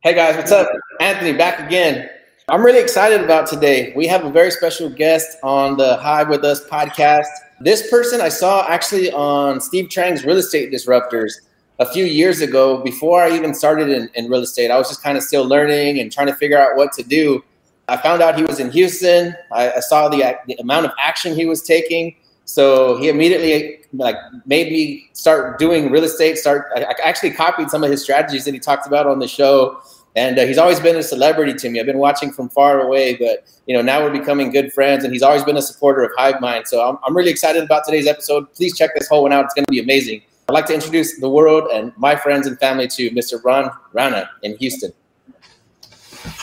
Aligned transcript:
Hey 0.00 0.14
guys, 0.14 0.36
what's 0.36 0.52
up? 0.52 0.68
Anthony 1.00 1.32
back 1.32 1.58
again. 1.66 2.08
I'm 2.50 2.64
really 2.64 2.80
excited 2.80 3.20
about 3.20 3.46
today. 3.46 3.92
We 3.94 4.06
have 4.06 4.24
a 4.24 4.30
very 4.30 4.50
special 4.50 4.88
guest 4.88 5.36
on 5.42 5.76
the 5.76 5.98
Hive 5.98 6.30
with 6.30 6.44
Us 6.44 6.66
podcast. 6.66 7.26
This 7.60 7.90
person 7.90 8.22
I 8.22 8.30
saw 8.30 8.66
actually 8.66 9.12
on 9.12 9.60
Steve 9.60 9.90
Trang's 9.90 10.24
Real 10.24 10.38
Estate 10.38 10.72
Disruptors 10.72 11.34
a 11.78 11.84
few 11.84 12.06
years 12.06 12.40
ago 12.40 12.82
before 12.82 13.22
I 13.22 13.36
even 13.36 13.52
started 13.52 13.90
in, 13.90 14.08
in 14.14 14.30
real 14.30 14.40
estate. 14.40 14.70
I 14.70 14.78
was 14.78 14.88
just 14.88 15.02
kind 15.02 15.18
of 15.18 15.24
still 15.24 15.46
learning 15.46 16.00
and 16.00 16.10
trying 16.10 16.28
to 16.28 16.34
figure 16.34 16.58
out 16.58 16.74
what 16.74 16.92
to 16.92 17.02
do. 17.02 17.44
I 17.86 17.98
found 17.98 18.22
out 18.22 18.38
he 18.38 18.44
was 18.44 18.60
in 18.60 18.70
Houston. 18.70 19.36
I, 19.52 19.72
I 19.72 19.80
saw 19.80 20.08
the, 20.08 20.38
the 20.46 20.54
amount 20.54 20.86
of 20.86 20.92
action 20.98 21.34
he 21.34 21.44
was 21.44 21.60
taking. 21.60 22.16
So 22.46 22.96
he 22.96 23.10
immediately 23.10 23.80
like 23.92 24.16
made 24.46 24.72
me 24.72 25.10
start 25.12 25.58
doing 25.58 25.90
real 25.90 26.04
estate. 26.04 26.38
Start 26.38 26.68
I, 26.74 26.84
I 26.84 26.94
actually 27.04 27.32
copied 27.32 27.68
some 27.68 27.84
of 27.84 27.90
his 27.90 28.02
strategies 28.02 28.46
that 28.46 28.54
he 28.54 28.60
talked 28.60 28.86
about 28.86 29.06
on 29.06 29.18
the 29.18 29.28
show 29.28 29.82
and 30.18 30.36
uh, 30.36 30.44
he's 30.44 30.58
always 30.58 30.80
been 30.80 30.96
a 30.96 31.02
celebrity 31.02 31.54
to 31.54 31.70
me. 31.70 31.78
I've 31.78 31.86
been 31.86 31.98
watching 31.98 32.32
from 32.32 32.48
far 32.48 32.80
away, 32.80 33.14
but 33.14 33.46
you 33.66 33.74
know 33.74 33.82
now 33.82 34.02
we're 34.02 34.10
becoming 34.10 34.50
good 34.50 34.72
friends, 34.72 35.04
and 35.04 35.12
he's 35.12 35.22
always 35.22 35.44
been 35.44 35.56
a 35.56 35.62
supporter 35.62 36.02
of 36.02 36.10
HiveMind. 36.18 36.66
So 36.66 36.86
I'm, 36.86 36.98
I'm 37.04 37.16
really 37.16 37.30
excited 37.30 37.62
about 37.62 37.84
today's 37.84 38.08
episode. 38.08 38.52
Please 38.52 38.76
check 38.76 38.90
this 38.96 39.08
whole 39.08 39.22
one 39.22 39.32
out; 39.32 39.44
it's 39.44 39.54
going 39.54 39.64
to 39.64 39.70
be 39.70 39.78
amazing. 39.80 40.22
I'd 40.48 40.54
like 40.54 40.66
to 40.66 40.74
introduce 40.74 41.20
the 41.20 41.28
world 41.28 41.70
and 41.72 41.92
my 41.96 42.16
friends 42.16 42.46
and 42.46 42.58
family 42.58 42.88
to 42.88 43.10
Mr. 43.10 43.42
Ron 43.44 43.70
Rana 43.92 44.28
in 44.42 44.56
Houston. 44.56 44.92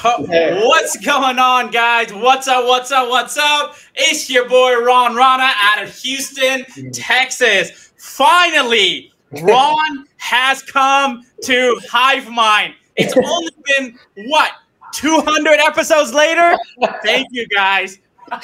What's 0.03 0.97
going 0.97 1.39
on, 1.39 1.69
guys? 1.71 2.13
What's 2.13 2.47
up? 2.47 2.65
What's 2.65 2.91
up? 2.91 3.09
What's 3.09 3.37
up? 3.37 3.75
It's 3.95 4.29
your 4.29 4.47
boy 4.47 4.79
Ron 4.83 5.15
Rana 5.15 5.51
out 5.61 5.83
of 5.83 5.93
Houston, 5.97 6.65
Texas. 6.91 7.91
Finally, 7.97 9.11
Ron 9.41 10.05
has 10.17 10.61
come 10.63 11.23
to 11.43 11.79
HiveMind. 11.89 12.73
It's 12.95 13.13
only 13.15 13.51
been 13.77 13.99
what 14.27 14.51
200 14.93 15.59
episodes 15.59 16.13
later. 16.13 16.55
Thank 17.03 17.27
you 17.31 17.47
guys. 17.47 17.99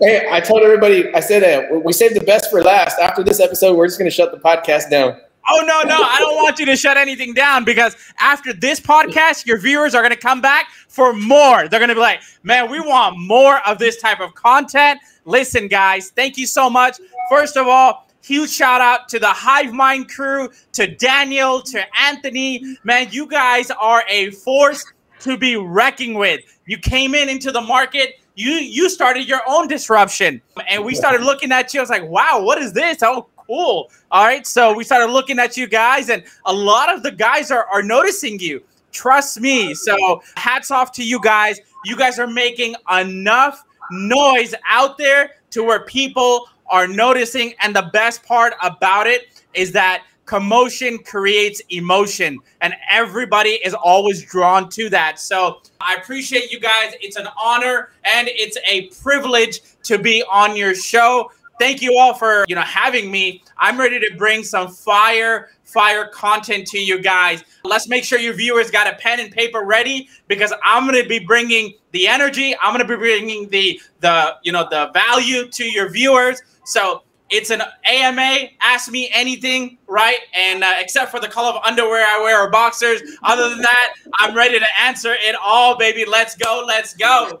hey, 0.00 0.28
I 0.30 0.40
told 0.44 0.62
everybody. 0.62 1.12
I 1.14 1.20
said 1.20 1.42
uh, 1.42 1.78
we 1.78 1.92
saved 1.92 2.14
the 2.14 2.24
best 2.24 2.50
for 2.50 2.62
last. 2.62 2.98
After 2.98 3.22
this 3.22 3.40
episode, 3.40 3.76
we're 3.76 3.86
just 3.86 3.98
going 3.98 4.10
to 4.10 4.14
shut 4.14 4.30
the 4.30 4.38
podcast 4.38 4.90
down. 4.90 5.18
Oh 5.50 5.60
no, 5.66 5.82
no, 5.82 5.96
I 6.00 6.18
don't 6.20 6.36
want 6.36 6.58
you 6.60 6.66
to 6.66 6.76
shut 6.76 6.96
anything 6.96 7.34
down 7.34 7.64
because 7.64 7.96
after 8.20 8.52
this 8.52 8.78
podcast, 8.78 9.44
your 9.44 9.58
viewers 9.58 9.94
are 9.94 10.02
going 10.02 10.12
to 10.12 10.18
come 10.18 10.40
back 10.40 10.68
for 10.86 11.12
more. 11.12 11.66
They're 11.66 11.80
going 11.80 11.88
to 11.88 11.96
be 11.96 12.00
like, 12.00 12.20
"Man, 12.44 12.70
we 12.70 12.78
want 12.78 13.18
more 13.18 13.58
of 13.66 13.78
this 13.78 14.00
type 14.00 14.20
of 14.20 14.34
content." 14.34 15.00
Listen, 15.24 15.66
guys, 15.66 16.10
thank 16.10 16.36
you 16.36 16.46
so 16.46 16.70
much. 16.70 17.00
First 17.28 17.56
of 17.56 17.66
all, 17.66 18.06
Huge 18.22 18.50
shout 18.50 18.80
out 18.80 19.08
to 19.08 19.18
the 19.18 19.28
Hive 19.28 19.72
Mind 19.72 20.08
crew, 20.08 20.48
to 20.74 20.86
Daniel, 20.86 21.60
to 21.62 21.84
Anthony. 22.00 22.76
Man, 22.84 23.08
you 23.10 23.26
guys 23.26 23.70
are 23.72 24.04
a 24.08 24.30
force 24.30 24.84
to 25.20 25.36
be 25.36 25.56
reckoning 25.56 26.14
with. 26.14 26.40
You 26.66 26.78
came 26.78 27.14
in 27.14 27.28
into 27.28 27.50
the 27.50 27.60
market. 27.60 28.20
You 28.34 28.52
you 28.52 28.88
started 28.88 29.28
your 29.28 29.40
own 29.46 29.66
disruption, 29.66 30.40
and 30.68 30.84
we 30.84 30.94
started 30.94 31.22
looking 31.22 31.50
at 31.52 31.74
you. 31.74 31.80
I 31.80 31.82
was 31.82 31.90
like, 31.90 32.08
"Wow, 32.08 32.42
what 32.42 32.58
is 32.58 32.72
this? 32.72 33.02
Oh, 33.02 33.26
cool!" 33.36 33.90
All 34.10 34.24
right, 34.24 34.46
so 34.46 34.72
we 34.72 34.84
started 34.84 35.12
looking 35.12 35.38
at 35.38 35.56
you 35.56 35.66
guys, 35.66 36.08
and 36.08 36.22
a 36.46 36.52
lot 36.52 36.94
of 36.94 37.02
the 37.02 37.10
guys 37.10 37.50
are 37.50 37.66
are 37.66 37.82
noticing 37.82 38.38
you. 38.38 38.62
Trust 38.92 39.40
me. 39.40 39.74
So 39.74 40.22
hats 40.36 40.70
off 40.70 40.92
to 40.92 41.04
you 41.04 41.20
guys. 41.20 41.58
You 41.84 41.96
guys 41.96 42.18
are 42.18 42.26
making 42.26 42.76
enough 42.90 43.64
noise 43.90 44.54
out 44.66 44.96
there 44.96 45.32
to 45.50 45.62
where 45.64 45.84
people 45.84 46.48
are 46.72 46.88
noticing. 46.88 47.54
And 47.60 47.76
the 47.76 47.88
best 47.92 48.24
part 48.24 48.54
about 48.60 49.06
it 49.06 49.42
is 49.54 49.70
that 49.72 50.02
commotion 50.24 50.98
creates 50.98 51.60
emotion 51.68 52.38
and 52.62 52.74
everybody 52.88 53.60
is 53.64 53.74
always 53.74 54.24
drawn 54.24 54.68
to 54.70 54.88
that. 54.88 55.20
So 55.20 55.60
i 55.80 55.94
appreciate 55.96 56.50
you 56.50 56.58
guys. 56.58 56.94
It's 57.00 57.16
an 57.16 57.28
honor 57.40 57.90
and 58.04 58.28
it's 58.28 58.56
a 58.66 58.88
privilege 59.02 59.60
to 59.84 59.98
be 59.98 60.24
on 60.32 60.56
your 60.56 60.74
show. 60.74 61.30
Thank 61.60 61.82
you 61.82 61.98
all 61.98 62.14
for 62.14 62.44
you 62.48 62.54
know 62.54 62.62
having 62.62 63.10
me. 63.10 63.42
I'm 63.58 63.78
ready 63.78 64.00
to 64.00 64.16
bring 64.16 64.42
some 64.42 64.68
fire 64.68 65.50
fire 65.72 66.06
content 66.08 66.66
to 66.66 66.78
you 66.78 67.00
guys 67.00 67.44
let's 67.64 67.88
make 67.88 68.04
sure 68.04 68.18
your 68.18 68.34
viewers 68.34 68.70
got 68.70 68.86
a 68.86 68.96
pen 68.96 69.20
and 69.20 69.32
paper 69.32 69.64
ready 69.64 70.08
because 70.28 70.52
i'm 70.64 70.86
going 70.86 71.00
to 71.00 71.08
be 71.08 71.18
bringing 71.18 71.74
the 71.92 72.06
energy 72.06 72.54
i'm 72.60 72.74
going 72.74 72.86
to 72.86 72.92
be 72.92 72.98
bringing 72.98 73.48
the 73.48 73.80
the 74.00 74.36
you 74.42 74.52
know 74.52 74.66
the 74.70 74.90
value 74.92 75.48
to 75.48 75.64
your 75.64 75.88
viewers 75.90 76.42
so 76.64 77.02
it's 77.32 77.50
an 77.50 77.62
AMA. 77.88 78.48
Ask 78.60 78.90
me 78.90 79.08
anything, 79.12 79.78
right? 79.88 80.18
And 80.34 80.62
uh, 80.62 80.74
except 80.78 81.10
for 81.10 81.18
the 81.18 81.28
color 81.28 81.48
of 81.48 81.64
underwear 81.64 82.06
I 82.06 82.20
wear 82.22 82.38
or 82.42 82.50
boxers. 82.50 83.00
Other 83.22 83.48
than 83.48 83.62
that, 83.62 83.94
I'm 84.16 84.36
ready 84.36 84.58
to 84.58 84.66
answer 84.78 85.14
it 85.18 85.34
all, 85.42 85.78
baby. 85.78 86.04
Let's 86.04 86.36
go. 86.36 86.62
Let's 86.66 86.92
go. 86.92 87.40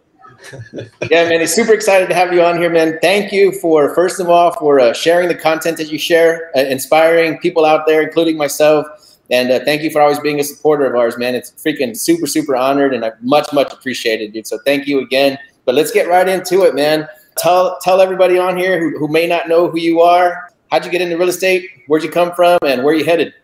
Yeah, 1.10 1.28
man, 1.28 1.40
it's 1.40 1.54
super 1.54 1.72
excited 1.72 2.08
to 2.08 2.14
have 2.14 2.32
you 2.32 2.42
on 2.42 2.58
here, 2.58 2.70
man. 2.70 2.98
Thank 3.00 3.32
you 3.32 3.52
for 3.52 3.94
first 3.94 4.20
of 4.20 4.28
all 4.28 4.52
for 4.52 4.80
uh, 4.80 4.92
sharing 4.92 5.28
the 5.28 5.34
content 5.34 5.76
that 5.78 5.90
you 5.90 5.98
share, 5.98 6.50
uh, 6.56 6.60
inspiring 6.60 7.38
people 7.38 7.64
out 7.64 7.86
there, 7.86 8.02
including 8.02 8.36
myself. 8.36 8.86
And 9.30 9.50
uh, 9.50 9.60
thank 9.64 9.82
you 9.82 9.90
for 9.90 10.00
always 10.00 10.18
being 10.18 10.40
a 10.40 10.44
supporter 10.44 10.84
of 10.84 10.94
ours, 10.94 11.16
man. 11.16 11.34
It's 11.34 11.52
freaking 11.52 11.96
super, 11.96 12.26
super 12.26 12.54
honored, 12.54 12.92
and 12.92 13.04
I 13.04 13.12
much, 13.20 13.50
much 13.52 13.72
appreciated, 13.72 14.32
dude. 14.32 14.46
So 14.46 14.58
thank 14.64 14.86
you 14.86 15.00
again. 15.00 15.38
But 15.64 15.74
let's 15.74 15.90
get 15.90 16.08
right 16.08 16.28
into 16.28 16.62
it, 16.64 16.74
man. 16.74 17.08
Tell 17.38 17.78
tell 17.80 18.00
everybody 18.00 18.38
on 18.38 18.56
here 18.56 18.78
who, 18.78 18.98
who 18.98 19.08
may 19.08 19.26
not 19.26 19.48
know 19.48 19.68
who 19.68 19.78
you 19.78 20.00
are. 20.00 20.50
How'd 20.70 20.84
you 20.84 20.90
get 20.90 21.00
into 21.00 21.16
real 21.16 21.28
estate? 21.28 21.68
Where'd 21.86 22.02
you 22.02 22.10
come 22.10 22.32
from, 22.34 22.58
and 22.62 22.82
where 22.82 22.94
are 22.94 22.98
you 22.98 23.04
headed? 23.04 23.34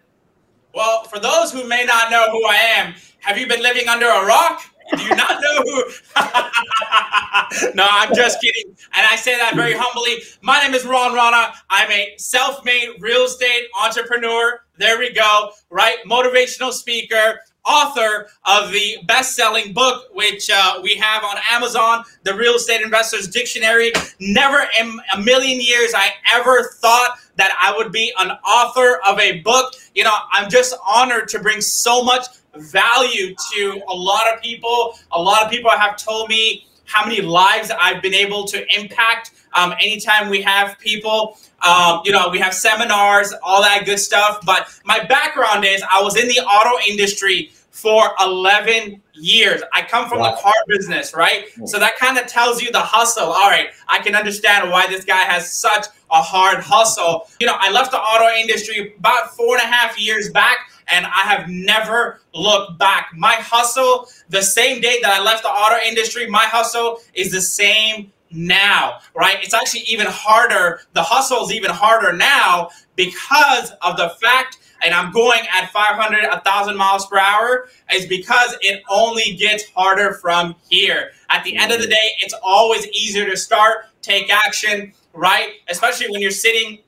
Well, 0.75 1.05
for 1.05 1.19
those 1.19 1.53
who 1.53 1.66
may 1.66 1.84
not 1.84 2.10
know 2.10 2.31
who 2.31 2.47
I 2.47 2.55
am, 2.55 2.94
have 3.20 3.38
you 3.38 3.47
been 3.47 3.62
living 3.62 3.88
under 3.88 4.06
a 4.06 4.26
rock? 4.26 4.62
Do 4.97 5.03
you 5.03 5.15
not 5.15 5.41
know 5.41 5.62
who? 5.62 5.84
no, 7.75 7.87
I'm 7.91 8.15
just 8.15 8.41
kidding. 8.41 8.76
And 8.94 9.06
I 9.06 9.16
say 9.16 9.37
that 9.37 9.54
very 9.54 9.75
humbly. 9.76 10.22
My 10.43 10.62
name 10.62 10.75
is 10.75 10.84
Ron 10.84 11.15
Rana. 11.15 11.53
I'm 11.71 11.91
a 11.91 12.15
self 12.16 12.65
made 12.65 12.97
real 13.00 13.22
estate 13.22 13.65
entrepreneur. 13.82 14.60
There 14.78 14.99
we 14.99 15.12
go, 15.12 15.50
right? 15.71 15.97
Motivational 16.06 16.73
speaker, 16.73 17.40
author 17.67 18.29
of 18.46 18.73
the 18.73 18.96
best 19.06 19.35
selling 19.35 19.73
book, 19.73 20.06
which 20.14 20.49
uh, 20.50 20.81
we 20.82 20.96
have 20.96 21.23
on 21.25 21.37
Amazon, 21.50 22.05
The 22.23 22.34
Real 22.34 22.55
Estate 22.55 22.81
Investor's 22.81 23.29
Dictionary. 23.29 23.93
Never 24.20 24.67
in 24.81 24.99
a 25.14 25.20
million 25.20 25.61
years 25.61 25.93
I 25.94 26.11
ever 26.32 26.70
thought 26.81 27.19
that 27.37 27.56
I 27.61 27.76
would 27.76 27.93
be 27.93 28.12
an 28.19 28.31
author 28.31 29.00
of 29.08 29.19
a 29.19 29.41
book. 29.41 29.75
You 29.94 30.05
know, 30.05 30.14
I'm 30.32 30.49
just 30.49 30.75
honored 30.87 31.29
to 31.29 31.41
bring 31.41 31.61
so 31.61 32.02
much 32.02 32.26
value 32.58 33.34
to 33.52 33.82
a 33.88 33.94
lot 33.94 34.32
of 34.32 34.40
people. 34.43 34.99
A 35.12 35.20
lot 35.20 35.44
of 35.44 35.50
people 35.50 35.70
have 35.70 35.96
told 35.96 36.28
me 36.28 36.66
how 36.84 37.05
many 37.05 37.20
lives 37.20 37.70
I've 37.70 38.02
been 38.02 38.14
able 38.14 38.44
to 38.46 38.64
impact 38.78 39.32
um, 39.55 39.72
anytime 39.81 40.28
we 40.28 40.43
have 40.43 40.78
people. 40.78 41.38
Um, 41.66 42.00
you 42.05 42.12
know, 42.12 42.28
we 42.28 42.38
have 42.38 42.55
seminars, 42.55 43.34
all 43.43 43.62
that 43.62 43.84
good 43.84 43.99
stuff. 43.99 44.40
But 44.44 44.69
my 44.84 45.05
background 45.05 45.64
is 45.64 45.82
I 45.90 46.02
was 46.02 46.16
in 46.16 46.28
the 46.28 46.38
auto 46.40 46.78
industry 46.88 47.50
for 47.70 48.10
11 48.20 49.00
years. 49.14 49.62
I 49.72 49.82
come 49.82 50.08
from 50.08 50.20
wow. 50.20 50.31
the 50.31 50.40
car 50.40 50.55
business, 50.66 51.14
right? 51.14 51.46
So 51.66 51.78
that 51.78 51.96
kind 51.96 52.19
of 52.19 52.26
tells 52.26 52.62
you 52.62 52.72
the 52.72 52.81
hustle. 52.81 53.25
All 53.25 53.50
right, 53.50 53.69
I 53.88 53.99
can 54.00 54.14
understand 54.14 54.70
why 54.70 54.87
this 54.87 55.05
guy 55.05 55.20
has 55.20 55.52
such 55.52 55.87
a 56.10 56.22
hard 56.22 56.58
hustle. 56.60 57.28
You 57.40 57.46
know, 57.46 57.56
I 57.58 57.70
left 57.70 57.90
the 57.90 57.99
auto 57.99 58.34
industry 58.37 58.94
about 58.99 59.37
four 59.37 59.56
and 59.56 59.62
a 59.62 59.66
half 59.66 59.99
years 59.99 60.31
back 60.31 60.70
and 60.90 61.06
I 61.06 61.23
have 61.23 61.49
never 61.49 62.20
looked 62.35 62.79
back. 62.79 63.11
My 63.14 63.35
hustle, 63.35 64.08
the 64.29 64.43
same 64.43 64.81
day 64.81 64.99
that 65.02 65.11
I 65.11 65.23
left 65.23 65.43
the 65.43 65.49
auto 65.49 65.76
industry, 65.87 66.29
my 66.29 66.44
hustle 66.44 67.00
is 67.14 67.31
the 67.31 67.40
same 67.40 68.12
now, 68.31 69.00
right? 69.14 69.37
It's 69.43 69.55
actually 69.55 69.82
even 69.82 70.06
harder. 70.08 70.81
The 70.93 71.02
hustle 71.02 71.44
is 71.46 71.52
even 71.52 71.70
harder 71.70 72.12
now 72.12 72.70
because 72.96 73.73
of 73.82 73.96
the 73.96 74.11
fact, 74.20 74.58
and 74.85 74.94
I'm 74.94 75.12
going 75.12 75.40
at 75.52 75.70
500, 75.70 76.29
1,000 76.29 76.76
miles 76.76 77.06
per 77.06 77.19
hour, 77.19 77.69
is 77.93 78.06
because 78.06 78.56
it 78.61 78.82
only 78.88 79.34
gets 79.37 79.64
harder 79.70 80.14
from 80.14 80.55
here. 80.69 81.11
At 81.31 81.44
the 81.44 81.56
end 81.56 81.73
of 81.73 81.81
the 81.81 81.87
mm. 81.87 81.91
day, 81.91 82.11
it's 82.20 82.34
always 82.43 82.87
easier 82.88 83.29
to 83.29 83.37
start, 83.37 83.87
take 84.02 84.32
action, 84.32 84.93
right? 85.12 85.55
Especially 85.69 86.11
when 86.11 86.20
you're 86.20 86.31
sitting 86.31 86.79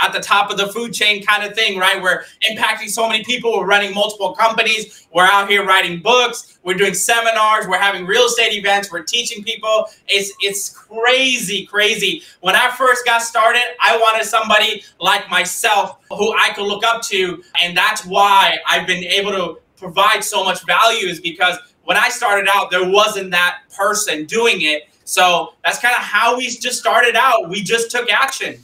at 0.00 0.12
the 0.12 0.20
top 0.20 0.50
of 0.50 0.56
the 0.56 0.68
food 0.68 0.92
chain 0.92 1.24
kind 1.24 1.44
of 1.44 1.54
thing, 1.54 1.78
right? 1.78 2.00
We're 2.00 2.24
impacting 2.48 2.88
so 2.88 3.08
many 3.08 3.24
people. 3.24 3.58
We're 3.58 3.66
running 3.66 3.94
multiple 3.94 4.34
companies. 4.34 5.06
We're 5.12 5.24
out 5.24 5.48
here 5.48 5.64
writing 5.64 6.00
books. 6.00 6.58
We're 6.62 6.76
doing 6.76 6.94
seminars. 6.94 7.66
We're 7.66 7.78
having 7.78 8.06
real 8.06 8.26
estate 8.26 8.52
events. 8.52 8.92
We're 8.92 9.02
teaching 9.02 9.42
people. 9.42 9.86
It's 10.06 10.32
it's 10.40 10.68
crazy, 10.70 11.66
crazy. 11.66 12.22
When 12.40 12.54
I 12.54 12.70
first 12.70 13.04
got 13.04 13.22
started, 13.22 13.62
I 13.80 13.96
wanted 13.96 14.24
somebody 14.24 14.84
like 15.00 15.28
myself 15.30 15.98
who 16.10 16.32
I 16.32 16.50
could 16.54 16.66
look 16.66 16.84
up 16.84 17.02
to, 17.04 17.42
and 17.62 17.76
that's 17.76 18.04
why 18.04 18.58
I've 18.66 18.86
been 18.86 19.04
able 19.04 19.32
to 19.32 19.60
provide 19.76 20.22
so 20.22 20.44
much 20.44 20.64
value. 20.66 21.08
Is 21.08 21.20
because 21.20 21.58
when 21.84 21.96
I 21.96 22.08
started 22.10 22.48
out, 22.52 22.70
there 22.70 22.88
wasn't 22.88 23.30
that 23.32 23.60
person 23.76 24.26
doing 24.26 24.60
it. 24.60 24.84
So 25.04 25.54
that's 25.64 25.78
kind 25.78 25.94
of 25.94 26.02
how 26.02 26.36
we 26.36 26.48
just 26.48 26.78
started 26.78 27.16
out. 27.16 27.48
We 27.48 27.62
just 27.62 27.90
took 27.90 28.10
action. 28.10 28.62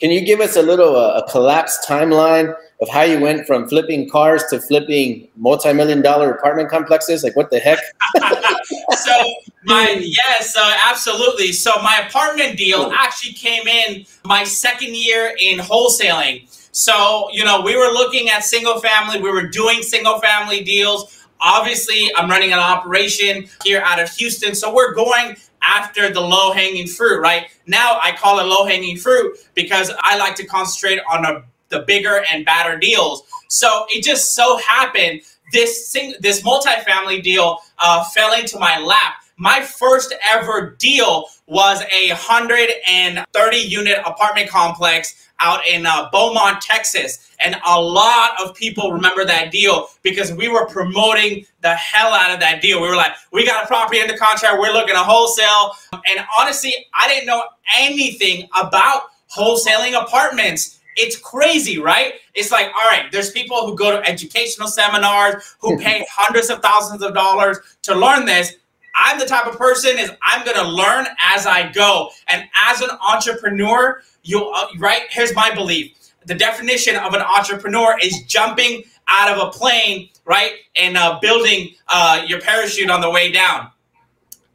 Can 0.00 0.10
you 0.10 0.24
give 0.24 0.40
us 0.40 0.56
a 0.56 0.62
little 0.62 0.96
uh, 0.96 1.22
a 1.22 1.30
collapsed 1.30 1.86
timeline 1.88 2.54
of 2.80 2.88
how 2.88 3.02
you 3.02 3.18
went 3.18 3.46
from 3.46 3.68
flipping 3.68 4.08
cars 4.08 4.44
to 4.50 4.60
flipping 4.60 5.28
multi-million 5.36 6.02
dollar 6.02 6.30
apartment 6.30 6.70
complexes? 6.70 7.24
Like 7.24 7.34
what 7.36 7.50
the 7.50 7.58
heck? 7.58 7.78
so 8.96 9.34
my 9.64 9.96
yes, 10.00 10.56
uh, 10.56 10.78
absolutely. 10.86 11.52
So 11.52 11.72
my 11.82 12.04
apartment 12.06 12.56
deal 12.56 12.92
actually 12.94 13.32
came 13.32 13.66
in 13.66 14.06
my 14.24 14.44
second 14.44 14.96
year 14.96 15.34
in 15.40 15.58
wholesaling. 15.58 16.46
So 16.72 17.28
you 17.32 17.44
know 17.44 17.60
we 17.60 17.76
were 17.76 17.92
looking 17.92 18.28
at 18.28 18.44
single 18.44 18.80
family. 18.80 19.20
We 19.20 19.30
were 19.30 19.48
doing 19.48 19.82
single 19.82 20.20
family 20.20 20.62
deals. 20.62 21.26
Obviously, 21.40 22.10
I'm 22.16 22.28
running 22.28 22.52
an 22.52 22.58
operation 22.58 23.46
here 23.64 23.80
out 23.84 24.00
of 24.00 24.10
Houston, 24.10 24.56
so 24.56 24.74
we're 24.74 24.92
going 24.92 25.36
after 25.62 26.10
the 26.10 26.20
low 26.20 26.52
hanging 26.52 26.86
fruit, 26.86 27.20
right? 27.20 27.46
Now 27.66 27.98
I 28.02 28.12
call 28.12 28.38
it 28.40 28.44
low 28.44 28.64
hanging 28.66 28.96
fruit 28.96 29.38
because 29.54 29.90
I 30.00 30.16
like 30.16 30.34
to 30.36 30.46
concentrate 30.46 31.00
on 31.10 31.24
a, 31.24 31.44
the 31.68 31.80
bigger 31.80 32.24
and 32.30 32.44
badder 32.44 32.78
deals. 32.78 33.22
So 33.48 33.86
it 33.88 34.02
just 34.04 34.34
so 34.34 34.58
happened 34.58 35.22
this 35.52 35.88
sing, 35.88 36.14
this 36.20 36.42
multifamily 36.42 37.22
deal 37.22 37.58
uh, 37.78 38.04
fell 38.04 38.38
into 38.38 38.58
my 38.58 38.78
lap. 38.78 39.14
My 39.38 39.62
first 39.62 40.12
ever 40.28 40.74
deal 40.80 41.26
was 41.46 41.80
a 41.92 42.08
130 42.08 43.56
unit 43.56 43.98
apartment 44.04 44.50
complex 44.50 45.28
out 45.38 45.64
in 45.64 45.86
uh, 45.86 46.08
Beaumont, 46.10 46.60
Texas. 46.60 47.30
And 47.38 47.56
a 47.64 47.80
lot 47.80 48.32
of 48.42 48.56
people 48.56 48.92
remember 48.92 49.24
that 49.24 49.52
deal 49.52 49.90
because 50.02 50.32
we 50.32 50.48
were 50.48 50.66
promoting 50.66 51.46
the 51.60 51.72
hell 51.74 52.12
out 52.12 52.32
of 52.32 52.40
that 52.40 52.60
deal. 52.60 52.82
We 52.82 52.88
were 52.88 52.96
like, 52.96 53.12
we 53.32 53.46
got 53.46 53.62
a 53.62 53.66
property 53.68 54.00
under 54.00 54.16
contract, 54.16 54.58
we're 54.58 54.72
looking 54.72 54.96
to 54.96 55.02
wholesale. 55.04 55.70
And 55.92 56.26
honestly, 56.36 56.74
I 56.92 57.06
didn't 57.06 57.26
know 57.26 57.44
anything 57.78 58.48
about 58.60 59.02
wholesaling 59.32 60.00
apartments. 60.00 60.80
It's 60.96 61.16
crazy, 61.16 61.78
right? 61.78 62.14
It's 62.34 62.50
like, 62.50 62.66
all 62.66 62.90
right, 62.90 63.04
there's 63.12 63.30
people 63.30 63.68
who 63.68 63.76
go 63.76 63.92
to 63.92 64.08
educational 64.08 64.66
seminars 64.66 65.54
who 65.60 65.78
pay 65.80 66.04
hundreds 66.10 66.50
of 66.50 66.60
thousands 66.60 67.02
of 67.02 67.14
dollars 67.14 67.58
to 67.82 67.94
learn 67.94 68.26
this. 68.26 68.54
I'm 68.98 69.18
the 69.18 69.26
type 69.26 69.46
of 69.46 69.56
person 69.56 69.96
is 69.98 70.10
I'm 70.22 70.44
going 70.44 70.56
to 70.56 70.68
learn 70.68 71.06
as 71.20 71.46
I 71.46 71.70
go. 71.72 72.10
And 72.28 72.44
as 72.66 72.80
an 72.80 72.90
entrepreneur, 73.06 74.02
you 74.22 74.44
uh, 74.48 74.66
right? 74.78 75.02
Here's 75.10 75.34
my 75.34 75.54
belief. 75.54 75.94
The 76.26 76.34
definition 76.34 76.96
of 76.96 77.14
an 77.14 77.22
entrepreneur 77.22 77.96
is 78.02 78.22
jumping 78.24 78.82
out 79.08 79.34
of 79.34 79.48
a 79.48 79.50
plane 79.50 80.10
right 80.24 80.52
and 80.78 80.96
uh, 80.96 81.18
building 81.22 81.70
uh, 81.88 82.22
your 82.26 82.40
parachute 82.40 82.90
on 82.90 83.00
the 83.00 83.10
way 83.10 83.32
down 83.32 83.70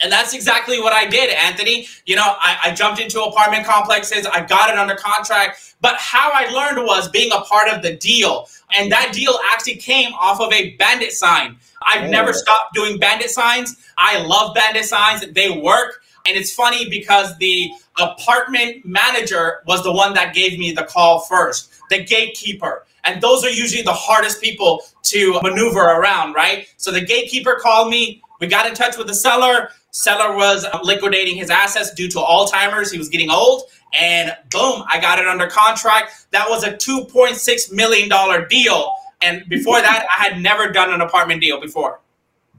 and 0.03 0.11
that's 0.11 0.33
exactly 0.33 0.79
what 0.79 0.91
I 0.91 1.07
did, 1.07 1.29
Anthony. 1.29 1.87
You 2.05 2.17
know, 2.17 2.35
I, 2.39 2.57
I, 2.65 2.71
jumped 2.73 2.99
into 2.99 3.21
apartment 3.23 3.65
complexes, 3.65 4.25
I 4.25 4.45
got 4.45 4.69
it 4.69 4.77
under 4.77 4.95
contract. 4.95 5.75
But 5.79 5.95
how 5.97 6.29
I 6.33 6.49
learned 6.49 6.85
was 6.85 7.09
being 7.09 7.31
a 7.31 7.41
part 7.41 7.69
of 7.69 7.81
the 7.81 7.95
deal. 7.95 8.49
And 8.77 8.91
that 8.91 9.13
deal 9.13 9.39
actually 9.51 9.77
came 9.77 10.13
off 10.13 10.41
of 10.41 10.51
a 10.51 10.71
bandit 10.75 11.13
sign. 11.13 11.57
I've 11.85 12.07
oh. 12.07 12.11
never 12.11 12.33
stopped 12.33 12.73
doing 12.73 12.99
bandit 12.99 13.29
signs. 13.29 13.77
I 13.97 14.21
love 14.23 14.53
bandit 14.53 14.85
signs, 14.85 15.25
they 15.31 15.49
work. 15.49 16.01
And 16.25 16.37
it's 16.37 16.53
funny 16.53 16.89
because 16.89 17.37
the 17.37 17.71
apartment 17.99 18.85
manager 18.85 19.61
was 19.67 19.83
the 19.83 19.91
one 19.91 20.13
that 20.13 20.33
gave 20.33 20.59
me 20.59 20.71
the 20.73 20.83
call 20.83 21.21
first, 21.21 21.71
the 21.89 22.03
gatekeeper. 22.03 22.85
And 23.05 23.21
those 23.21 23.43
are 23.43 23.49
usually 23.49 23.83
the 23.83 23.93
hardest 23.93 24.41
people 24.41 24.83
to 25.13 25.39
maneuver 25.41 25.79
around, 25.79 26.33
right? 26.33 26.67
So 26.77 26.91
the 26.91 27.01
gatekeeper 27.01 27.59
called 27.61 27.89
me. 27.89 28.21
We 28.39 28.47
got 28.47 28.67
in 28.67 28.73
touch 28.73 28.97
with 28.97 29.07
the 29.07 29.13
seller. 29.13 29.69
Seller 29.91 30.35
was 30.35 30.65
um, 30.65 30.81
liquidating 30.83 31.37
his 31.37 31.49
assets 31.49 31.93
due 31.93 32.09
to 32.09 32.17
Alzheimer's. 32.17 32.91
He 32.91 32.97
was 32.97 33.09
getting 33.09 33.29
old. 33.29 33.63
And 33.97 34.35
boom, 34.49 34.83
I 34.87 34.99
got 34.99 35.19
it 35.19 35.27
under 35.27 35.47
contract. 35.47 36.27
That 36.31 36.49
was 36.49 36.63
a 36.63 36.73
$2.6 36.73 37.71
million 37.71 38.09
deal. 38.49 38.93
And 39.21 39.47
before 39.47 39.81
that, 39.81 40.07
I 40.09 40.23
had 40.23 40.41
never 40.41 40.71
done 40.71 40.91
an 40.91 41.01
apartment 41.01 41.41
deal 41.41 41.61
before. 41.61 42.01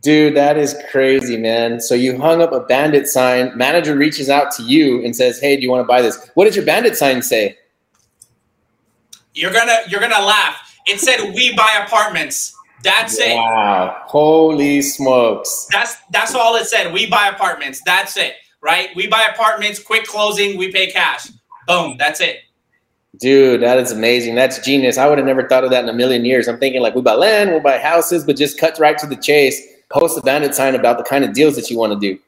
Dude, 0.00 0.36
that 0.36 0.56
is 0.58 0.76
crazy, 0.90 1.36
man. 1.36 1.80
So 1.80 1.94
you 1.94 2.18
hung 2.18 2.42
up 2.42 2.52
a 2.52 2.60
bandit 2.60 3.08
sign. 3.08 3.56
Manager 3.56 3.96
reaches 3.96 4.28
out 4.28 4.52
to 4.52 4.62
you 4.62 5.02
and 5.02 5.16
says, 5.16 5.40
"Hey, 5.40 5.56
do 5.56 5.62
you 5.62 5.70
want 5.70 5.80
to 5.80 5.88
buy 5.88 6.02
this?" 6.02 6.30
What 6.34 6.44
did 6.44 6.54
your 6.54 6.66
bandit 6.66 6.94
sign 6.94 7.22
say? 7.22 7.56
You're 9.32 9.52
gonna 9.52 9.78
you're 9.88 10.00
gonna 10.00 10.22
laugh. 10.22 10.63
It 10.86 11.00
said, 11.00 11.32
"We 11.34 11.54
buy 11.54 11.84
apartments." 11.84 12.56
That's 12.82 13.18
it. 13.18 13.34
Wow! 13.34 14.02
Holy 14.04 14.82
smokes! 14.82 15.66
That's 15.70 15.96
that's 16.10 16.34
all 16.34 16.56
it 16.56 16.66
said. 16.66 16.92
We 16.92 17.06
buy 17.06 17.28
apartments. 17.28 17.80
That's 17.84 18.16
it. 18.16 18.34
Right? 18.60 18.90
We 18.94 19.06
buy 19.06 19.28
apartments. 19.32 19.82
Quick 19.82 20.06
closing. 20.06 20.58
We 20.58 20.72
pay 20.72 20.90
cash. 20.90 21.28
Boom. 21.66 21.96
That's 21.98 22.20
it. 22.20 22.40
Dude, 23.20 23.62
that 23.62 23.78
is 23.78 23.92
amazing. 23.92 24.34
That's 24.34 24.58
genius. 24.58 24.98
I 24.98 25.08
would 25.08 25.18
have 25.18 25.26
never 25.26 25.48
thought 25.48 25.64
of 25.64 25.70
that 25.70 25.84
in 25.84 25.88
a 25.88 25.94
million 25.94 26.24
years. 26.24 26.48
I'm 26.48 26.58
thinking 26.58 26.82
like 26.82 26.94
we 26.94 27.00
buy 27.00 27.14
land, 27.14 27.50
we'll 27.50 27.60
buy 27.60 27.78
houses, 27.78 28.24
but 28.24 28.36
just 28.36 28.58
cut 28.58 28.76
right 28.78 28.98
to 28.98 29.06
the 29.06 29.16
chase 29.16 29.62
post 29.94 30.18
a 30.18 30.20
bandit 30.22 30.54
sign 30.54 30.74
about 30.74 30.98
the 30.98 31.04
kind 31.04 31.24
of 31.24 31.32
deals 31.32 31.54
that 31.56 31.70
you 31.70 31.78
want 31.78 31.92
to 31.92 31.98
do. 31.98 32.18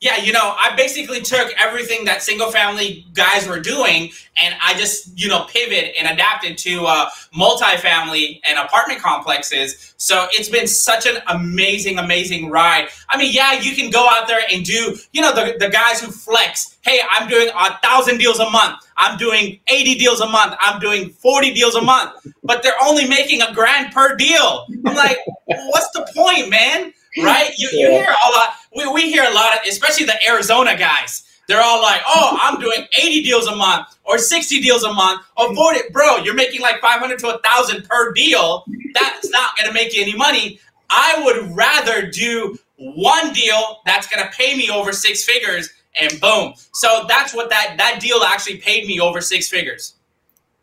Yeah, 0.00 0.16
you 0.16 0.32
know, 0.32 0.54
I 0.56 0.74
basically 0.76 1.20
took 1.20 1.52
everything 1.58 2.06
that 2.06 2.22
single 2.22 2.50
family 2.50 3.04
guys 3.12 3.46
were 3.46 3.60
doing 3.60 4.10
and 4.42 4.54
I 4.62 4.72
just, 4.72 5.18
you 5.18 5.28
know, 5.28 5.44
pivot 5.44 5.94
and 5.98 6.08
adapted 6.08 6.56
to 6.58 6.86
uh, 6.86 7.10
multifamily 7.38 8.40
and 8.48 8.58
apartment 8.58 9.02
complexes. 9.02 9.92
So 9.98 10.26
it's 10.30 10.48
been 10.48 10.66
such 10.66 11.04
an 11.04 11.18
amazing, 11.28 11.98
amazing 11.98 12.48
ride. 12.48 12.88
I 13.10 13.18
mean, 13.18 13.30
yeah, 13.34 13.60
you 13.60 13.76
can 13.76 13.90
go 13.90 14.08
out 14.08 14.26
there 14.26 14.40
and 14.50 14.64
do, 14.64 14.96
you 15.12 15.20
know, 15.20 15.34
the, 15.34 15.56
the 15.58 15.68
guys 15.68 16.00
who 16.00 16.10
flex. 16.10 16.78
Hey, 16.80 17.00
I'm 17.10 17.28
doing 17.28 17.50
a 17.54 17.78
thousand 17.80 18.16
deals 18.16 18.38
a 18.38 18.48
month. 18.48 18.78
I'm 18.96 19.18
doing 19.18 19.60
80 19.66 19.96
deals 19.96 20.20
a 20.20 20.26
month. 20.26 20.54
I'm 20.60 20.80
doing 20.80 21.10
40 21.10 21.52
deals 21.52 21.74
a 21.74 21.82
month, 21.82 22.26
but 22.42 22.62
they're 22.62 22.72
only 22.82 23.06
making 23.06 23.42
a 23.42 23.52
grand 23.52 23.92
per 23.92 24.16
deal. 24.16 24.66
I'm 24.86 24.94
like, 24.94 25.18
what's 25.44 25.90
the 25.90 26.10
point, 26.16 26.48
man? 26.48 26.94
right? 27.18 27.50
You, 27.56 27.68
you 27.72 27.90
hear 27.90 28.04
a 28.04 28.30
lot. 28.30 28.54
We, 28.80 28.92
we 28.92 29.02
hear 29.10 29.24
a 29.24 29.34
lot 29.34 29.54
of, 29.54 29.60
especially 29.68 30.06
the 30.06 30.16
Arizona 30.26 30.76
guys. 30.76 31.24
They're 31.48 31.60
all 31.60 31.82
like, 31.82 32.00
"Oh, 32.06 32.38
I'm 32.40 32.60
doing 32.60 32.86
80 32.98 33.22
deals 33.22 33.46
a 33.46 33.56
month, 33.56 33.88
or 34.04 34.18
60 34.18 34.60
deals 34.60 34.84
a 34.84 34.92
month, 34.92 35.22
or 35.36 35.54
40." 35.54 35.90
Bro, 35.92 36.18
you're 36.18 36.34
making 36.34 36.60
like 36.60 36.80
500 36.80 37.18
to 37.20 37.34
a 37.34 37.38
thousand 37.40 37.88
per 37.88 38.12
deal. 38.12 38.64
That's 38.94 39.28
not 39.30 39.56
gonna 39.56 39.72
make 39.72 39.94
you 39.94 40.02
any 40.02 40.14
money. 40.16 40.60
I 40.88 41.22
would 41.24 41.56
rather 41.56 42.08
do 42.08 42.56
one 42.76 43.32
deal 43.32 43.78
that's 43.84 44.06
gonna 44.06 44.30
pay 44.32 44.56
me 44.56 44.70
over 44.70 44.92
six 44.92 45.24
figures, 45.24 45.68
and 46.00 46.20
boom. 46.20 46.54
So 46.72 47.04
that's 47.08 47.34
what 47.34 47.50
that 47.50 47.74
that 47.78 48.00
deal 48.00 48.22
actually 48.22 48.58
paid 48.58 48.86
me 48.86 49.00
over 49.00 49.20
six 49.20 49.48
figures. 49.48 49.94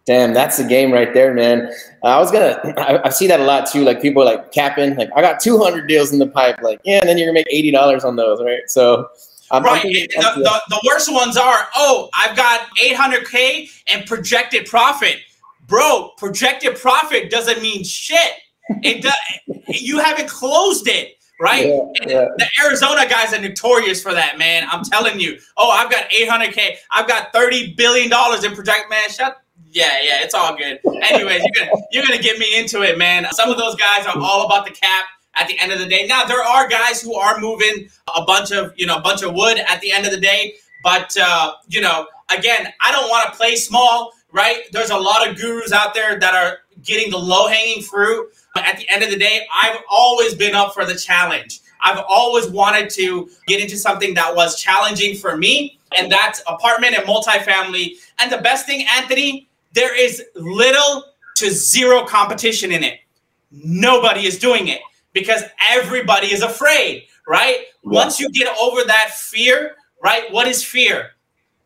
Damn, 0.07 0.33
that's 0.33 0.55
the 0.55 0.63
game 0.63 0.93
right 0.93 1.13
there, 1.13 1.33
man. 1.33 1.69
Uh, 2.01 2.07
I 2.07 2.17
was 2.17 2.31
gonna, 2.31 2.57
I, 2.77 3.07
I, 3.07 3.09
see 3.09 3.27
that 3.27 3.41
a 3.41 3.43
lot 3.43 3.69
too. 3.69 3.83
Like 3.83 4.01
people 4.01 4.23
like 4.23 4.53
capping, 4.53 4.95
like 4.95 5.09
I 5.13 5.21
got 5.21 5.41
200 5.41 5.85
deals 5.85 6.13
in 6.13 6.19
the 6.19 6.27
pipe, 6.27 6.61
like 6.61 6.79
yeah, 6.85 6.99
and 7.01 7.09
then 7.09 7.17
you're 7.17 7.27
gonna 7.27 7.33
make 7.33 7.47
eighty 7.51 7.71
dollars 7.71 8.05
on 8.05 8.15
those, 8.15 8.41
right? 8.41 8.61
So, 8.67 9.09
I'm, 9.51 9.63
right. 9.63 9.75
I'm 9.75 9.81
thinking, 9.81 10.07
the, 10.15 10.31
the, 10.37 10.61
the 10.69 10.81
worst 10.87 11.11
ones 11.11 11.35
are, 11.35 11.67
oh, 11.75 12.09
I've 12.13 12.37
got 12.37 12.67
800k 12.77 13.69
and 13.87 14.05
projected 14.05 14.65
profit, 14.65 15.17
bro. 15.67 16.11
Projected 16.17 16.77
profit 16.77 17.29
doesn't 17.29 17.61
mean 17.61 17.83
shit. 17.83 18.31
It 18.83 19.03
does. 19.03 19.13
you 19.67 19.99
haven't 19.99 20.29
closed 20.29 20.87
it 20.87 21.13
right? 21.39 21.67
Yeah, 21.67 21.81
yeah. 22.07 22.25
The 22.35 22.47
Arizona 22.65 23.07
guys 23.07 23.31
are 23.31 23.39
notorious 23.39 24.01
for 24.01 24.11
that, 24.11 24.39
man. 24.39 24.67
I'm 24.71 24.83
telling 24.83 25.19
you. 25.19 25.37
Oh, 25.55 25.69
I've 25.69 25.91
got 25.91 26.09
800k. 26.09 26.77
I've 26.89 27.07
got 27.07 27.31
30 27.31 27.75
billion 27.75 28.09
dollars 28.09 28.43
in 28.43 28.55
project. 28.55 28.89
Man, 28.89 29.07
shut 29.07 29.37
Yeah, 29.71 29.91
yeah, 30.01 30.24
it's 30.24 30.33
all 30.33 30.55
good. 30.55 30.79
Anyways, 30.86 31.43
you're 31.43 31.65
gonna 31.65 31.81
you're 31.91 32.03
gonna 32.05 32.21
get 32.21 32.39
me 32.39 32.57
into 32.57 32.81
it, 32.83 32.97
man. 32.97 33.27
Some 33.31 33.50
of 33.50 33.57
those 33.57 33.75
guys 33.75 34.05
are 34.05 34.17
all 34.17 34.45
about 34.45 34.65
the 34.65 34.71
cap 34.71 35.05
at 35.36 35.47
the 35.47 35.59
end 35.59 35.71
of 35.71 35.79
the 35.79 35.86
day. 35.86 36.07
Now 36.07 36.25
there 36.25 36.41
are 36.41 36.67
guys 36.67 37.01
who 37.01 37.15
are 37.15 37.39
moving 37.39 37.89
a 38.15 38.24
bunch 38.24 38.51
of 38.51 38.74
you 38.75 38.86
know 38.86 38.97
a 38.97 39.01
bunch 39.01 39.24
of 39.24 39.33
wood 39.33 39.57
at 39.67 39.81
the 39.81 39.91
end 39.91 40.05
of 40.05 40.12
the 40.12 40.19
day, 40.19 40.55
but 40.83 41.15
uh, 41.19 41.53
you 41.67 41.81
know 41.81 42.07
again, 42.36 42.74
I 42.81 42.91
don't 42.91 43.09
want 43.09 43.31
to 43.31 43.38
play 43.38 43.55
small, 43.55 44.13
right? 44.31 44.63
There's 44.71 44.89
a 44.89 44.97
lot 44.97 45.27
of 45.27 45.38
gurus 45.38 45.71
out 45.71 45.93
there 45.93 46.19
that 46.19 46.33
are 46.33 46.59
getting 46.83 47.12
the 47.12 47.17
low 47.17 47.47
hanging 47.47 47.83
fruit, 47.83 48.29
but 48.53 48.65
at 48.65 48.77
the 48.77 48.88
end 48.89 49.03
of 49.03 49.09
the 49.09 49.17
day, 49.17 49.45
I've 49.53 49.77
always 49.89 50.33
been 50.33 50.55
up 50.55 50.74
for 50.74 50.86
the 50.86 50.95
challenge. 50.95 51.59
I've 51.81 52.03
always 52.07 52.47
wanted 52.50 52.89
to 52.91 53.29
get 53.47 53.62
into 53.62 53.77
something 53.77 54.13
that 54.15 54.36
was 54.36 54.59
challenging 54.59 55.15
for 55.15 55.38
me, 55.38 55.79
and 55.97 56.12
that's 56.12 56.41
apartment 56.47 56.95
and 56.97 57.05
multifamily. 57.07 57.93
And 58.19 58.31
the 58.31 58.39
best 58.39 58.65
thing, 58.65 58.86
Anthony, 58.95 59.47
there 59.77 59.96
is 59.96 60.24
little 60.34 61.03
to 61.36 61.51
zero 61.51 62.03
competition 62.03 62.72
in 62.72 62.84
it. 62.84 63.00
Nobody 63.51 64.25
is 64.25 64.39
doing 64.39 64.69
it 64.69 64.81
because 65.13 65.43
everybody 65.69 66.34
is 66.34 66.41
afraid, 66.41 67.05
right? 67.27 67.57
Once 67.84 68.19
you 68.19 68.27
get 68.31 68.51
over 68.60 68.84
that 68.86 69.12
fear, 69.12 69.75
right? 70.03 70.31
What 70.31 70.48
is 70.48 70.63
fear? 70.63 71.12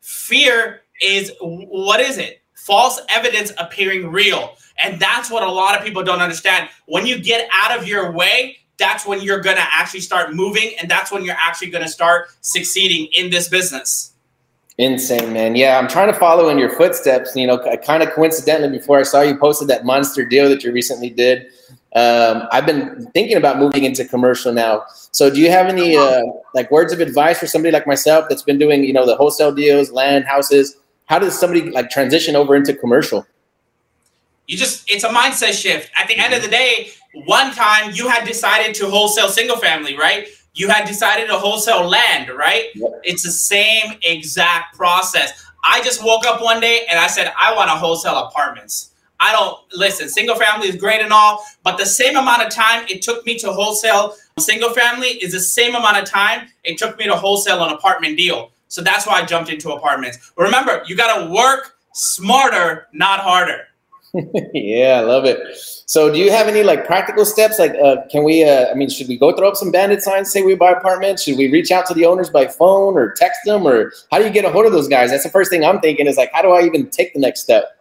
Fear 0.02 0.82
is 1.02 1.32
what 1.40 2.02
is 2.02 2.18
it? 2.18 2.42
False 2.54 3.00
evidence 3.08 3.54
appearing 3.58 4.12
real. 4.12 4.58
And 4.84 5.00
that's 5.00 5.32
what 5.32 5.44
a 5.44 5.50
lot 5.50 5.78
of 5.80 5.86
people 5.86 6.04
don't 6.04 6.20
understand. 6.20 6.68
When 6.88 7.06
you 7.06 7.18
get 7.18 7.48
out 7.54 7.80
of 7.80 7.88
your 7.88 8.12
way, 8.12 8.58
that's 8.78 9.06
when 9.06 9.22
you're 9.22 9.40
going 9.40 9.56
to 9.56 9.68
actually 9.72 10.02
start 10.02 10.34
moving 10.34 10.74
and 10.82 10.92
that's 10.92 11.14
when 11.14 11.24
you're 11.24 11.38
actually 11.40 11.70
going 11.70 11.84
to 11.86 11.90
start 11.90 12.28
succeeding 12.42 13.08
in 13.14 13.30
this 13.30 13.48
business. 13.48 14.11
Insane, 14.78 15.34
man. 15.34 15.56
Yeah, 15.56 15.78
I'm 15.78 15.88
trying 15.88 16.12
to 16.12 16.18
follow 16.18 16.50
in 16.50 16.58
your 16.58 16.70
footsteps. 16.70 17.36
You 17.36 17.48
know, 17.48 17.60
kind 17.86 18.02
of 18.02 18.12
coincidentally, 18.12 18.78
before 18.78 19.00
I 19.00 19.04
saw 19.04 19.22
you 19.22 19.38
posted 19.38 19.68
that 19.68 19.86
monster 19.86 20.26
deal 20.26 20.50
that 20.50 20.64
you 20.64 20.72
recently 20.72 21.10
did, 21.10 21.48
um, 21.96 22.48
I've 22.52 22.66
been 22.66 23.06
thinking 23.14 23.38
about 23.38 23.60
moving 23.60 23.84
into 23.84 24.06
commercial 24.06 24.54
now. 24.54 24.84
So, 25.12 25.30
do 25.30 25.42
you 25.42 25.52
have 25.52 25.68
any 25.68 25.98
uh, 25.98 26.22
like 26.54 26.72
words 26.72 26.94
of 26.94 27.02
advice 27.02 27.40
for 27.40 27.48
somebody 27.48 27.72
like 27.72 27.86
myself 27.86 28.26
that's 28.30 28.44
been 28.44 28.58
doing, 28.58 28.84
you 28.84 28.94
know, 28.94 29.06
the 29.06 29.16
wholesale 29.16 29.54
deals, 29.54 29.92
land, 29.92 30.26
houses? 30.26 30.78
How 31.06 31.20
does 31.20 31.38
somebody 31.38 31.70
like 31.70 31.90
transition 31.90 32.38
over 32.38 32.56
into 32.56 32.74
commercial? 32.74 33.28
You 34.48 34.58
just, 34.58 34.90
it's 34.90 35.04
a 35.04 35.10
mindset 35.10 35.54
shift. 35.54 35.92
At 35.98 36.08
the 36.08 36.18
end 36.18 36.34
of 36.34 36.42
the 36.42 36.48
day, 36.48 36.92
one 37.26 37.54
time 37.54 37.92
you 37.94 38.08
had 38.08 38.26
decided 38.26 38.74
to 38.76 38.90
wholesale 38.90 39.28
single 39.28 39.58
family, 39.58 39.98
right? 39.98 40.28
You 40.54 40.68
had 40.68 40.86
decided 40.86 41.28
to 41.28 41.38
wholesale 41.38 41.88
land, 41.88 42.30
right? 42.30 42.66
Yep. 42.76 43.02
It's 43.04 43.24
the 43.24 43.32
same 43.32 43.98
exact 44.04 44.76
process. 44.76 45.46
I 45.64 45.82
just 45.82 46.04
woke 46.04 46.26
up 46.26 46.42
one 46.42 46.60
day 46.60 46.86
and 46.90 47.00
I 47.00 47.08
said, 47.08 47.32
I 47.40 47.56
want 47.56 47.70
to 47.70 47.76
wholesale 47.76 48.18
apartments. 48.18 48.90
I 49.20 49.32
don't 49.32 49.60
listen, 49.78 50.10
single 50.10 50.36
family 50.36 50.68
is 50.68 50.76
great 50.76 51.00
and 51.00 51.14
all, 51.14 51.46
but 51.64 51.78
the 51.78 51.86
same 51.86 52.18
amount 52.18 52.42
of 52.42 52.50
time 52.50 52.86
it 52.90 53.04
took 53.04 53.24
me 53.24 53.38
to 53.38 53.54
wholesale 53.54 54.16
single 54.40 54.72
family 54.72 55.10
is 55.10 55.32
the 55.32 55.40
same 55.40 55.76
amount 55.76 55.98
of 55.98 56.06
time 56.06 56.48
it 56.64 56.78
took 56.78 56.98
me 56.98 57.06
to 57.06 57.16
wholesale 57.16 57.64
an 57.64 57.72
apartment 57.72 58.18
deal. 58.18 58.52
So 58.68 58.82
that's 58.82 59.06
why 59.06 59.22
I 59.22 59.26
jumped 59.26 59.52
into 59.52 59.72
apartments. 59.72 60.32
But 60.36 60.44
remember, 60.44 60.82
you 60.88 60.96
got 60.96 61.20
to 61.20 61.32
work 61.32 61.76
smarter, 61.94 62.88
not 62.94 63.20
harder. 63.20 63.68
Yeah, 64.54 65.00
I 65.00 65.02
love 65.02 65.26
it. 65.26 65.40
So, 65.86 66.12
do 66.12 66.18
you 66.20 66.32
have 66.32 66.48
any 66.48 66.64
like 66.64 66.86
practical 66.86 67.26
steps? 67.26 67.60
Like, 67.60 67.74
uh, 67.76 67.98
can 68.10 68.24
we? 68.24 68.44
Uh, 68.44 68.70
I 68.70 68.74
mean, 68.74 68.90
should 68.90 69.08
we 69.08 69.18
go 69.18 69.36
throw 69.36 69.48
up 69.48 69.56
some 69.56 69.72
bandit 69.72 70.02
signs? 70.02 70.32
Say 70.32 70.42
we 70.42 70.56
buy 70.56 70.72
apartments. 70.72 71.24
Should 71.24 71.38
we 71.38 71.52
reach 71.52 71.72
out 71.72 71.86
to 71.88 71.94
the 71.94 72.06
owners 72.06 72.30
by 72.30 72.48
phone 72.48 72.96
or 72.96 73.14
text 73.14 73.40
them, 73.46 73.66
or 73.66 73.92
how 74.12 74.20
do 74.20 74.26
you 74.26 74.32
get 74.32 74.46
a 74.46 74.52
hold 74.52 74.66
of 74.66 74.72
those 74.72 74.88
guys? 74.88 75.12
That's 75.12 75.24
the 75.24 75.30
first 75.30 75.50
thing 75.50 75.64
I'm 75.64 75.80
thinking. 75.80 76.08
Is 76.08 76.18
like, 76.18 76.32
how 76.34 76.42
do 76.42 76.52
I 76.52 76.64
even 76.64 76.90
take 76.90 77.14
the 77.14 77.20
next 77.20 77.42
step? 77.42 77.78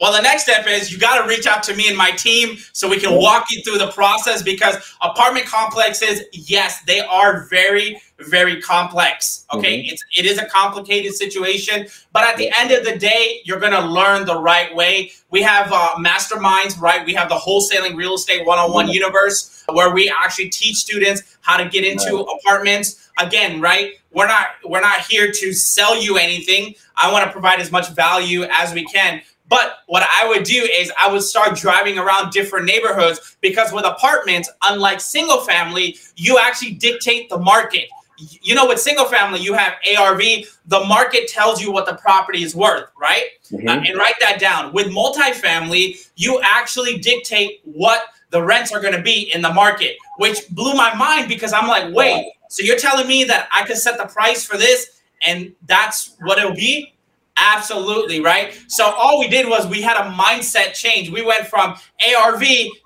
Well, 0.00 0.12
the 0.12 0.22
next 0.22 0.42
step 0.42 0.66
is 0.66 0.92
you 0.92 0.98
got 0.98 1.22
to 1.22 1.28
reach 1.28 1.46
out 1.46 1.62
to 1.64 1.74
me 1.74 1.88
and 1.88 1.96
my 1.96 2.10
team 2.10 2.56
so 2.72 2.88
we 2.88 2.98
can 2.98 3.14
walk 3.14 3.46
you 3.50 3.62
through 3.62 3.78
the 3.78 3.92
process 3.92 4.42
because 4.42 4.76
apartment 5.00 5.46
complexes, 5.46 6.22
yes, 6.32 6.82
they 6.82 7.00
are 7.00 7.46
very, 7.48 8.00
very 8.20 8.60
complex. 8.60 9.44
Okay, 9.52 9.78
mm-hmm. 9.78 9.92
it's 9.92 10.04
it 10.16 10.26
is 10.26 10.38
a 10.38 10.46
complicated 10.46 11.14
situation, 11.14 11.86
but 12.12 12.24
at 12.24 12.36
the 12.36 12.50
end 12.58 12.70
of 12.70 12.84
the 12.84 12.96
day, 12.96 13.40
you're 13.44 13.60
gonna 13.60 13.86
learn 13.86 14.24
the 14.24 14.40
right 14.40 14.74
way. 14.74 15.12
We 15.30 15.42
have 15.42 15.70
uh, 15.72 15.94
masterminds, 15.98 16.80
right? 16.80 17.04
We 17.04 17.14
have 17.14 17.28
the 17.28 17.36
wholesaling 17.36 17.96
real 17.96 18.14
estate 18.14 18.46
one-on-one 18.46 18.86
mm-hmm. 18.86 18.94
universe 18.94 19.64
where 19.72 19.92
we 19.92 20.12
actually 20.16 20.50
teach 20.50 20.76
students 20.76 21.36
how 21.40 21.56
to 21.56 21.68
get 21.68 21.84
into 21.84 22.16
right. 22.16 22.38
apartments. 22.40 23.00
Again, 23.20 23.60
right? 23.60 23.92
We're 24.12 24.26
not 24.26 24.48
we're 24.64 24.80
not 24.80 25.00
here 25.02 25.30
to 25.30 25.52
sell 25.52 26.00
you 26.00 26.18
anything. 26.18 26.74
I 26.96 27.12
want 27.12 27.24
to 27.24 27.30
provide 27.30 27.60
as 27.60 27.70
much 27.70 27.90
value 27.90 28.44
as 28.44 28.74
we 28.74 28.84
can. 28.86 29.22
But 29.48 29.78
what 29.86 30.02
I 30.10 30.26
would 30.26 30.44
do 30.44 30.66
is 30.72 30.90
I 30.98 31.12
would 31.12 31.22
start 31.22 31.56
driving 31.56 31.98
around 31.98 32.32
different 32.32 32.66
neighborhoods 32.66 33.36
because 33.40 33.72
with 33.72 33.84
apartments, 33.84 34.50
unlike 34.62 35.00
single 35.00 35.42
family, 35.42 35.96
you 36.16 36.38
actually 36.38 36.72
dictate 36.72 37.28
the 37.28 37.38
market. 37.38 37.88
You 38.18 38.54
know, 38.54 38.66
with 38.66 38.80
single 38.80 39.06
family, 39.06 39.40
you 39.40 39.54
have 39.54 39.74
ARV, 39.96 40.20
the 40.66 40.84
market 40.86 41.28
tells 41.28 41.60
you 41.60 41.72
what 41.72 41.86
the 41.86 41.94
property 41.94 42.42
is 42.42 42.54
worth, 42.54 42.90
right? 43.00 43.24
Mm-hmm. 43.50 43.68
Uh, 43.68 43.72
and 43.72 43.96
write 43.96 44.14
that 44.20 44.38
down. 44.38 44.72
With 44.72 44.88
multifamily, 44.88 46.08
you 46.16 46.40
actually 46.44 46.98
dictate 46.98 47.60
what 47.64 48.04
the 48.30 48.42
rents 48.42 48.72
are 48.72 48.80
going 48.80 48.94
to 48.94 49.02
be 49.02 49.30
in 49.34 49.42
the 49.42 49.52
market, 49.52 49.96
which 50.18 50.48
blew 50.50 50.74
my 50.74 50.94
mind 50.94 51.28
because 51.28 51.52
I'm 51.52 51.68
like, 51.68 51.94
wait, 51.94 52.32
so 52.48 52.62
you're 52.62 52.78
telling 52.78 53.06
me 53.06 53.24
that 53.24 53.48
I 53.52 53.64
could 53.64 53.76
set 53.76 53.98
the 53.98 54.06
price 54.06 54.44
for 54.44 54.56
this 54.56 55.00
and 55.26 55.52
that's 55.66 56.16
what 56.20 56.38
it'll 56.38 56.54
be? 56.54 56.92
Absolutely, 57.36 58.20
right? 58.20 58.60
So 58.68 58.84
all 58.84 59.18
we 59.18 59.28
did 59.28 59.48
was 59.48 59.66
we 59.66 59.82
had 59.82 59.96
a 59.96 60.10
mindset 60.10 60.74
change. 60.74 61.10
We 61.10 61.22
went 61.22 61.46
from 61.46 61.76
ARV 62.16 62.42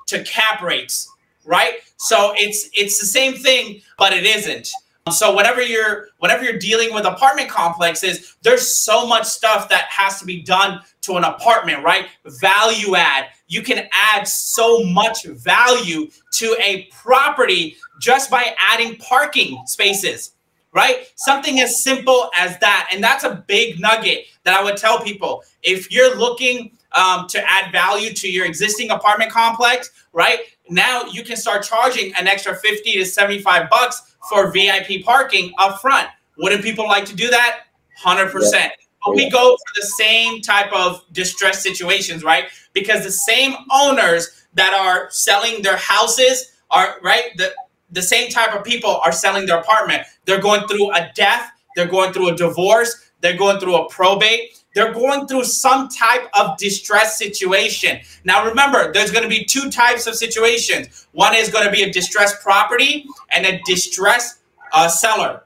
to 0.07 0.25
cap 0.25 0.63
rates, 0.63 1.11
right? 1.45 1.75
So 1.97 2.33
it's 2.37 2.71
it's 2.73 2.99
the 2.99 3.07
same 3.07 3.35
thing, 3.35 3.83
but 3.99 4.13
it 4.13 4.25
isn't. 4.25 4.71
So 5.11 5.35
whenever 5.35 5.63
you're 5.63 6.09
whenever 6.19 6.45
you're 6.45 6.59
dealing 6.59 6.93
with 6.93 7.05
apartment 7.05 7.49
complexes, 7.49 8.37
there's 8.43 8.77
so 8.77 9.07
much 9.07 9.25
stuff 9.25 9.69
that 9.69 9.85
has 9.85 10.19
to 10.21 10.27
be 10.27 10.43
done 10.43 10.81
to 11.03 11.17
an 11.17 11.25
apartment, 11.25 11.85
right? 11.85 12.07
Value 12.25 12.97
add. 12.97 13.27
You 13.47 13.63
can 13.63 13.89
add 13.93 14.27
so 14.27 14.85
much 14.85 15.25
value 15.25 16.09
to 16.33 16.57
a 16.63 16.89
property 16.93 17.77
just 18.01 18.31
by 18.31 18.55
adding 18.59 18.97
parking 18.97 19.63
spaces 19.67 20.33
right? 20.75 21.11
Something 21.17 21.61
as 21.61 21.83
simple 21.83 22.31
as 22.37 22.59
that. 22.59 22.91
And 22.93 23.03
that's 23.03 23.25
a 23.25 23.43
big 23.49 23.81
nugget 23.81 24.27
that 24.45 24.55
I 24.55 24.63
would 24.63 24.77
tell 24.77 25.01
people. 25.01 25.43
If 25.63 25.91
you're 25.91 26.17
looking 26.17 26.79
um, 26.93 27.27
to 27.29 27.51
add 27.51 27.73
value 27.73 28.13
to 28.13 28.31
your 28.31 28.47
existing 28.47 28.91
apartment 28.91 29.31
complex, 29.31 29.91
right? 30.13 30.41
Now 30.71 31.05
you 31.05 31.25
can 31.25 31.37
start 31.37 31.63
charging 31.65 32.15
an 32.15 32.27
extra 32.27 32.55
50 32.57 32.93
to 32.95 33.05
75 33.05 33.71
bucks 33.71 34.08
for 34.29 34.51
VIP 34.51 35.05
parking 35.05 35.53
up 35.59 35.81
front. 35.81 36.09
Wouldn't 36.39 36.63
people 36.63 36.87
like 36.87 37.05
to 37.07 37.17
do 37.17 37.29
that? 37.31 37.61
100%. 38.03 38.53
Yeah. 38.53 38.71
But 39.05 39.15
we 39.15 39.31
go 39.31 39.57
for 39.57 39.81
the 39.81 39.87
same 39.87 40.41
type 40.41 40.73
of 40.73 41.05
distress 41.13 41.63
situations, 41.63 42.25
right? 42.25 42.47
Because 42.73 43.05
the 43.05 43.13
same 43.13 43.55
owners 43.73 44.47
that 44.55 44.75
are 44.75 45.11
selling 45.11 45.63
their 45.63 45.77
houses 45.77 46.53
are, 46.71 46.97
right? 47.03 47.25
The, 47.37 47.53
the 47.91 48.03
same 48.03 48.31
type 48.31 48.55
of 48.55 48.65
people 48.65 49.01
are 49.05 49.13
selling 49.13 49.47
their 49.47 49.59
apartment. 49.59 50.03
They're 50.25 50.41
going 50.41 50.67
through 50.69 50.95
a 50.95 51.11
death, 51.15 51.51
they're 51.77 51.87
going 51.87 52.13
through 52.13 52.31
a 52.31 52.37
divorce, 52.37 53.11
they're 53.21 53.37
going 53.37 53.61
through 53.61 53.77
a 53.77 53.89
probate, 53.89 54.58
they're 54.79 54.93
going 54.93 55.27
through 55.27 55.43
some 55.43 55.89
type 55.89 56.29
of 56.39 56.57
distress 56.57 57.19
situation. 57.19 57.99
Now, 58.23 58.47
remember, 58.47 58.93
there's 58.93 59.11
going 59.11 59.25
to 59.25 59.29
be 59.29 59.45
two 59.45 59.71
types 59.71 60.07
of 60.07 60.15
situations. 60.15 61.09
One 61.11 61.35
is 61.35 61.49
going 61.49 61.65
to 61.65 61.73
be 61.73 61.83
a 61.83 61.93
distressed 61.93 62.41
property 62.43 63.05
and 63.33 63.45
a 63.45 63.61
distressed 63.67 64.39
uh, 64.73 64.87
seller. 64.87 65.43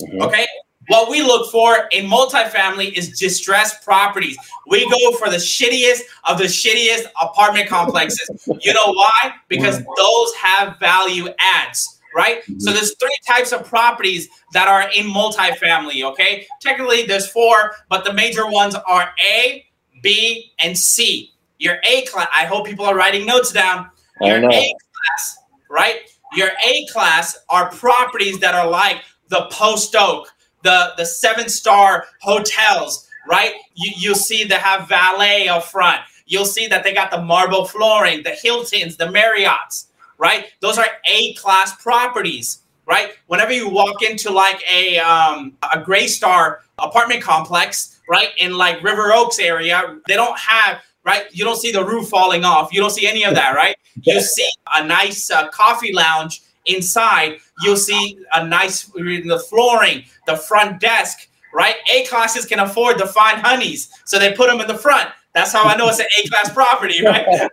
Mm-hmm. 0.00 0.22
Okay. 0.22 0.46
What 0.86 1.10
we 1.10 1.22
look 1.22 1.50
for 1.50 1.88
in 1.90 2.06
multifamily 2.06 2.92
is 2.96 3.18
distressed 3.18 3.84
properties. 3.84 4.38
We 4.68 4.88
go 4.88 5.16
for 5.16 5.28
the 5.28 5.38
shittiest 5.38 6.02
of 6.28 6.38
the 6.38 6.44
shittiest 6.44 7.06
apartment 7.20 7.68
complexes. 7.68 8.30
you 8.60 8.72
know 8.74 8.92
why? 8.92 9.32
Because 9.48 9.82
those 9.96 10.34
have 10.34 10.78
value 10.78 11.28
adds, 11.40 11.91
right? 12.14 12.44
So 12.44 12.52
mm-hmm. 12.52 12.74
there's 12.74 12.94
three 12.96 13.16
types 13.26 13.52
of 13.52 13.66
properties 13.66 14.28
that 14.52 14.68
are 14.68 14.90
in 14.94 15.06
multifamily, 15.06 16.04
okay? 16.12 16.46
Technically 16.60 17.06
there's 17.06 17.28
four, 17.28 17.72
but 17.88 18.04
the 18.04 18.12
major 18.12 18.46
ones 18.46 18.74
are 18.74 19.10
A, 19.24 19.64
B, 20.02 20.52
and 20.58 20.76
C. 20.76 21.32
Your 21.58 21.78
A 21.88 22.02
class, 22.06 22.28
I 22.32 22.46
hope 22.46 22.66
people 22.66 22.84
are 22.84 22.96
writing 22.96 23.24
notes 23.24 23.52
down. 23.52 23.88
Your 24.20 24.38
A 24.38 24.74
class, 25.08 25.38
right? 25.70 26.00
Your 26.34 26.50
A 26.66 26.86
class 26.92 27.38
are 27.48 27.70
properties 27.70 28.40
that 28.40 28.54
are 28.54 28.68
like 28.68 29.02
the 29.28 29.46
Post 29.50 29.94
Oak, 29.96 30.28
the 30.62 30.92
the 30.96 31.04
seven 31.04 31.48
star 31.48 32.06
hotels, 32.20 33.08
right? 33.28 33.54
You 33.74 33.92
you'll 33.96 34.14
see 34.14 34.44
they 34.44 34.56
have 34.56 34.88
valet 34.88 35.48
up 35.48 35.64
front. 35.64 36.00
You'll 36.26 36.44
see 36.44 36.66
that 36.68 36.84
they 36.84 36.94
got 36.94 37.10
the 37.10 37.20
marble 37.20 37.64
flooring, 37.64 38.22
the 38.22 38.30
Hiltons, 38.30 38.96
the 38.96 39.06
Marriotts, 39.06 39.86
right? 40.22 40.46
Those 40.60 40.78
are 40.78 40.86
A 41.06 41.34
class 41.34 41.74
properties, 41.82 42.62
right? 42.86 43.10
Whenever 43.26 43.52
you 43.52 43.68
walk 43.68 44.02
into 44.02 44.30
like 44.30 44.62
a 44.72 44.98
um, 44.98 45.54
a 45.62 45.80
Greystar 45.80 46.58
apartment 46.78 47.22
complex, 47.22 48.00
right? 48.08 48.28
In 48.38 48.56
like 48.56 48.82
River 48.84 49.12
Oaks 49.12 49.40
area, 49.40 49.98
they 50.06 50.14
don't 50.14 50.38
have 50.38 50.80
right? 51.04 51.24
You 51.32 51.44
don't 51.44 51.56
see 51.56 51.72
the 51.72 51.84
roof 51.84 52.08
falling 52.08 52.44
off. 52.44 52.72
You 52.72 52.80
don't 52.80 52.90
see 52.90 53.08
any 53.08 53.24
of 53.24 53.34
that, 53.34 53.56
right? 53.56 53.76
You 54.02 54.20
see 54.20 54.48
a 54.72 54.86
nice 54.86 55.28
uh, 55.32 55.48
coffee 55.48 55.92
lounge 55.92 56.42
inside. 56.66 57.38
You'll 57.62 57.76
see 57.76 58.16
a 58.34 58.46
nice 58.46 58.84
the 58.84 59.44
flooring, 59.50 60.04
the 60.28 60.36
front 60.36 60.80
desk, 60.80 61.28
right? 61.52 61.74
A 61.92 62.04
classes 62.04 62.46
can 62.46 62.60
afford 62.60 62.98
the 62.98 63.06
fine 63.06 63.38
honeys, 63.38 63.90
so 64.04 64.20
they 64.20 64.32
put 64.32 64.48
them 64.48 64.60
in 64.60 64.68
the 64.68 64.78
front. 64.78 65.10
That's 65.34 65.52
how 65.52 65.64
I 65.64 65.76
know 65.76 65.88
it's 65.88 65.98
an 65.98 66.06
A 66.22 66.28
class 66.28 66.52
property, 66.52 67.04
right? 67.04 67.26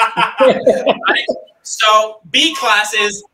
right? 0.40 1.26
So 1.62 2.20
B 2.30 2.54
classes 2.54 3.24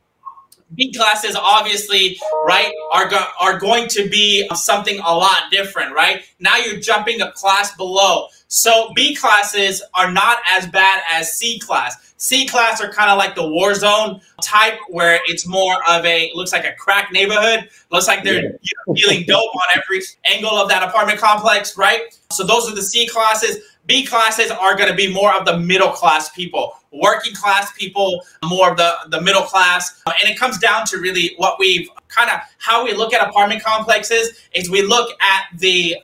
B 0.75 0.93
classes 0.93 1.37
obviously, 1.37 2.19
right, 2.45 2.73
are, 2.93 3.09
go- 3.09 3.27
are 3.41 3.59
going 3.59 3.89
to 3.89 4.09
be 4.09 4.49
something 4.55 4.99
a 4.99 5.15
lot 5.15 5.45
different, 5.51 5.95
right? 5.95 6.25
Now 6.41 6.57
you're 6.57 6.81
jumping 6.81 7.21
a 7.21 7.31
class 7.33 7.77
below. 7.77 8.27
So 8.49 8.93
B 8.95 9.15
classes 9.15 9.83
are 9.95 10.11
not 10.11 10.39
as 10.49 10.67
bad 10.67 11.03
as 11.11 11.35
C 11.35 11.59
class. 11.59 12.15
C 12.19 12.47
class 12.47 12.81
are 12.81 12.91
kind 12.91 13.11
of 13.11 13.19
like 13.19 13.35
the 13.35 13.47
war 13.47 13.75
zone 13.75 14.21
type, 14.43 14.79
where 14.89 15.21
it's 15.27 15.47
more 15.47 15.77
of 15.89 16.05
a 16.07 16.31
looks 16.35 16.53
like 16.53 16.65
a 16.65 16.73
crack 16.73 17.13
neighborhood. 17.13 17.69
Looks 17.91 18.07
like 18.07 18.25
they're 18.25 18.43
yeah. 18.43 18.51
you 18.63 18.73
know, 18.87 18.95
dealing 18.95 19.25
dope 19.27 19.55
on 19.55 19.79
every 19.83 20.01
angle 20.25 20.57
of 20.57 20.69
that 20.71 20.83
apartment 20.83 21.21
complex, 21.21 21.77
right? 21.77 22.03
So 22.33 22.45
those 22.45 22.71
are 22.71 22.75
the 22.75 22.83
C 22.83 23.07
classes. 23.07 23.59
B 23.87 24.05
classes 24.05 24.51
are 24.51 24.77
going 24.77 24.91
to 24.91 24.95
be 24.95 25.13
more 25.13 25.35
of 25.35 25.47
the 25.47 25.59
middle 25.59 25.91
class 25.91 26.29
people, 26.31 26.77
working 26.93 27.35
class 27.35 27.73
people, 27.73 28.21
more 28.45 28.73
of 28.73 28.77
the, 28.77 28.93
the 29.11 29.21
middle 29.21 29.43
class. 29.43 30.03
Uh, 30.07 30.13
and 30.21 30.29
it 30.31 30.39
comes 30.39 30.59
down 30.59 30.87
to 30.87 30.99
really 30.99 31.35
what 31.37 31.59
we've 31.59 31.89
kind 32.09 32.31
of 32.31 32.41
how 32.59 32.85
we 32.85 32.93
look 32.93 33.13
at 33.13 33.27
apartment 33.27 33.63
complexes 33.63 34.41
is 34.55 34.71
we 34.71 34.83
look 34.83 35.11
at 35.21 35.59
the 35.59 35.97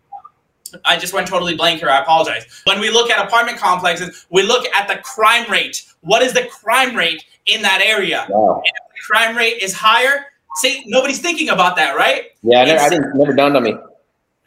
I 0.86 0.96
just 0.96 1.12
went 1.12 1.28
totally 1.28 1.54
blank 1.54 1.80
here. 1.80 1.90
I 1.90 2.00
apologize. 2.00 2.62
When 2.64 2.80
we 2.80 2.88
look 2.88 3.10
at 3.10 3.22
apartment 3.22 3.58
complexes, 3.58 4.26
we 4.30 4.42
look 4.42 4.66
at 4.74 4.88
the 4.88 4.96
crime 5.02 5.50
rate. 5.50 5.84
What 6.00 6.22
is 6.22 6.32
the 6.32 6.46
crime 6.46 6.96
rate 6.96 7.24
in 7.44 7.60
that 7.60 7.82
area? 7.84 8.26
Wow. 8.30 8.62
if 8.64 8.72
the 8.72 9.00
crime 9.06 9.36
rate 9.36 9.62
is 9.62 9.74
higher, 9.74 10.24
see, 10.56 10.82
nobody's 10.86 11.18
thinking 11.18 11.50
about 11.50 11.76
that, 11.76 11.94
right? 11.94 12.28
Yeah, 12.42 12.62
I 12.62 12.64
never, 12.64 12.80
I 12.80 12.88
didn't, 12.88 13.18
never 13.18 13.34
dawned 13.34 13.54
on 13.54 13.64
me 13.64 13.74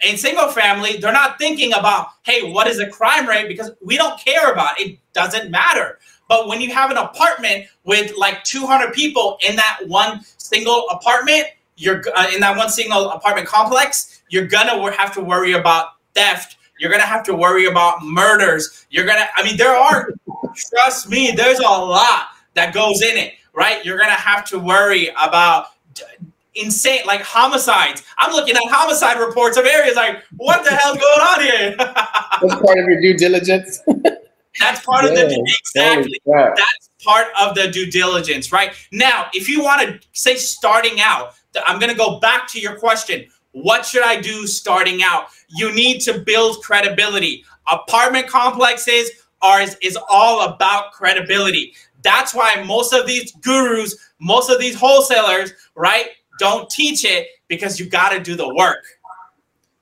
in 0.08 0.18
single 0.18 0.50
family, 0.50 0.98
they're 0.98 1.14
not 1.14 1.38
thinking 1.38 1.74
about, 1.74 2.08
hey, 2.24 2.52
what 2.52 2.68
is 2.68 2.78
the 2.78 2.88
crime 2.88 3.28
rate? 3.28 3.48
Because 3.48 3.72
we 3.82 3.98
don't 3.98 4.20
care 4.20 4.52
about 4.52 4.80
it. 4.80 4.88
It 4.88 5.00
doesn't 5.14 5.52
matter. 5.52 6.00
But 6.28 6.48
when 6.48 6.60
you 6.60 6.74
have 6.74 6.92
an 6.92 6.98
apartment 6.98 7.68
with 7.84 8.14
like 8.18 8.44
200 8.44 8.94
people 8.94 9.38
in 9.48 9.56
that 9.56 9.80
one 9.88 10.22
single 10.38 10.88
apartment, 10.90 11.46
you're 11.78 12.04
uh, 12.16 12.28
in 12.34 12.40
that 12.40 12.58
one 12.58 12.70
single 12.70 13.10
apartment 13.10 13.48
complex, 13.48 14.24
you're 14.30 14.48
gonna 14.48 14.92
have 14.92 15.14
to 15.14 15.22
worry 15.22 15.54
about 15.54 15.90
theft. 16.16 16.58
You're 16.80 16.92
gonna 16.92 17.04
have 17.04 17.24
to 17.24 17.36
worry 17.36 17.68
about 17.68 18.04
murders. 18.04 18.86
You're 18.90 19.06
gonna, 19.06 19.28
I 19.36 19.44
mean, 19.44 19.58
there 19.58 19.76
are, 19.76 20.10
trust 20.56 21.10
me, 21.10 21.32
there's 21.32 21.60
a 21.60 21.64
lot 21.64 22.28
that 22.54 22.74
goes 22.74 23.02
in 23.02 23.18
it, 23.18 23.34
right? 23.54 23.84
You're 23.86 23.98
gonna 23.98 24.12
have 24.12 24.46
to 24.46 24.60
worry 24.60 25.10
about 25.22 25.68
insane, 26.56 27.02
like 27.06 27.22
homicides. 27.22 28.04
I'm 28.18 28.34
looking 28.34 28.56
at 28.56 28.62
homicide 28.66 29.20
reports 29.20 29.58
of 29.58 29.66
areas 29.66 29.96
like, 29.96 30.24
what 30.38 30.64
the 30.64 30.72
hell's 30.72 30.98
going 30.98 31.22
on 31.22 31.42
here? 31.42 31.76
That's 31.78 32.62
part 32.62 32.80
of 32.80 32.86
your 32.86 33.02
due 33.02 33.14
diligence. 33.16 33.80
That's 34.60 34.86
part 34.86 35.06
yeah, 35.06 35.12
of 35.12 35.30
the 35.30 35.56
exactly. 35.60 36.22
That's 36.26 36.90
part 37.04 37.28
of 37.40 37.56
the 37.56 37.68
due 37.68 37.92
diligence, 37.92 38.52
right? 38.52 38.74
Now, 38.92 39.28
if 39.34 39.50
you 39.50 39.64
want 39.64 39.82
to 39.82 40.00
say 40.14 40.36
starting 40.36 41.00
out, 41.02 41.34
I'm 41.66 41.80
going 41.80 41.92
to 41.92 41.98
go 41.98 42.20
back 42.20 42.48
to 42.50 42.60
your 42.60 42.78
question. 42.78 43.28
What 43.52 43.86
should 43.86 44.04
I 44.04 44.20
do 44.20 44.48
starting 44.48 45.02
out? 45.04 45.28
You 45.50 45.74
need 45.74 46.00
to 46.02 46.20
build 46.20 46.62
credibility. 46.62 47.46
Apartment 47.72 48.28
complexes 48.28 49.12
are 49.42 49.62
is, 49.62 49.78
is 49.82 49.98
all 50.10 50.46
about 50.46 50.92
credibility. 50.92 51.74
That's 52.02 52.34
why 52.34 52.64
most 52.66 52.94
of 52.94 53.08
these 53.08 53.32
gurus, 53.34 53.96
most 54.20 54.50
of 54.50 54.60
these 54.60 54.76
wholesalers, 54.76 55.54
right? 55.76 56.10
Don't 56.40 56.70
teach 56.70 57.06
it 57.06 57.28
because 57.48 57.80
you 57.80 57.88
got 57.88 58.10
to 58.10 58.20
do 58.20 58.36
the 58.36 58.54
work, 58.54 58.84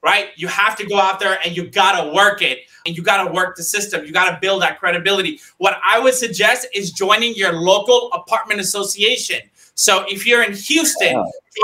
right? 0.01 0.29
You 0.35 0.47
have 0.47 0.75
to 0.77 0.85
go 0.85 0.97
out 0.97 1.19
there 1.19 1.39
and 1.43 1.55
you 1.55 1.67
got 1.67 2.01
to 2.01 2.13
work 2.13 2.41
it 2.41 2.59
and 2.85 2.95
you 2.95 3.03
got 3.03 3.23
to 3.23 3.31
work 3.31 3.55
the 3.55 3.63
system. 3.63 4.05
You 4.05 4.11
got 4.11 4.31
to 4.31 4.39
build 4.41 4.61
that 4.61 4.79
credibility. 4.79 5.39
What 5.57 5.79
I 5.83 5.99
would 5.99 6.13
suggest 6.13 6.67
is 6.73 6.91
joining 6.91 7.35
your 7.35 7.53
local 7.53 8.11
apartment 8.13 8.59
association. 8.59 9.39
So 9.75 10.05
if 10.07 10.25
you're 10.27 10.43
in 10.43 10.53
Houston, 10.53 11.13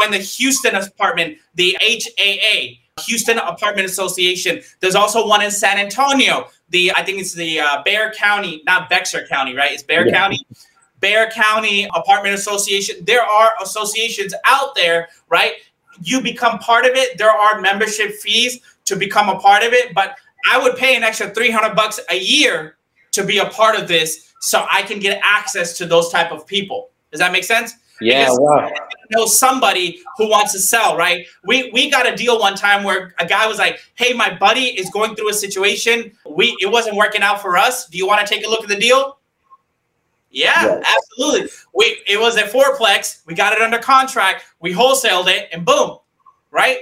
join 0.02 0.12
the 0.12 0.18
Houston 0.18 0.76
apartment, 0.76 1.38
the 1.56 1.78
HAA, 1.80 2.80
Houston 3.06 3.38
Apartment 3.38 3.88
Association. 3.88 4.62
There's 4.80 4.96
also 4.96 5.28
one 5.28 5.42
in 5.42 5.52
San 5.52 5.78
Antonio. 5.78 6.48
The 6.70 6.92
I 6.96 7.04
think 7.04 7.20
it's 7.20 7.34
the 7.34 7.60
uh, 7.60 7.84
Bexar 7.84 8.14
County, 8.14 8.62
not 8.66 8.90
Bexar 8.90 9.28
County, 9.28 9.56
right? 9.56 9.72
It's 9.72 9.84
Bear 9.84 10.08
yeah. 10.08 10.14
County. 10.14 10.46
Bexar 11.00 11.32
County 11.32 11.88
Apartment 11.96 12.36
Association. 12.36 12.98
There 13.06 13.24
are 13.24 13.52
associations 13.62 14.34
out 14.46 14.76
there, 14.76 15.10
right? 15.30 15.54
You 16.02 16.22
become 16.22 16.60
part 16.60 16.86
of 16.86 16.92
it. 16.96 17.18
There 17.18 17.32
are 17.32 17.62
membership 17.62 18.14
fees 18.16 18.60
to 18.86 18.96
become 18.96 19.30
a 19.30 19.40
part 19.40 19.64
of 19.64 19.74
it, 19.74 19.94
but 19.94 20.16
I 20.50 20.62
would 20.62 20.76
pay 20.76 20.96
an 20.96 21.04
extra 21.04 21.30
300 21.30 21.76
bucks 21.76 22.00
a 22.10 22.18
year 22.18 22.78
to 23.12 23.24
be 23.24 23.40
a 23.40 23.46
part 23.46 23.80
of 23.80 23.88
this 23.88 24.34
so 24.42 24.66
I 24.72 24.84
can 24.84 25.00
get 25.00 25.20
access 25.24 25.78
to 25.78 25.86
those 25.86 26.10
type 26.10 26.32
of 26.32 26.48
people. 26.48 26.90
Does 27.12 27.20
that 27.20 27.32
make 27.32 27.44
sense? 27.44 27.74
Yeah, 28.02 28.30
wow. 28.32 28.72
know 29.12 29.26
somebody 29.26 30.02
who 30.18 30.30
wants 30.30 30.54
to 30.54 30.60
sell, 30.60 30.96
right? 30.96 31.26
We 31.44 31.70
we 31.72 31.90
got 31.90 32.08
a 32.08 32.16
deal 32.16 32.40
one 32.40 32.56
time 32.56 32.84
where 32.84 33.14
a 33.20 33.26
guy 33.26 33.46
was 33.46 33.58
like, 33.58 33.80
"Hey, 33.96 34.14
my 34.14 34.34
buddy 34.34 34.68
is 34.68 34.90
going 34.92 35.16
through 35.16 35.30
a 35.30 35.34
situation. 35.34 36.14
We 36.26 36.56
it 36.62 36.72
wasn't 36.72 36.96
working 36.96 37.22
out 37.22 37.42
for 37.42 37.58
us. 37.58 37.88
Do 37.88 37.98
you 37.98 38.08
want 38.08 38.26
to 38.26 38.34
take 38.34 38.46
a 38.46 38.50
look 38.50 38.64
at 38.64 38.70
the 38.70 38.80
deal?" 38.80 39.19
Yeah, 40.32 40.82
absolutely. 40.86 41.50
We 41.74 42.02
it 42.08 42.20
was 42.20 42.38
a 42.38 42.44
fourplex. 42.44 43.26
We 43.26 43.34
got 43.34 43.54
it 43.54 43.62
under 43.62 43.80
contract. 43.80 44.46
We 44.60 44.74
wholesaled 44.74 45.28
it, 45.28 45.50
and 45.52 45.66
boom, 45.66 45.98
right? 46.52 46.80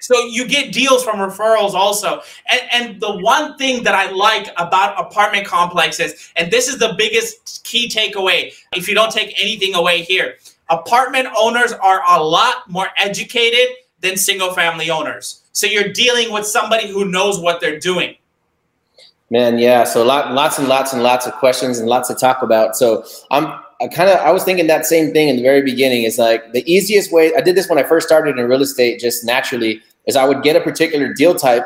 So 0.00 0.18
you 0.26 0.48
get 0.48 0.72
deals 0.72 1.04
from 1.04 1.16
referrals 1.16 1.74
also. 1.74 2.22
And, 2.50 2.60
and 2.72 3.00
the 3.00 3.18
one 3.18 3.58
thing 3.58 3.82
that 3.84 3.94
I 3.94 4.10
like 4.10 4.48
about 4.56 4.98
apartment 4.98 5.46
complexes, 5.46 6.32
and 6.36 6.50
this 6.50 6.68
is 6.68 6.78
the 6.78 6.94
biggest 6.96 7.64
key 7.64 7.88
takeaway, 7.88 8.54
if 8.74 8.88
you 8.88 8.94
don't 8.94 9.12
take 9.12 9.38
anything 9.40 9.74
away 9.74 10.02
here, 10.02 10.36
apartment 10.70 11.28
owners 11.38 11.72
are 11.72 12.02
a 12.08 12.22
lot 12.22 12.68
more 12.68 12.88
educated 12.96 13.76
than 14.00 14.16
single 14.16 14.54
family 14.54 14.88
owners. 14.88 15.42
So 15.52 15.66
you're 15.66 15.92
dealing 15.92 16.32
with 16.32 16.46
somebody 16.46 16.88
who 16.88 17.04
knows 17.04 17.38
what 17.38 17.60
they're 17.60 17.78
doing. 17.78 18.16
Man, 19.30 19.58
yeah. 19.58 19.84
So 19.84 20.04
lot, 20.04 20.32
lots 20.32 20.58
and 20.58 20.66
lots 20.66 20.92
and 20.92 21.02
lots 21.04 21.26
of 21.26 21.32
questions 21.34 21.78
and 21.78 21.88
lots 21.88 22.08
to 22.08 22.14
talk 22.14 22.42
about. 22.42 22.76
So 22.76 23.04
I'm 23.30 23.46
I 23.80 23.86
kind 23.88 24.10
of 24.10 24.18
I 24.18 24.32
was 24.32 24.42
thinking 24.42 24.66
that 24.66 24.84
same 24.84 25.12
thing 25.12 25.28
in 25.28 25.36
the 25.36 25.42
very 25.42 25.62
beginning. 25.62 26.02
Is 26.02 26.18
like 26.18 26.52
the 26.52 26.68
easiest 26.70 27.12
way. 27.12 27.34
I 27.36 27.40
did 27.40 27.56
this 27.56 27.68
when 27.68 27.78
I 27.78 27.84
first 27.84 28.06
started 28.06 28.38
in 28.38 28.48
real 28.48 28.60
estate, 28.60 28.98
just 28.98 29.24
naturally. 29.24 29.80
Is 30.06 30.16
I 30.16 30.26
would 30.26 30.42
get 30.42 30.56
a 30.56 30.60
particular 30.60 31.14
deal 31.14 31.34
type, 31.36 31.64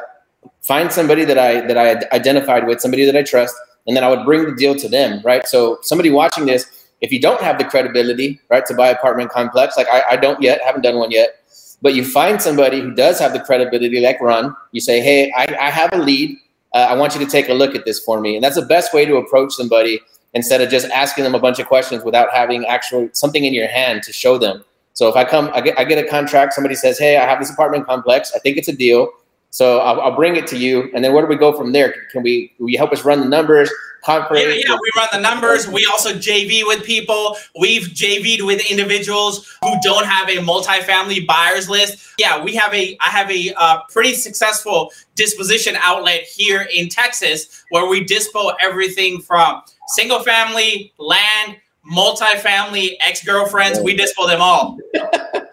find 0.60 0.92
somebody 0.92 1.24
that 1.24 1.38
I 1.38 1.62
that 1.62 1.78
I 1.78 2.02
identified 2.14 2.66
with, 2.66 2.82
somebody 2.82 3.06
that 3.06 3.16
I 3.16 3.22
trust, 3.22 3.54
and 3.86 3.96
then 3.96 4.04
I 4.04 4.10
would 4.10 4.26
bring 4.26 4.44
the 4.44 4.54
deal 4.54 4.74
to 4.74 4.88
them. 4.88 5.22
Right. 5.24 5.46
So 5.46 5.78
somebody 5.80 6.10
watching 6.10 6.44
this, 6.44 6.88
if 7.00 7.10
you 7.12 7.20
don't 7.20 7.40
have 7.40 7.56
the 7.56 7.64
credibility, 7.64 8.40
right, 8.50 8.66
to 8.66 8.74
buy 8.74 8.88
apartment 8.88 9.30
complex, 9.30 9.78
like 9.78 9.88
I, 9.90 10.02
I 10.10 10.16
don't 10.16 10.40
yet, 10.42 10.60
haven't 10.62 10.82
done 10.82 10.98
one 10.98 11.10
yet, 11.10 11.42
but 11.80 11.94
you 11.94 12.04
find 12.04 12.42
somebody 12.42 12.80
who 12.80 12.94
does 12.94 13.18
have 13.18 13.32
the 13.32 13.40
credibility, 13.40 14.00
like 14.00 14.20
Ron. 14.20 14.54
You 14.72 14.82
say, 14.82 15.00
hey, 15.00 15.32
I, 15.34 15.46
I 15.58 15.70
have 15.70 15.92
a 15.94 15.98
lead 15.98 16.38
uh, 16.74 16.88
I 16.90 16.94
want 16.94 17.14
you 17.14 17.24
to 17.24 17.30
take 17.30 17.48
a 17.48 17.54
look 17.54 17.74
at 17.74 17.84
this 17.84 18.00
for 18.00 18.20
me. 18.20 18.34
And 18.34 18.44
that's 18.44 18.56
the 18.56 18.66
best 18.66 18.92
way 18.92 19.06
to 19.06 19.16
approach 19.16 19.52
somebody 19.54 20.00
instead 20.34 20.60
of 20.60 20.68
just 20.68 20.86
asking 20.88 21.24
them 21.24 21.34
a 21.34 21.38
bunch 21.38 21.60
of 21.60 21.66
questions 21.66 22.02
without 22.04 22.28
having 22.32 22.66
actual 22.66 23.08
something 23.12 23.44
in 23.44 23.54
your 23.54 23.68
hand 23.68 24.02
to 24.02 24.12
show 24.12 24.36
them. 24.36 24.64
So 24.92 25.08
if 25.08 25.16
I 25.16 25.24
come, 25.24 25.50
I 25.54 25.60
get, 25.60 25.78
I 25.78 25.84
get 25.84 26.04
a 26.04 26.08
contract, 26.08 26.52
somebody 26.52 26.74
says, 26.74 26.98
Hey, 26.98 27.16
I 27.16 27.24
have 27.24 27.38
this 27.38 27.50
apartment 27.50 27.86
complex. 27.86 28.32
I 28.34 28.40
think 28.40 28.56
it's 28.56 28.68
a 28.68 28.76
deal. 28.76 29.08
So 29.54 29.78
I'll, 29.78 30.00
I'll 30.00 30.16
bring 30.16 30.34
it 30.34 30.48
to 30.48 30.58
you. 30.58 30.90
And 30.94 31.04
then 31.04 31.12
where 31.12 31.22
do 31.22 31.28
we 31.28 31.36
go 31.36 31.56
from 31.56 31.70
there? 31.70 31.94
Can 32.10 32.24
we, 32.24 32.52
will 32.58 32.70
you 32.70 32.76
help 32.76 32.90
us 32.90 33.04
run 33.04 33.20
the 33.20 33.28
numbers? 33.28 33.70
Yeah, 34.06 34.28
yeah, 34.28 34.76
we 34.82 34.90
run 34.96 35.08
the 35.12 35.20
numbers. 35.20 35.68
We 35.68 35.86
also 35.86 36.12
JV 36.12 36.66
with 36.66 36.82
people. 36.82 37.36
We've 37.58 37.84
JV'd 37.84 38.42
with 38.42 38.68
individuals 38.68 39.56
who 39.62 39.76
don't 39.80 40.04
have 40.06 40.28
a 40.28 40.38
multifamily 40.38 41.24
buyers 41.26 41.70
list. 41.70 42.12
Yeah, 42.18 42.42
we 42.42 42.54
have 42.56 42.74
a. 42.74 42.98
I 43.00 43.08
have 43.08 43.30
a 43.30 43.54
uh, 43.56 43.78
pretty 43.90 44.12
successful 44.12 44.92
disposition 45.14 45.76
outlet 45.76 46.24
here 46.24 46.68
in 46.74 46.90
Texas 46.90 47.64
where 47.70 47.88
we 47.88 48.04
dispo 48.04 48.54
everything 48.60 49.22
from 49.22 49.62
single 49.94 50.22
family, 50.22 50.92
land, 50.98 51.56
multifamily, 51.90 52.96
ex 53.00 53.24
girlfriends. 53.24 53.80
We 53.80 53.96
dispo 53.96 54.26
them 54.26 54.42
all. 54.42 54.78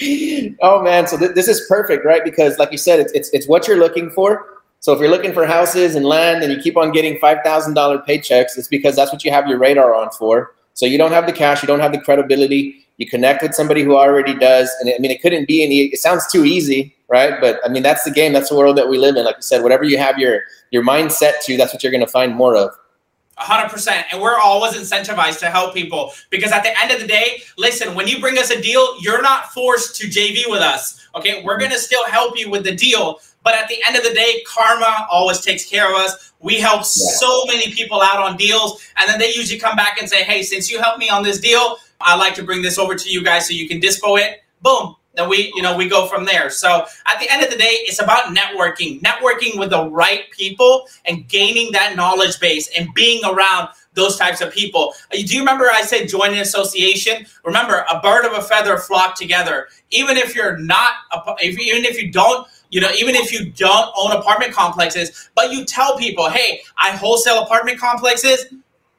oh 0.62 0.82
man, 0.82 1.06
so 1.06 1.18
th- 1.18 1.34
this 1.34 1.48
is 1.48 1.66
perfect, 1.68 2.04
right? 2.04 2.24
Because 2.24 2.58
like 2.58 2.72
you 2.72 2.78
said, 2.78 3.00
it's, 3.00 3.12
it's 3.12 3.30
it's 3.30 3.48
what 3.48 3.68
you're 3.68 3.78
looking 3.78 4.10
for 4.10 4.60
so 4.80 4.94
if 4.94 4.98
you're 4.98 5.10
looking 5.10 5.34
for 5.34 5.44
houses 5.44 5.94
and 5.94 6.06
land 6.06 6.42
and 6.42 6.50
you 6.50 6.58
keep 6.58 6.78
on 6.78 6.90
getting 6.90 7.18
$5,000 7.18 8.06
paychecks, 8.06 8.56
it's 8.56 8.66
because 8.66 8.96
that's 8.96 9.12
what 9.12 9.22
you 9.24 9.30
have 9.30 9.46
your 9.46 9.58
radar 9.58 9.94
on 9.94 10.10
for. 10.10 10.54
So 10.72 10.86
you 10.86 10.96
don't 10.96 11.12
have 11.12 11.26
the 11.26 11.34
cash, 11.34 11.62
you 11.62 11.66
don't 11.66 11.80
have 11.80 11.92
the 11.92 12.00
credibility, 12.00 12.86
You 12.96 13.06
connect 13.06 13.42
with 13.42 13.54
somebody 13.54 13.82
who 13.82 13.96
already 13.96 14.34
does, 14.34 14.70
and 14.80 14.90
I 14.90 14.98
mean, 14.98 15.10
it 15.10 15.20
couldn't 15.20 15.46
be 15.46 15.62
any. 15.62 15.86
It 15.86 15.98
sounds 15.98 16.30
too 16.30 16.44
easy, 16.44 16.94
right? 17.08 17.40
But 17.40 17.60
I 17.64 17.68
mean, 17.68 17.82
that's 17.82 18.04
the 18.04 18.10
game. 18.10 18.34
That's 18.34 18.50
the 18.50 18.56
world 18.56 18.76
that 18.76 18.88
we 18.88 18.98
live 18.98 19.16
in. 19.16 19.24
Like 19.24 19.36
you 19.36 19.42
said, 19.42 19.62
whatever 19.62 19.84
you 19.84 19.96
have 19.96 20.18
your 20.18 20.42
your 20.70 20.82
mindset 20.84 21.40
to, 21.44 21.56
that's 21.56 21.72
what 21.72 21.82
you're 21.82 21.92
going 21.92 22.04
to 22.04 22.12
find 22.12 22.34
more 22.34 22.56
of. 22.56 22.70
100% 23.40 24.04
and 24.12 24.20
we're 24.20 24.38
always 24.38 24.74
incentivized 24.74 25.38
to 25.40 25.46
help 25.46 25.74
people 25.74 26.12
because 26.30 26.52
at 26.52 26.62
the 26.62 26.78
end 26.80 26.90
of 26.92 27.00
the 27.00 27.06
day 27.06 27.42
listen 27.56 27.94
when 27.94 28.06
you 28.06 28.20
bring 28.20 28.38
us 28.38 28.50
a 28.50 28.60
deal 28.60 29.00
you're 29.00 29.22
not 29.22 29.52
forced 29.52 29.96
to 29.96 30.06
jv 30.06 30.48
with 30.48 30.60
us 30.60 31.00
okay? 31.14 31.42
We're 31.42 31.58
going 31.58 31.70
to 31.70 31.78
still 31.78 32.04
help 32.06 32.38
you 32.38 32.50
with 32.50 32.64
the 32.64 32.74
deal 32.74 33.20
but 33.42 33.54
at 33.54 33.68
the 33.68 33.82
end 33.86 33.96
of 33.96 34.04
the 34.04 34.12
day 34.12 34.42
karma 34.46 35.06
always 35.10 35.40
takes 35.40 35.64
care 35.64 35.88
of 35.88 35.96
us. 35.96 36.32
We 36.40 36.60
help 36.60 36.80
yeah. 36.80 36.82
so 36.82 37.44
many 37.46 37.72
people 37.72 38.02
out 38.02 38.18
on 38.18 38.36
deals 38.36 38.82
and 38.96 39.08
then 39.08 39.18
they 39.18 39.32
usually 39.32 39.58
come 39.58 39.76
back 39.76 39.98
and 39.98 40.08
say 40.08 40.22
hey 40.22 40.42
since 40.42 40.70
you 40.70 40.80
helped 40.80 40.98
me 40.98 41.08
on 41.08 41.22
this 41.22 41.40
deal 41.40 41.76
i'd 42.02 42.18
like 42.18 42.34
to 42.34 42.42
bring 42.42 42.62
this 42.62 42.78
over 42.78 42.94
to 42.94 43.10
you 43.10 43.22
guys 43.22 43.46
so 43.46 43.54
you 43.54 43.68
can 43.68 43.80
dispo 43.80 44.18
it. 44.18 44.42
Boom 44.62 44.96
then 45.14 45.28
we 45.28 45.52
you 45.54 45.62
know 45.62 45.76
we 45.76 45.88
go 45.88 46.06
from 46.06 46.24
there. 46.24 46.50
So 46.50 46.84
at 47.06 47.20
the 47.20 47.28
end 47.30 47.42
of 47.42 47.50
the 47.50 47.56
day 47.56 47.78
it's 47.82 48.00
about 48.00 48.34
networking 48.34 49.00
networking 49.00 49.58
with 49.58 49.70
the 49.70 49.88
right 49.88 50.30
people 50.30 50.88
and 51.04 51.28
gaining 51.28 51.72
that 51.72 51.96
knowledge 51.96 52.38
base 52.40 52.68
and 52.76 52.92
being 52.94 53.24
around 53.24 53.68
those 53.94 54.16
types 54.16 54.40
of 54.40 54.52
people. 54.52 54.94
Uh, 55.12 55.16
do 55.16 55.34
you 55.34 55.40
remember 55.40 55.68
i 55.70 55.82
said 55.82 56.08
join 56.08 56.32
an 56.32 56.38
association? 56.38 57.26
Remember 57.44 57.84
a 57.90 58.00
bird 58.00 58.24
of 58.24 58.32
a 58.32 58.42
feather 58.42 58.76
flock 58.78 59.16
together. 59.16 59.68
Even 59.90 60.16
if 60.16 60.34
you're 60.34 60.58
not 60.58 60.90
if, 61.40 61.58
even 61.58 61.84
if 61.84 62.00
you 62.00 62.12
don't 62.12 62.46
you 62.70 62.80
know 62.80 62.90
even 62.92 63.16
if 63.16 63.32
you 63.32 63.50
don't 63.50 63.92
own 63.96 64.12
apartment 64.12 64.52
complexes 64.52 65.30
but 65.34 65.50
you 65.52 65.64
tell 65.64 65.98
people 65.98 66.30
hey 66.30 66.60
i 66.78 66.90
wholesale 66.92 67.42
apartment 67.42 67.78
complexes. 67.78 68.46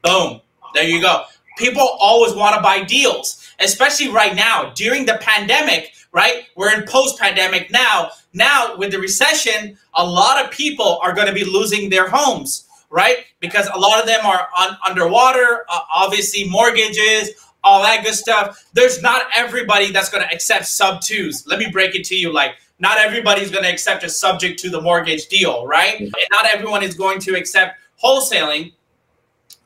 Boom. 0.04 0.42
There 0.74 0.84
you 0.84 1.00
go. 1.00 1.24
People 1.58 1.96
always 2.00 2.34
want 2.34 2.56
to 2.56 2.62
buy 2.62 2.84
deals 2.84 3.42
especially 3.62 4.10
right 4.10 4.36
now. 4.36 4.72
During 4.76 5.06
the 5.06 5.18
pandemic 5.22 5.94
right? 6.12 6.44
We're 6.56 6.74
in 6.74 6.84
post 6.88 7.20
pandemic 7.20 7.72
now. 7.72 8.10
Now, 8.34 8.76
with 8.78 8.92
the 8.92 9.00
recession, 9.00 9.78
a 9.96 10.06
lot 10.06 10.44
of 10.44 10.52
people 10.52 11.00
are 11.02 11.14
going 11.14 11.28
to 11.28 11.34
be 11.34 11.46
losing 11.46 11.90
their 11.90 12.10
homes, 12.10 12.68
right? 12.90 13.26
Because 13.40 13.70
a 13.74 13.80
lot 13.80 14.00
of 14.00 14.06
them 14.06 14.26
are 14.26 14.48
un- 14.58 14.78
underwater, 14.88 15.66
uh, 15.70 15.80
obviously, 15.94 16.50
mortgages, 16.50 17.32
all 17.64 17.82
that 17.84 18.04
good 18.04 18.16
stuff. 18.16 18.66
There's 18.74 19.02
not 19.02 19.24
everybody 19.36 19.92
that's 19.92 20.10
going 20.10 20.28
to 20.28 20.34
accept 20.34 20.66
sub 20.66 21.02
twos. 21.02 21.46
Let 21.48 21.60
me 21.60 21.70
break 21.72 21.96
it 21.96 22.04
to 22.06 22.16
you 22.16 22.34
like, 22.34 22.56
not 22.80 22.98
everybody's 22.98 23.52
going 23.52 23.64
to 23.64 23.70
accept 23.70 24.04
a 24.04 24.10
subject 24.10 24.60
to 24.62 24.70
the 24.70 24.82
mortgage 24.82 25.28
deal, 25.28 25.68
right? 25.68 26.00
And 26.00 26.12
not 26.32 26.48
everyone 26.48 26.82
is 26.82 26.96
going 26.96 27.20
to 27.20 27.36
accept 27.36 27.80
wholesaling. 28.04 28.74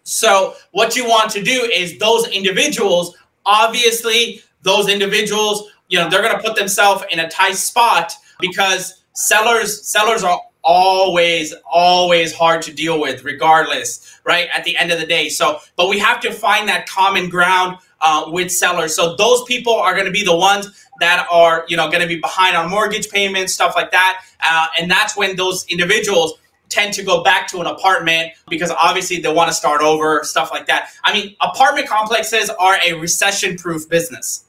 So, 0.03 0.55
what 0.71 0.95
you 0.97 1.05
want 1.05 1.31
to 1.31 1.41
do 1.41 1.69
is 1.73 1.97
those 1.97 2.27
individuals, 2.27 3.15
obviously, 3.45 4.41
those 4.63 4.89
individuals 4.89 5.71
you 5.87 5.99
know 5.99 6.09
they're 6.09 6.21
going 6.21 6.35
to 6.35 6.41
put 6.41 6.55
themselves 6.55 7.03
in 7.11 7.19
a 7.19 7.29
tight 7.29 7.55
spot 7.55 8.13
because 8.39 9.03
sellers 9.13 9.87
sellers 9.87 10.23
are 10.23 10.39
always 10.63 11.53
always 11.71 12.33
hard 12.33 12.61
to 12.63 12.73
deal 12.73 12.99
with 12.99 13.23
regardless 13.23 14.19
right 14.25 14.47
at 14.53 14.63
the 14.63 14.75
end 14.77 14.91
of 14.91 14.99
the 14.99 15.05
day. 15.05 15.29
So 15.29 15.59
but 15.75 15.89
we 15.89 15.99
have 15.99 16.19
to 16.21 16.31
find 16.31 16.67
that 16.69 16.87
common 16.87 17.29
ground 17.29 17.77
uh, 18.01 18.25
with 18.27 18.51
sellers. 18.51 18.95
So 18.95 19.15
those 19.15 19.43
people 19.43 19.73
are 19.73 19.93
going 19.93 20.05
to 20.05 20.11
be 20.11 20.23
the 20.23 20.35
ones 20.35 20.67
that 20.99 21.27
are 21.31 21.65
you 21.67 21.77
know 21.77 21.89
going 21.89 22.01
to 22.01 22.07
be 22.07 22.19
behind 22.19 22.55
on 22.55 22.69
mortgage 22.69 23.09
payments 23.09 23.53
stuff 23.53 23.75
like 23.75 23.91
that 23.91 24.23
uh, 24.41 24.67
and 24.79 24.89
that's 24.89 25.15
when 25.17 25.35
those 25.35 25.65
individuals 25.67 26.35
tend 26.69 26.93
to 26.93 27.03
go 27.03 27.23
back 27.23 27.47
to 27.47 27.59
an 27.59 27.67
apartment 27.67 28.31
because 28.49 28.71
obviously 28.71 29.19
they 29.19 29.31
want 29.31 29.47
to 29.47 29.53
start 29.53 29.81
over 29.81 30.23
stuff 30.23 30.51
like 30.51 30.65
that. 30.65 30.89
I 31.03 31.13
mean 31.13 31.35
apartment 31.41 31.87
complexes 31.87 32.49
are 32.49 32.77
a 32.83 32.93
recession 32.93 33.57
proof 33.57 33.87
business 33.87 34.44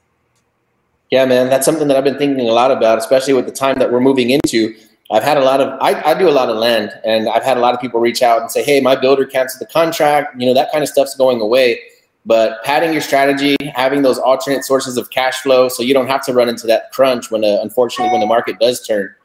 yeah, 1.11 1.25
man, 1.25 1.49
that's 1.49 1.65
something 1.65 1.87
that 1.87 1.97
I've 1.97 2.03
been 2.03 2.17
thinking 2.17 2.47
a 2.49 2.53
lot 2.53 2.71
about, 2.71 2.97
especially 2.97 3.33
with 3.33 3.45
the 3.45 3.51
time 3.51 3.79
that 3.79 3.91
we're 3.91 4.01
moving 4.01 4.29
into. 4.29 4.75
I've 5.09 5.23
had 5.23 5.37
a 5.37 5.43
lot 5.43 5.61
of, 5.61 5.79
I, 5.81 6.01
I 6.03 6.19
do 6.19 6.27
a 6.27 6.31
lot 6.31 6.49
of 6.49 6.57
land, 6.57 6.91
and 7.05 7.29
I've 7.29 7.43
had 7.43 7.55
a 7.57 7.61
lot 7.61 7.73
of 7.73 7.79
people 7.79 8.01
reach 8.01 8.21
out 8.21 8.41
and 8.41 8.51
say, 8.51 8.61
hey, 8.61 8.81
my 8.81 8.95
builder 8.95 9.25
canceled 9.25 9.61
the 9.61 9.71
contract. 9.71 10.39
You 10.39 10.47
know, 10.47 10.53
that 10.53 10.69
kind 10.71 10.83
of 10.83 10.89
stuff's 10.89 11.15
going 11.15 11.39
away. 11.39 11.79
But 12.25 12.61
padding 12.65 12.91
your 12.91 13.01
strategy, 13.01 13.55
having 13.73 14.01
those 14.01 14.19
alternate 14.19 14.65
sources 14.65 14.97
of 14.97 15.09
cash 15.11 15.41
flow 15.41 15.69
so 15.69 15.81
you 15.81 15.93
don't 15.93 16.07
have 16.07 16.25
to 16.25 16.33
run 16.33 16.49
into 16.49 16.67
that 16.67 16.91
crunch 16.91 17.31
when, 17.31 17.45
uh, 17.45 17.59
unfortunately, 17.61 18.11
when 18.11 18.19
the 18.19 18.27
market 18.27 18.59
does 18.59 18.85
turn. 18.85 19.15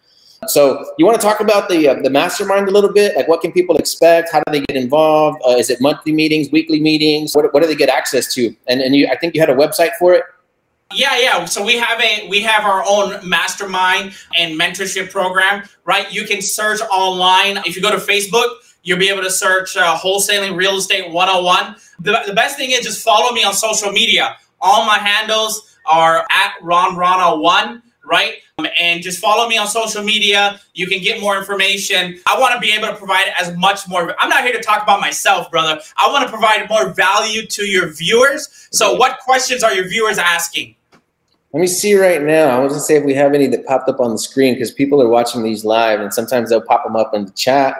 So 0.46 0.84
you 0.98 1.06
want 1.06 1.20
to 1.20 1.24
talk 1.24 1.40
about 1.40 1.68
the 1.68 1.88
uh, 1.88 1.94
the 2.02 2.10
mastermind 2.10 2.68
a 2.68 2.72
little 2.72 2.92
bit? 2.92 3.16
Like, 3.16 3.28
what 3.28 3.40
can 3.40 3.52
people 3.52 3.76
expect? 3.76 4.32
How 4.32 4.40
do 4.40 4.50
they 4.50 4.60
get 4.60 4.76
involved? 4.76 5.40
Uh, 5.46 5.50
is 5.50 5.70
it 5.70 5.80
monthly 5.80 6.12
meetings, 6.12 6.50
weekly 6.50 6.80
meetings? 6.80 7.34
What, 7.34 7.52
what 7.54 7.62
do 7.62 7.68
they 7.68 7.76
get 7.76 7.88
access 7.88 8.32
to? 8.34 8.54
And 8.66 8.80
and 8.80 8.94
you, 8.96 9.06
I 9.06 9.16
think 9.16 9.34
you 9.34 9.40
had 9.40 9.50
a 9.50 9.54
website 9.54 9.94
for 10.00 10.14
it. 10.14 10.24
Yeah, 10.94 11.18
yeah. 11.18 11.44
So 11.44 11.64
we 11.64 11.76
have 11.76 12.00
a 12.00 12.28
we 12.28 12.40
have 12.42 12.64
our 12.64 12.84
own 12.86 13.26
mastermind 13.28 14.14
and 14.36 14.58
mentorship 14.58 15.10
program, 15.10 15.64
right? 15.84 16.12
You 16.12 16.24
can 16.24 16.42
search 16.42 16.80
online. 16.90 17.58
If 17.58 17.76
you 17.76 17.82
go 17.82 17.90
to 17.90 17.98
Facebook, 17.98 18.48
you'll 18.82 18.98
be 18.98 19.08
able 19.08 19.22
to 19.22 19.30
search 19.30 19.76
uh, 19.76 19.96
wholesaling 19.96 20.56
real 20.56 20.76
estate 20.76 21.10
101. 21.10 21.76
The, 22.00 22.22
the 22.26 22.34
best 22.34 22.56
thing 22.56 22.70
is 22.72 22.80
just 22.80 23.02
follow 23.02 23.32
me 23.32 23.44
on 23.44 23.54
social 23.54 23.92
media. 23.92 24.36
All 24.60 24.84
my 24.84 24.98
handles 24.98 25.76
are 25.86 26.26
at 26.30 26.54
Ron 26.62 26.96
Rana 26.96 27.36
one 27.40 27.82
right? 28.04 28.34
Um, 28.58 28.66
and 28.78 29.02
just 29.02 29.20
follow 29.20 29.48
me 29.48 29.56
on 29.56 29.66
social 29.66 30.02
media. 30.02 30.60
You 30.74 30.86
can 30.86 31.02
get 31.02 31.20
more 31.20 31.36
information. 31.38 32.20
I 32.26 32.38
want 32.38 32.54
to 32.54 32.60
be 32.60 32.72
able 32.72 32.88
to 32.88 32.96
provide 32.96 33.32
as 33.38 33.56
much 33.56 33.88
more. 33.88 34.14
I'm 34.18 34.28
not 34.28 34.44
here 34.44 34.52
to 34.52 34.62
talk 34.62 34.82
about 34.82 35.00
myself, 35.00 35.50
brother. 35.50 35.80
I 35.96 36.10
want 36.10 36.24
to 36.24 36.30
provide 36.30 36.68
more 36.68 36.92
value 36.92 37.46
to 37.46 37.64
your 37.64 37.92
viewers. 37.92 38.68
So, 38.72 38.94
what 38.94 39.18
questions 39.20 39.62
are 39.62 39.72
your 39.72 39.88
viewers 39.88 40.18
asking? 40.18 40.76
Let 41.52 41.60
me 41.60 41.66
see 41.66 41.94
right 41.94 42.22
now. 42.22 42.48
I 42.48 42.58
was 42.60 42.72
gonna 42.72 42.82
say 42.82 42.96
if 42.96 43.04
we 43.04 43.12
have 43.14 43.34
any 43.34 43.46
that 43.48 43.66
popped 43.66 43.88
up 43.88 44.00
on 44.00 44.10
the 44.12 44.18
screen 44.18 44.54
because 44.54 44.70
people 44.70 45.02
are 45.02 45.08
watching 45.08 45.42
these 45.42 45.64
live, 45.64 46.00
and 46.00 46.12
sometimes 46.12 46.48
they'll 46.48 46.62
pop 46.62 46.84
them 46.84 46.96
up 46.96 47.12
in 47.14 47.26
the 47.26 47.32
chat. 47.32 47.74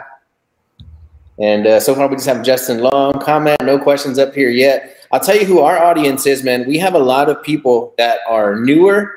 And 1.39 1.65
uh, 1.65 1.79
so 1.79 1.95
far, 1.95 2.07
we 2.07 2.15
just 2.15 2.27
have 2.27 2.43
Justin 2.43 2.79
Long 2.79 3.13
comment. 3.13 3.59
No 3.63 3.79
questions 3.79 4.19
up 4.19 4.35
here 4.35 4.49
yet. 4.49 4.97
I'll 5.11 5.19
tell 5.19 5.35
you 5.35 5.45
who 5.45 5.59
our 5.59 5.77
audience 5.79 6.27
is, 6.27 6.43
man. 6.43 6.67
We 6.67 6.77
have 6.77 6.93
a 6.93 6.99
lot 6.99 7.29
of 7.29 7.41
people 7.41 7.95
that 7.97 8.19
are 8.27 8.59
newer, 8.59 9.11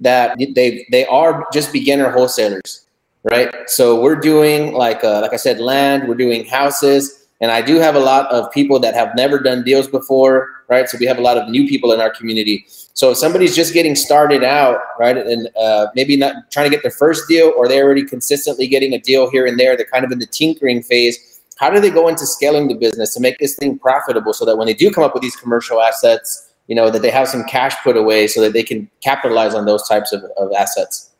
that 0.00 0.36
they 0.38 0.86
they 0.90 1.06
are 1.06 1.46
just 1.50 1.72
beginner 1.72 2.10
wholesalers, 2.10 2.86
right? 3.22 3.54
So 3.66 4.00
we're 4.02 4.16
doing 4.16 4.74
like 4.74 5.02
uh, 5.02 5.22
like 5.22 5.32
I 5.32 5.36
said, 5.36 5.60
land. 5.60 6.08
We're 6.08 6.14
doing 6.14 6.44
houses, 6.44 7.23
and 7.44 7.52
I 7.52 7.60
do 7.60 7.76
have 7.76 7.94
a 7.94 8.00
lot 8.00 8.32
of 8.32 8.50
people 8.52 8.80
that 8.80 8.94
have 8.94 9.14
never 9.14 9.38
done 9.38 9.64
deals 9.64 9.86
before, 9.86 10.48
right? 10.70 10.88
So 10.88 10.96
we 10.98 11.04
have 11.04 11.18
a 11.18 11.20
lot 11.20 11.36
of 11.36 11.50
new 11.50 11.68
people 11.68 11.92
in 11.92 12.00
our 12.00 12.08
community. 12.08 12.64
So 12.94 13.10
if 13.10 13.18
somebody's 13.18 13.54
just 13.54 13.74
getting 13.74 13.94
started 13.94 14.42
out, 14.42 14.80
right, 14.98 15.14
and 15.14 15.50
uh, 15.54 15.88
maybe 15.94 16.16
not 16.16 16.50
trying 16.50 16.64
to 16.64 16.74
get 16.74 16.80
their 16.80 16.90
first 16.90 17.28
deal, 17.28 17.52
or 17.54 17.68
they're 17.68 17.84
already 17.84 18.06
consistently 18.06 18.66
getting 18.66 18.94
a 18.94 18.98
deal 18.98 19.30
here 19.30 19.44
and 19.44 19.60
there, 19.60 19.76
they're 19.76 19.84
kind 19.84 20.06
of 20.06 20.10
in 20.10 20.20
the 20.20 20.26
tinkering 20.26 20.82
phase. 20.82 21.42
How 21.58 21.68
do 21.68 21.80
they 21.80 21.90
go 21.90 22.08
into 22.08 22.24
scaling 22.24 22.68
the 22.68 22.76
business 22.76 23.12
to 23.12 23.20
make 23.20 23.38
this 23.38 23.56
thing 23.56 23.78
profitable, 23.78 24.32
so 24.32 24.46
that 24.46 24.56
when 24.56 24.66
they 24.66 24.72
do 24.72 24.90
come 24.90 25.04
up 25.04 25.12
with 25.12 25.22
these 25.22 25.36
commercial 25.36 25.82
assets, 25.82 26.50
you 26.66 26.74
know, 26.74 26.88
that 26.88 27.02
they 27.02 27.10
have 27.10 27.28
some 27.28 27.44
cash 27.44 27.76
put 27.84 27.98
away, 27.98 28.26
so 28.26 28.40
that 28.40 28.54
they 28.54 28.62
can 28.62 28.88
capitalize 29.02 29.54
on 29.54 29.66
those 29.66 29.86
types 29.86 30.14
of, 30.14 30.24
of 30.38 30.50
assets? 30.56 31.10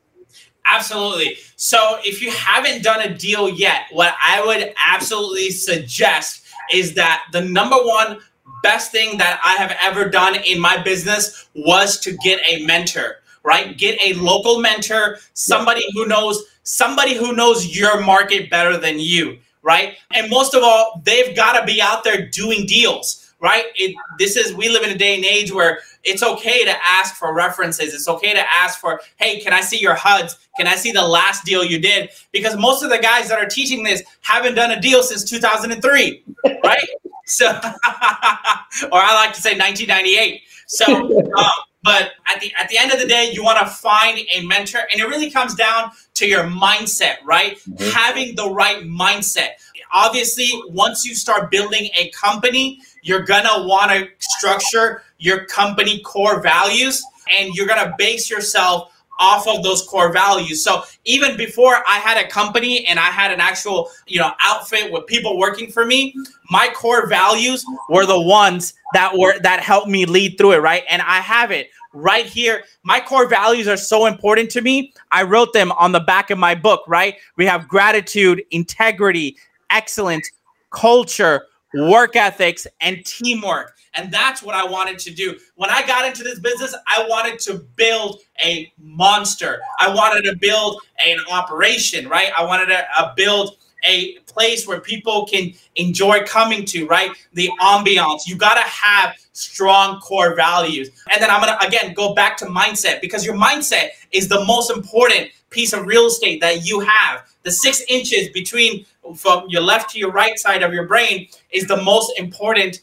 Absolutely. 0.66 1.36
So 1.56 1.98
if 2.04 2.22
you 2.22 2.30
haven't 2.30 2.82
done 2.82 3.00
a 3.02 3.14
deal 3.14 3.48
yet, 3.48 3.82
what 3.92 4.14
I 4.22 4.44
would 4.44 4.72
absolutely 4.76 5.50
suggest 5.50 6.44
is 6.72 6.94
that 6.94 7.24
the 7.32 7.42
number 7.42 7.76
one 7.76 8.18
best 8.62 8.90
thing 8.90 9.18
that 9.18 9.40
I 9.44 9.54
have 9.62 9.76
ever 9.82 10.08
done 10.08 10.36
in 10.36 10.58
my 10.58 10.82
business 10.82 11.48
was 11.54 12.00
to 12.00 12.16
get 12.24 12.40
a 12.46 12.64
mentor, 12.64 13.16
right? 13.42 13.76
Get 13.76 13.98
a 14.04 14.14
local 14.18 14.60
mentor, 14.60 15.18
somebody 15.34 15.84
who 15.92 16.06
knows 16.06 16.42
somebody 16.62 17.14
who 17.14 17.34
knows 17.34 17.76
your 17.76 18.00
market 18.00 18.48
better 18.48 18.78
than 18.78 18.98
you, 18.98 19.38
right? 19.62 19.96
And 20.14 20.30
most 20.30 20.54
of 20.54 20.62
all, 20.62 21.02
they've 21.04 21.36
got 21.36 21.60
to 21.60 21.66
be 21.66 21.82
out 21.82 22.04
there 22.04 22.26
doing 22.28 22.64
deals 22.64 23.23
right? 23.44 23.66
It, 23.76 23.94
this 24.18 24.38
is 24.38 24.54
we 24.54 24.70
live 24.70 24.84
in 24.84 24.90
a 24.90 24.96
day 24.96 25.16
and 25.16 25.24
age 25.24 25.52
where 25.52 25.80
it's 26.02 26.22
okay 26.22 26.64
to 26.64 26.74
ask 26.82 27.14
for 27.14 27.34
references. 27.34 27.92
It's 27.92 28.08
okay 28.08 28.32
to 28.32 28.40
ask 28.52 28.80
for, 28.80 29.02
hey, 29.16 29.38
can 29.38 29.52
I 29.52 29.60
see 29.60 29.78
your 29.78 29.94
HUDs? 29.94 30.38
Can 30.56 30.66
I 30.66 30.76
see 30.76 30.92
the 30.92 31.06
last 31.06 31.44
deal 31.44 31.62
you 31.62 31.78
did? 31.78 32.08
Because 32.32 32.56
most 32.56 32.82
of 32.82 32.88
the 32.88 32.96
guys 32.96 33.28
that 33.28 33.38
are 33.38 33.46
teaching 33.46 33.82
this 33.82 34.02
haven't 34.22 34.54
done 34.54 34.70
a 34.70 34.80
deal 34.80 35.02
since 35.02 35.28
2003, 35.28 36.24
right? 36.64 36.88
So, 37.26 37.46
or 37.54 38.98
I 38.98 39.14
like 39.14 39.34
to 39.34 39.42
say 39.42 39.58
1998. 39.58 40.40
So, 40.66 40.86
um, 41.38 41.50
but 41.82 42.12
at 42.26 42.40
the 42.40 42.50
at 42.58 42.70
the 42.70 42.78
end 42.78 42.92
of 42.92 42.98
the 42.98 43.06
day, 43.06 43.30
you 43.30 43.44
want 43.44 43.58
to 43.58 43.66
find 43.66 44.18
a 44.34 44.42
mentor, 44.46 44.80
and 44.90 45.02
it 45.02 45.04
really 45.06 45.30
comes 45.30 45.54
down 45.54 45.90
to 46.14 46.26
your 46.26 46.44
mindset, 46.44 47.16
right? 47.24 47.58
Mm-hmm. 47.58 47.90
Having 47.90 48.36
the 48.36 48.48
right 48.48 48.84
mindset. 48.84 49.50
Obviously, 49.92 50.48
once 50.68 51.04
you 51.04 51.14
start 51.14 51.50
building 51.50 51.88
a 51.96 52.10
company, 52.10 52.80
you're 53.04 53.22
gonna 53.22 53.66
want 53.66 53.92
to 53.92 54.08
structure 54.18 55.02
your 55.18 55.44
company 55.44 56.00
core 56.00 56.40
values, 56.40 57.04
and 57.38 57.54
you're 57.54 57.68
gonna 57.68 57.94
base 57.98 58.28
yourself 58.28 58.90
off 59.20 59.46
of 59.46 59.62
those 59.62 59.82
core 59.82 60.12
values. 60.12 60.64
So 60.64 60.82
even 61.04 61.36
before 61.36 61.76
I 61.86 61.98
had 61.98 62.18
a 62.18 62.28
company 62.28 62.84
and 62.86 62.98
I 62.98 63.10
had 63.10 63.30
an 63.30 63.40
actual, 63.40 63.90
you 64.06 64.18
know, 64.18 64.32
outfit 64.40 64.90
with 64.90 65.06
people 65.06 65.38
working 65.38 65.70
for 65.70 65.86
me, 65.86 66.14
my 66.50 66.68
core 66.74 67.06
values 67.06 67.64
were 67.88 68.06
the 68.06 68.20
ones 68.20 68.74
that 68.92 69.16
were 69.16 69.38
that 69.40 69.60
helped 69.60 69.88
me 69.88 70.04
lead 70.04 70.36
through 70.36 70.52
it, 70.52 70.62
right? 70.62 70.82
And 70.88 71.00
I 71.02 71.20
have 71.20 71.52
it 71.52 71.68
right 71.92 72.26
here. 72.26 72.64
My 72.82 73.00
core 73.00 73.28
values 73.28 73.68
are 73.68 73.76
so 73.76 74.06
important 74.06 74.50
to 74.52 74.62
me. 74.62 74.92
I 75.12 75.22
wrote 75.22 75.52
them 75.52 75.70
on 75.72 75.92
the 75.92 76.00
back 76.00 76.30
of 76.30 76.38
my 76.38 76.54
book, 76.54 76.82
right? 76.88 77.16
We 77.36 77.46
have 77.46 77.68
gratitude, 77.68 78.42
integrity, 78.50 79.36
excellence, 79.70 80.28
culture, 80.70 81.46
work 81.74 82.16
ethics, 82.16 82.66
and 82.80 83.04
teamwork. 83.04 83.76
And 83.94 84.12
that's 84.12 84.42
what 84.42 84.54
I 84.54 84.64
wanted 84.64 84.98
to 85.00 85.12
do. 85.12 85.38
When 85.54 85.70
I 85.70 85.86
got 85.86 86.04
into 86.04 86.24
this 86.24 86.40
business, 86.40 86.74
I 86.86 87.06
wanted 87.08 87.38
to 87.40 87.58
build 87.76 88.20
a 88.44 88.72
monster. 88.78 89.60
I 89.78 89.94
wanted 89.94 90.22
to 90.30 90.36
build 90.36 90.82
an 91.06 91.18
operation, 91.30 92.08
right? 92.08 92.30
I 92.36 92.44
wanted 92.44 92.66
to 92.66 92.84
uh, 92.96 93.14
build 93.14 93.56
a 93.86 94.14
place 94.26 94.66
where 94.66 94.80
people 94.80 95.26
can 95.26 95.52
enjoy 95.76 96.20
coming 96.24 96.64
to, 96.64 96.86
right? 96.86 97.10
The 97.34 97.50
ambiance. 97.60 98.26
You 98.26 98.36
got 98.36 98.54
to 98.54 98.62
have 98.62 99.16
strong 99.32 100.00
core 100.00 100.34
values. 100.34 100.90
And 101.12 101.22
then 101.22 101.30
I'm 101.30 101.40
going 101.40 101.56
to, 101.56 101.66
again, 101.66 101.92
go 101.94 102.14
back 102.14 102.36
to 102.38 102.46
mindset 102.46 103.00
because 103.00 103.24
your 103.24 103.36
mindset 103.36 103.90
is 104.10 104.28
the 104.28 104.44
most 104.44 104.70
important 104.70 105.30
piece 105.50 105.72
of 105.72 105.86
real 105.86 106.06
estate 106.06 106.40
that 106.40 106.66
you 106.66 106.80
have. 106.80 107.22
The 107.44 107.52
six 107.52 107.82
inches 107.88 108.30
between 108.30 108.86
from 109.16 109.44
your 109.48 109.62
left 109.62 109.90
to 109.90 109.98
your 109.98 110.10
right 110.10 110.38
side 110.38 110.62
of 110.62 110.72
your 110.72 110.86
brain 110.86 111.28
is 111.50 111.66
the 111.66 111.76
most 111.82 112.18
important 112.18 112.80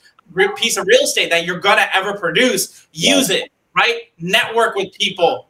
piece 0.56 0.78
of 0.78 0.88
real 0.88 1.02
estate 1.02 1.30
that 1.30 1.46
you're 1.46 1.60
to 1.78 1.96
ever 1.96 2.18
produce. 2.18 2.88
Use 2.94 3.30
it, 3.30 3.52
right? 3.76 4.04
Network 4.20 4.76
with 4.76 4.94
people. 4.94 5.48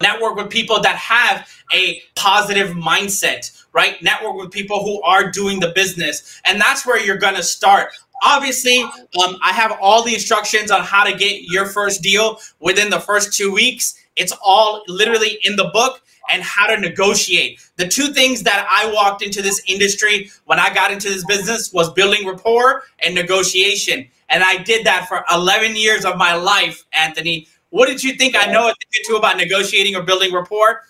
Network 0.00 0.36
with 0.36 0.50
people 0.50 0.80
that 0.80 0.96
have 0.96 1.48
a 1.72 2.02
positive 2.14 2.70
mindset, 2.70 3.64
right? 3.72 4.02
Network 4.02 4.36
with 4.36 4.50
people 4.50 4.82
who 4.82 5.02
are 5.02 5.30
doing 5.30 5.60
the 5.60 5.72
business. 5.74 6.40
And 6.44 6.60
that's 6.60 6.86
where 6.86 7.00
you're 7.00 7.18
to 7.34 7.42
start. 7.42 7.92
Obviously, 8.24 8.82
um, 8.82 9.36
I 9.42 9.52
have 9.52 9.76
all 9.80 10.04
the 10.04 10.14
instructions 10.14 10.70
on 10.70 10.82
how 10.82 11.04
to 11.04 11.16
get 11.16 11.42
your 11.42 11.66
first 11.66 12.02
deal 12.02 12.40
within 12.60 12.90
the 12.90 13.00
first 13.00 13.36
two 13.36 13.52
weeks. 13.52 13.94
It's 14.16 14.32
all 14.44 14.82
literally 14.88 15.38
in 15.44 15.56
the 15.56 15.70
book 15.72 16.01
and 16.30 16.42
how 16.42 16.66
to 16.66 16.80
negotiate. 16.80 17.60
The 17.76 17.88
two 17.88 18.12
things 18.12 18.42
that 18.42 18.66
I 18.70 18.92
walked 18.92 19.22
into 19.22 19.42
this 19.42 19.62
industry 19.66 20.30
when 20.44 20.58
I 20.58 20.72
got 20.72 20.92
into 20.92 21.08
this 21.08 21.24
business 21.24 21.72
was 21.72 21.92
building 21.92 22.26
rapport 22.26 22.84
and 23.00 23.14
negotiation. 23.14 24.06
And 24.28 24.42
I 24.42 24.62
did 24.62 24.86
that 24.86 25.08
for 25.08 25.24
11 25.32 25.76
years 25.76 26.04
of 26.04 26.16
my 26.16 26.34
life, 26.34 26.84
Anthony. 26.92 27.48
What 27.70 27.88
did 27.88 28.02
you 28.02 28.14
think 28.14 28.36
I 28.36 28.50
know 28.52 28.68
a 28.68 28.74
thing 28.74 29.00
or 29.00 29.04
two 29.06 29.16
about 29.16 29.36
negotiating 29.36 29.96
or 29.96 30.02
building 30.02 30.32
rapport? 30.32 30.82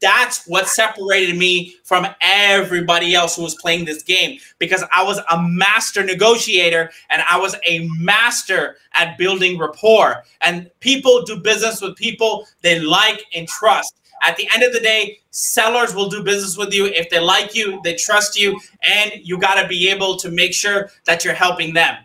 That's 0.00 0.44
what 0.46 0.68
separated 0.68 1.36
me 1.38 1.76
from 1.82 2.06
everybody 2.20 3.14
else 3.14 3.36
who 3.36 3.42
was 3.42 3.54
playing 3.54 3.86
this 3.86 4.02
game 4.02 4.38
because 4.58 4.84
I 4.92 5.02
was 5.02 5.18
a 5.30 5.42
master 5.42 6.04
negotiator 6.04 6.90
and 7.08 7.22
I 7.28 7.38
was 7.38 7.56
a 7.66 7.88
master 7.98 8.76
at 8.92 9.16
building 9.16 9.58
rapport. 9.58 10.24
And 10.42 10.70
people 10.80 11.22
do 11.22 11.40
business 11.40 11.80
with 11.80 11.96
people 11.96 12.46
they 12.60 12.80
like 12.80 13.24
and 13.34 13.48
trust. 13.48 13.94
At 14.26 14.36
the 14.36 14.48
end 14.52 14.62
of 14.62 14.72
the 14.72 14.80
day, 14.80 15.18
sellers 15.30 15.94
will 15.94 16.08
do 16.08 16.22
business 16.22 16.56
with 16.56 16.72
you 16.72 16.86
if 16.86 17.10
they 17.10 17.20
like 17.20 17.54
you, 17.54 17.80
they 17.84 17.94
trust 17.94 18.38
you, 18.38 18.58
and 18.82 19.12
you 19.22 19.38
got 19.38 19.60
to 19.60 19.68
be 19.68 19.90
able 19.90 20.16
to 20.16 20.30
make 20.30 20.54
sure 20.54 20.90
that 21.04 21.24
you're 21.24 21.34
helping 21.34 21.74
them. 21.74 21.96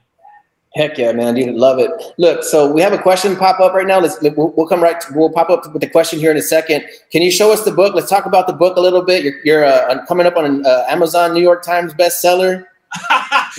Heck 0.76 1.00
yeah, 1.00 1.12
man, 1.14 1.34
dude, 1.34 1.56
love 1.56 1.80
it. 1.80 1.90
Look, 2.20 2.44
so 2.44 2.72
we 2.72 2.82
have 2.82 2.94
a 2.94 2.98
question 2.98 3.36
pop 3.36 3.60
up 3.60 3.74
right 3.74 3.88
now. 3.88 4.00
Let's 4.00 4.22
we'll, 4.22 4.54
we'll 4.56 4.68
come 4.68 4.84
right. 4.84 5.02
To, 5.02 5.14
we'll 5.16 5.32
pop 5.32 5.50
up 5.50 5.72
with 5.74 5.82
the 5.82 5.90
question 5.90 6.20
here 6.20 6.30
in 6.30 6.38
a 6.38 6.44
second. 6.44 6.86
Can 7.12 7.24
you 7.24 7.32
show 7.32 7.52
us 7.52 7.64
the 7.64 7.72
book? 7.72 7.96
Let's 7.96 8.10
talk 8.10 8.28
about 8.28 8.46
the 8.46 8.54
book 8.54 8.78
a 8.78 8.80
little 8.80 9.02
bit. 9.02 9.24
You're, 9.24 9.44
you're 9.44 9.66
uh, 9.66 10.06
coming 10.06 10.28
up 10.28 10.38
on 10.38 10.46
an 10.46 10.66
uh, 10.66 10.86
Amazon 10.88 11.34
New 11.34 11.42
York 11.42 11.64
Times 11.64 11.94
bestseller 11.96 12.66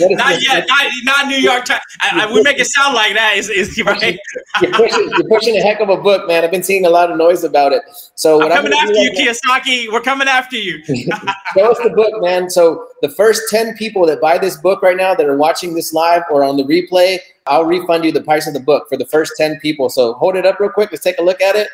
not 0.01 0.43
yet, 0.43 0.67
not, 0.69 0.93
not 1.05 1.27
New 1.27 1.37
York 1.37 1.65
Times. 1.65 1.81
I, 2.01 2.25
I, 2.25 2.33
we 2.33 2.43
make 2.43 2.59
it 2.59 2.67
sound 2.67 2.95
like 2.95 3.15
that. 3.15 3.37
Is, 3.37 3.49
is 3.49 3.81
right? 3.85 4.19
you're, 4.61 4.73
pushing, 4.73 5.11
you're 5.11 5.29
pushing 5.29 5.57
a 5.57 5.61
heck 5.61 5.81
of 5.81 5.89
a 5.89 5.97
book, 5.97 6.27
man. 6.27 6.45
I've 6.45 6.51
been 6.51 6.63
seeing 6.63 6.87
a 6.87 6.91
lot 6.91 7.11
of 7.11 7.17
noise 7.17 7.45
about 7.45 7.73
it. 7.73 7.83
So 8.15 8.43
I'm 8.43 8.51
coming 8.51 8.73
I'm 8.73 8.89
after 8.89 8.95
you, 8.95 9.11
Kiyosaki. 9.13 9.93
We're 9.93 10.01
coming 10.01 10.29
after 10.29 10.57
you. 10.57 10.83
Show 10.85 11.71
us 11.71 11.79
the 11.83 11.93
book, 11.95 12.23
man. 12.23 12.51
So 12.51 12.87
the 13.03 13.09
first 13.09 13.43
ten 13.51 13.77
people 13.77 14.07
that 14.07 14.21
buy 14.21 14.39
this 14.39 14.57
book 14.57 14.83
right 14.83 14.97
now 14.97 15.15
that 15.15 15.27
are 15.27 15.37
watching 15.37 15.75
this 15.75 15.93
live 15.93 16.23
or 16.31 16.45
on 16.45 16.57
the 16.57 16.65
replay, 16.65 17.19
I'll 17.47 17.65
refund 17.65 18.05
you 18.05 18.13
the 18.13 18.23
price 18.23 18.47
of 18.47 18.55
the 18.55 18.61
book 18.61 18.89
for 18.89 18.97
the 18.97 19.07
first 19.07 19.35
ten 19.37 19.59
people. 19.61 19.91
So 19.91 20.15
hold 20.15 20.37
it 20.37 20.47
up 20.47 20.59
real 20.61 20.71
quick. 20.71 20.91
Let's 20.91 21.05
take 21.05 21.19
a 21.19 21.23
look 21.23 21.41
at 21.41 21.57
it. 21.57 21.69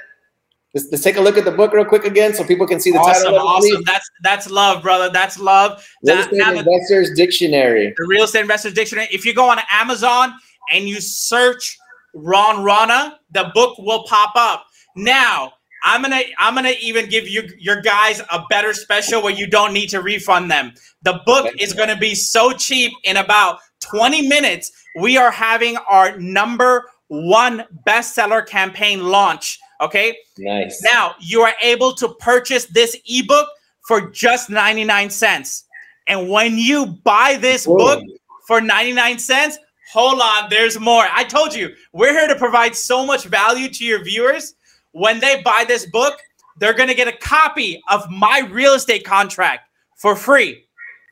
Let's, 0.75 0.89
let's, 0.91 1.05
take 1.05 1.17
a 1.17 1.21
look 1.21 1.39
at 1.39 1.45
the 1.45 1.53
book 1.53 1.73
real 1.73 1.85
quick 1.85 2.05
again, 2.05 2.35
so 2.35 2.45
people 2.45 2.67
can 2.67 2.81
see 2.81 2.91
the 2.91 2.99
awesome, 2.99 3.33
title. 3.33 3.49
Awesome, 3.49 3.83
that's 3.85 4.11
that's 4.23 4.51
love, 4.51 4.83
brother. 4.83 5.09
That's 5.11 5.39
love. 5.39 5.87
Real 6.05 6.19
Estate 6.19 6.39
that, 6.39 6.57
Investors 6.57 7.13
Dictionary. 7.17 7.95
The 7.97 8.07
Real 8.07 8.25
Estate 8.25 8.43
Investors 8.43 8.75
Dictionary. 8.75 9.09
If 9.11 9.25
you 9.25 9.35
go 9.35 9.49
on 9.49 9.59
Amazon 9.71 10.35
and 10.71 10.89
you 10.89 11.01
search 11.01 11.79
Ron 12.15 12.63
Rana, 12.63 13.21
the 13.31 13.51
book 13.55 13.79
will 13.79 14.05
pop 14.05 14.33
up. 14.37 14.67
Now, 14.97 15.53
I'm 15.83 16.03
gonna 16.03 16.23
I'm 16.39 16.55
gonna 16.55 16.75
even 16.81 17.09
give 17.09 17.29
you 17.29 17.49
your 17.59 17.81
guys 17.81 18.21
a 18.31 18.43
better 18.51 18.73
special 18.73 19.23
where 19.23 19.33
you 19.33 19.47
don't 19.47 19.73
need 19.73 19.89
to 19.91 20.03
refund 20.03 20.51
them. 20.51 20.73
The 21.03 21.21
book 21.25 21.49
is 21.61 21.73
gonna 21.73 21.97
be 21.97 22.15
so 22.15 22.53
cheap 22.53 22.93
in 23.05 23.19
about 23.19 23.61
20 23.81 24.27
minutes. 24.27 24.73
We 24.99 25.17
are 25.17 25.31
having 25.31 25.77
our 25.89 26.19
number 26.19 26.91
one 27.09 27.65
bestseller 27.87 28.47
campaign 28.47 29.05
launch. 29.05 29.59
Okay. 29.81 30.17
Nice. 30.39 30.83
Now 30.83 31.15
you 31.21 31.43
are 31.43 31.55
able 31.63 31.93
to 31.95 32.09
purchase 32.15 32.67
this 32.67 32.97
ebook 33.09 33.49
for 33.87 34.11
just 34.11 34.51
99 34.51 35.11
cents. 35.11 35.65
And 36.09 36.29
when 36.29 36.57
you 36.57 36.87
buy 37.05 37.37
this 37.41 37.67
Whoa. 37.67 37.77
book 37.77 38.05
for 38.47 38.61
99 38.61 39.19
cents, 39.19 39.59
hold 39.93 40.21
on, 40.21 40.49
there's 40.51 40.79
more. 40.79 41.07
I 41.13 41.25
told 41.25 41.55
you, 41.55 41.75
we're 41.93 42.13
here 42.13 42.29
to 42.29 42.37
provide 42.37 42.75
so 42.75 43.05
much 43.05 43.25
value 43.25 43.69
to 43.69 43.85
your 43.85 44.03
viewers. 44.03 44.55
When 44.93 45.21
they 45.21 45.43
buy 45.43 45.65
this 45.67 45.87
book, 45.87 46.19
they're 46.59 46.75
going 46.75 46.89
to 46.89 46.95
get 46.95 47.09
a 47.09 47.17
copy 47.17 47.83
of 47.91 48.09
my 48.11 48.49
real 48.51 48.75
estate 48.75 49.05
contract 49.05 49.69
for 49.97 50.17
free 50.17 50.65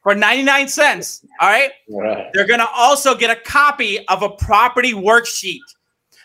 for 0.03 0.15
99 0.15 0.69
cents. 0.69 1.25
All 1.41 1.49
right. 1.49 1.71
right. 1.91 2.31
They're 2.33 2.47
going 2.47 2.61
to 2.61 2.69
also 2.75 3.15
get 3.15 3.31
a 3.31 3.41
copy 3.41 4.07
of 4.09 4.23
a 4.23 4.31
property 4.31 4.93
worksheet 4.93 5.61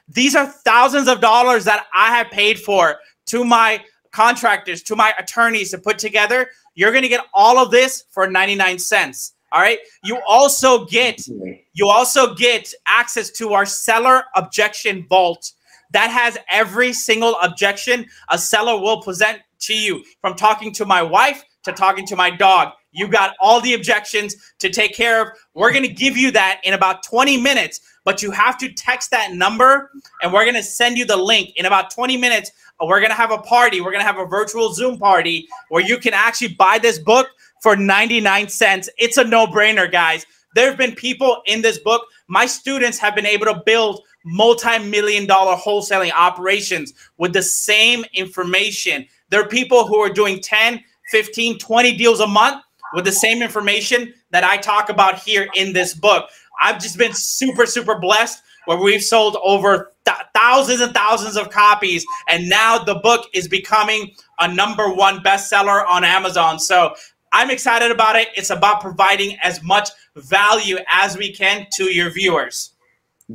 these 0.10 0.36
are 0.36 0.48
thousands 0.48 1.08
of 1.08 1.22
dollars 1.22 1.65
that 1.65 1.86
I 1.93 2.15
have 2.17 2.30
paid 2.32 2.60
for 2.60 2.98
to 3.28 3.45
my 3.45 3.84
contractors, 4.12 4.82
to 4.84 4.95
my 4.95 5.13
attorneys 5.19 5.72
to 5.72 5.78
put 5.78 6.00
together. 6.00 6.50
You're 6.74 6.91
going 6.91 7.04
to 7.04 7.10
get 7.10 7.26
all 7.34 7.60
of 7.60 7.72
this 7.72 8.06
for 8.10 8.28
99 8.28 8.80
cents. 8.80 9.34
All 9.52 9.62
right. 9.62 9.80
You 10.04 10.19
also 10.28 10.86
get 10.86 11.28
you 11.74 11.88
also 11.88 12.36
get 12.36 12.72
access 12.86 13.32
to 13.32 13.54
our 13.54 13.65
seller 13.65 14.24
objection 14.36 15.06
vault 15.10 15.52
that 15.91 16.12
has 16.12 16.38
every 16.52 16.93
single 16.93 17.36
objection 17.41 18.06
a 18.30 18.38
seller 18.38 18.80
will 18.80 19.02
present 19.02 19.39
to 19.62 19.74
you 19.74 20.04
from 20.22 20.36
talking 20.36 20.72
to 20.74 20.86
my 20.86 21.02
wife 21.02 21.43
to 21.63 21.72
talking 21.72 22.06
to 22.08 22.15
my 22.15 22.30
dog. 22.30 22.74
You 22.91 23.08
got 23.08 23.36
all 23.39 23.60
the 23.60 23.74
objections 23.74 24.36
to 24.60 24.69
take 24.69 24.95
care 24.95 25.22
of. 25.22 25.30
We're 25.56 25.72
going 25.72 25.84
to 25.84 25.93
give 25.93 26.15
you 26.15 26.32
that 26.32 26.62
in 26.63 26.74
about 26.74 27.04
20 27.04 27.41
minutes 27.41 27.82
but 28.10 28.24
you 28.24 28.32
have 28.32 28.58
to 28.58 28.74
text 28.74 29.12
that 29.12 29.34
number 29.34 29.91
and 30.24 30.34
we're 30.34 30.43
going 30.43 30.56
to 30.56 30.63
send 30.63 30.98
you 30.98 31.06
the 31.06 31.15
link 31.15 31.52
in 31.58 31.67
about 31.67 31.91
20 31.91 32.17
minutes. 32.17 32.52
Uh, 32.82 32.88
we're 32.88 33.00
going 33.00 33.12
to 33.12 33.15
have 33.15 33.30
a 33.30 33.38
party. 33.38 33.82
We're 33.82 33.91
going 33.91 34.02
to 34.02 34.08
have 34.08 34.17
a 34.17 34.26
virtual 34.26 34.74
Zoom 34.74 34.98
party 34.98 35.48
where 35.67 35.84
you 35.84 36.00
can 36.00 36.15
actually 36.15 36.56
buy 36.56 36.80
this 36.80 36.98
book 36.98 37.28
for 37.62 37.76
99 37.76 38.50
cents. 38.50 38.89
It's 38.98 39.17
a 39.17 39.24
no 39.24 39.45
brainer, 39.45 39.91
guys. 39.91 40.26
There 40.56 40.67
have 40.67 40.76
been 40.76 40.95
people 40.95 41.43
in 41.45 41.62
this 41.62 41.78
book. 41.78 42.04
My 42.28 42.48
students 42.48 42.98
have 42.98 43.13
been 43.13 43.28
able 43.28 43.45
to 43.45 43.62
build 43.63 44.02
multi 44.26 44.80
million 44.80 45.28
dollar 45.28 45.56
wholesaling 45.56 46.12
operations 46.12 46.95
with 47.19 47.32
the 47.32 47.43
same 47.43 48.04
information. 48.13 49.06
There 49.30 49.39
are 49.39 49.48
people 49.48 49.86
who 49.86 49.98
are 49.98 50.10
doing 50.10 50.41
10, 50.41 50.84
15, 51.12 51.60
20 51.60 51.95
deals 51.95 52.22
a 52.22 52.28
month 52.28 52.63
with 52.95 53.06
the 53.06 53.12
same 53.12 53.43
information 53.43 54.15
that 54.32 54.43
I 54.43 54.58
talk 54.58 54.89
about 54.89 55.19
here 55.19 55.48
in 55.56 55.74
this 55.74 55.93
book. 55.93 56.28
I've 56.62 56.80
just 56.80 56.98
been 56.98 57.13
super, 57.13 57.65
super 57.65 58.00
blessed 58.00 58.41
where 58.65 58.78
we've 58.78 59.04
sold 59.04 59.38
over 59.43 59.91
th- 60.06 60.17
thousands 60.36 60.82
and 60.82 60.93
thousands 60.93 61.38
of 61.38 61.50
copies. 61.50 62.06
And 62.28 62.50
now 62.50 62.78
the 62.78 62.95
book 62.95 63.28
is 63.34 63.48
becoming 63.48 64.12
a 64.39 64.54
number 64.54 64.89
one 64.93 65.19
bestseller 65.19 65.88
on 65.88 66.04
Amazon. 66.04 66.60
So 66.60 66.93
I'm 67.32 67.50
excited 67.50 67.91
about 67.91 68.15
it. 68.15 68.28
It's 68.36 68.50
about 68.50 68.82
providing 68.82 69.38
as 69.43 69.63
much 69.63 69.89
value 70.15 70.78
as 70.89 71.17
we 71.17 71.34
can 71.34 71.67
to 71.78 71.86
your 71.86 72.12
viewers. 72.12 72.74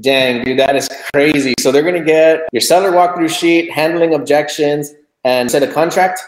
Dang, 0.00 0.44
dude, 0.44 0.58
that 0.58 0.74
is 0.74 0.88
crazy. 1.12 1.54
So 1.60 1.70
they're 1.70 1.82
going 1.82 1.94
to 1.94 2.04
get 2.04 2.40
your 2.52 2.60
seller 2.60 2.90
walkthrough 2.90 3.30
sheet, 3.30 3.70
handling 3.70 4.14
objections, 4.14 4.92
and 5.24 5.50
set 5.50 5.62
a 5.62 5.72
contract? 5.72 6.20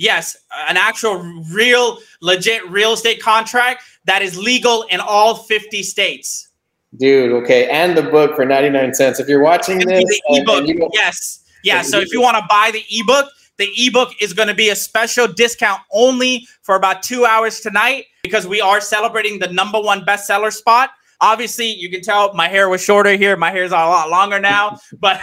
Yes, 0.00 0.34
an 0.66 0.78
actual 0.78 1.18
real, 1.52 1.98
legit 2.22 2.66
real 2.70 2.94
estate 2.94 3.22
contract 3.22 3.82
that 4.06 4.22
is 4.22 4.38
legal 4.38 4.84
in 4.84 4.98
all 4.98 5.34
50 5.34 5.82
states. 5.82 6.48
Dude, 6.96 7.32
okay. 7.42 7.68
And 7.68 7.94
the 7.94 8.04
book 8.04 8.34
for 8.34 8.46
99 8.46 8.94
cents. 8.94 9.20
If 9.20 9.28
you're 9.28 9.42
watching 9.42 9.76
this, 9.78 10.02
the 10.02 10.22
uh, 10.30 10.34
ebook, 10.36 10.66
you 10.66 10.88
yes. 10.94 11.44
Yeah. 11.62 11.82
So 11.82 12.00
if 12.00 12.14
you 12.14 12.22
want 12.22 12.38
to 12.38 12.44
buy 12.48 12.70
the 12.72 12.82
ebook, 12.90 13.28
the 13.58 13.68
ebook 13.76 14.14
is 14.22 14.32
going 14.32 14.48
to 14.48 14.54
be 14.54 14.70
a 14.70 14.74
special 14.74 15.28
discount 15.28 15.82
only 15.92 16.48
for 16.62 16.76
about 16.76 17.02
two 17.02 17.26
hours 17.26 17.60
tonight 17.60 18.06
because 18.22 18.46
we 18.46 18.62
are 18.62 18.80
celebrating 18.80 19.38
the 19.38 19.52
number 19.52 19.78
one 19.78 20.00
bestseller 20.06 20.50
spot. 20.50 20.92
Obviously, 21.20 21.66
you 21.66 21.90
can 21.90 22.00
tell 22.00 22.32
my 22.32 22.48
hair 22.48 22.70
was 22.70 22.82
shorter 22.82 23.16
here. 23.16 23.36
My 23.36 23.50
hair 23.50 23.64
is 23.64 23.72
a 23.72 23.74
lot 23.74 24.08
longer 24.08 24.40
now, 24.40 24.78
but 24.98 25.20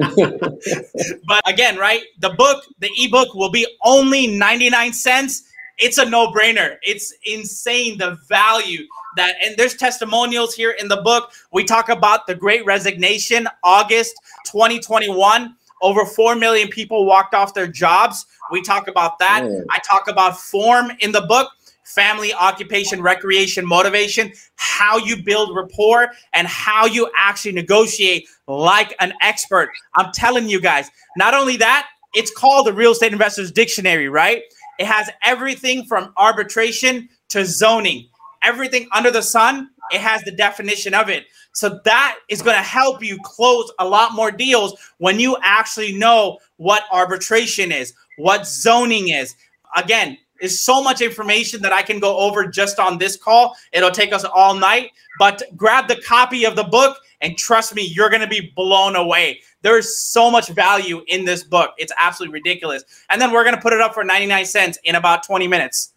but 1.26 1.48
again, 1.48 1.76
right? 1.76 2.02
The 2.18 2.30
book, 2.30 2.64
the 2.78 2.90
ebook 2.96 3.34
will 3.34 3.50
be 3.50 3.66
only 3.84 4.26
99 4.26 4.92
cents. 4.92 5.44
It's 5.78 5.98
a 5.98 6.04
no 6.04 6.30
brainer. 6.30 6.76
It's 6.82 7.12
insane 7.24 7.98
the 7.98 8.18
value 8.28 8.86
that, 9.16 9.36
and 9.42 9.56
there's 9.56 9.74
testimonials 9.74 10.54
here 10.54 10.72
in 10.72 10.88
the 10.88 11.00
book. 11.02 11.32
We 11.52 11.64
talk 11.64 11.88
about 11.88 12.26
the 12.26 12.34
great 12.34 12.64
resignation, 12.64 13.48
August 13.62 14.14
2021. 14.46 15.56
Over 15.82 16.04
4 16.04 16.36
million 16.36 16.68
people 16.68 17.06
walked 17.06 17.34
off 17.34 17.54
their 17.54 17.66
jobs. 17.66 18.26
We 18.50 18.60
talk 18.62 18.88
about 18.88 19.18
that. 19.20 19.42
I 19.70 19.78
talk 19.78 20.08
about 20.08 20.38
form 20.38 20.92
in 21.00 21.12
the 21.12 21.22
book 21.22 21.50
family, 21.90 22.32
occupation, 22.32 23.02
recreation, 23.02 23.66
motivation, 23.66 24.32
how 24.54 24.96
you 24.96 25.22
build 25.22 25.54
rapport, 25.54 26.08
and 26.32 26.46
how 26.46 26.86
you 26.86 27.10
actually 27.16 27.52
negotiate 27.52 28.28
like 28.50 28.94
an 29.00 29.12
expert. 29.22 29.70
I'm 29.94 30.12
telling 30.12 30.48
you 30.48 30.60
guys, 30.60 30.90
not 31.16 31.34
only 31.34 31.56
that, 31.58 31.88
it's 32.14 32.30
called 32.30 32.66
the 32.66 32.72
Real 32.72 32.92
Estate 32.92 33.12
Investors 33.12 33.52
Dictionary, 33.52 34.08
right? 34.08 34.42
It 34.78 34.86
has 34.86 35.10
everything 35.22 35.84
from 35.84 36.12
arbitration 36.16 37.08
to 37.28 37.44
zoning, 37.44 38.08
everything 38.42 38.88
under 38.92 39.10
the 39.10 39.22
sun. 39.22 39.70
It 39.92 40.00
has 40.00 40.22
the 40.22 40.32
definition 40.32 40.94
of 40.94 41.08
it. 41.08 41.26
So 41.52 41.80
that 41.84 42.18
is 42.28 42.42
going 42.42 42.56
to 42.56 42.62
help 42.62 43.02
you 43.02 43.18
close 43.22 43.70
a 43.78 43.88
lot 43.88 44.14
more 44.14 44.30
deals 44.30 44.74
when 44.98 45.20
you 45.20 45.36
actually 45.42 45.92
know 45.92 46.38
what 46.56 46.84
arbitration 46.92 47.72
is, 47.72 47.92
what 48.16 48.46
zoning 48.46 49.08
is. 49.08 49.34
Again, 49.76 50.16
is 50.40 50.58
so 50.58 50.82
much 50.82 51.00
information 51.00 51.60
that 51.62 51.72
I 51.72 51.82
can 51.82 52.00
go 52.00 52.16
over 52.18 52.46
just 52.46 52.78
on 52.78 52.98
this 52.98 53.16
call. 53.16 53.54
It'll 53.72 53.90
take 53.90 54.12
us 54.12 54.24
all 54.24 54.54
night, 54.54 54.90
but 55.18 55.42
grab 55.56 55.86
the 55.86 56.00
copy 56.00 56.44
of 56.44 56.56
the 56.56 56.64
book 56.64 56.96
and 57.20 57.36
trust 57.36 57.74
me, 57.74 57.82
you're 57.82 58.08
going 58.08 58.22
to 58.22 58.28
be 58.28 58.52
blown 58.56 58.96
away. 58.96 59.40
There's 59.62 59.98
so 59.98 60.30
much 60.30 60.48
value 60.48 61.02
in 61.08 61.24
this 61.24 61.44
book. 61.44 61.70
It's 61.78 61.92
absolutely 61.98 62.34
ridiculous. 62.34 62.84
And 63.10 63.20
then 63.20 63.30
we're 63.32 63.44
going 63.44 63.56
to 63.56 63.60
put 63.60 63.72
it 63.72 63.80
up 63.80 63.94
for 63.94 64.04
99 64.04 64.44
cents 64.46 64.78
in 64.84 64.94
about 64.94 65.22
20 65.22 65.46
minutes. 65.46 65.92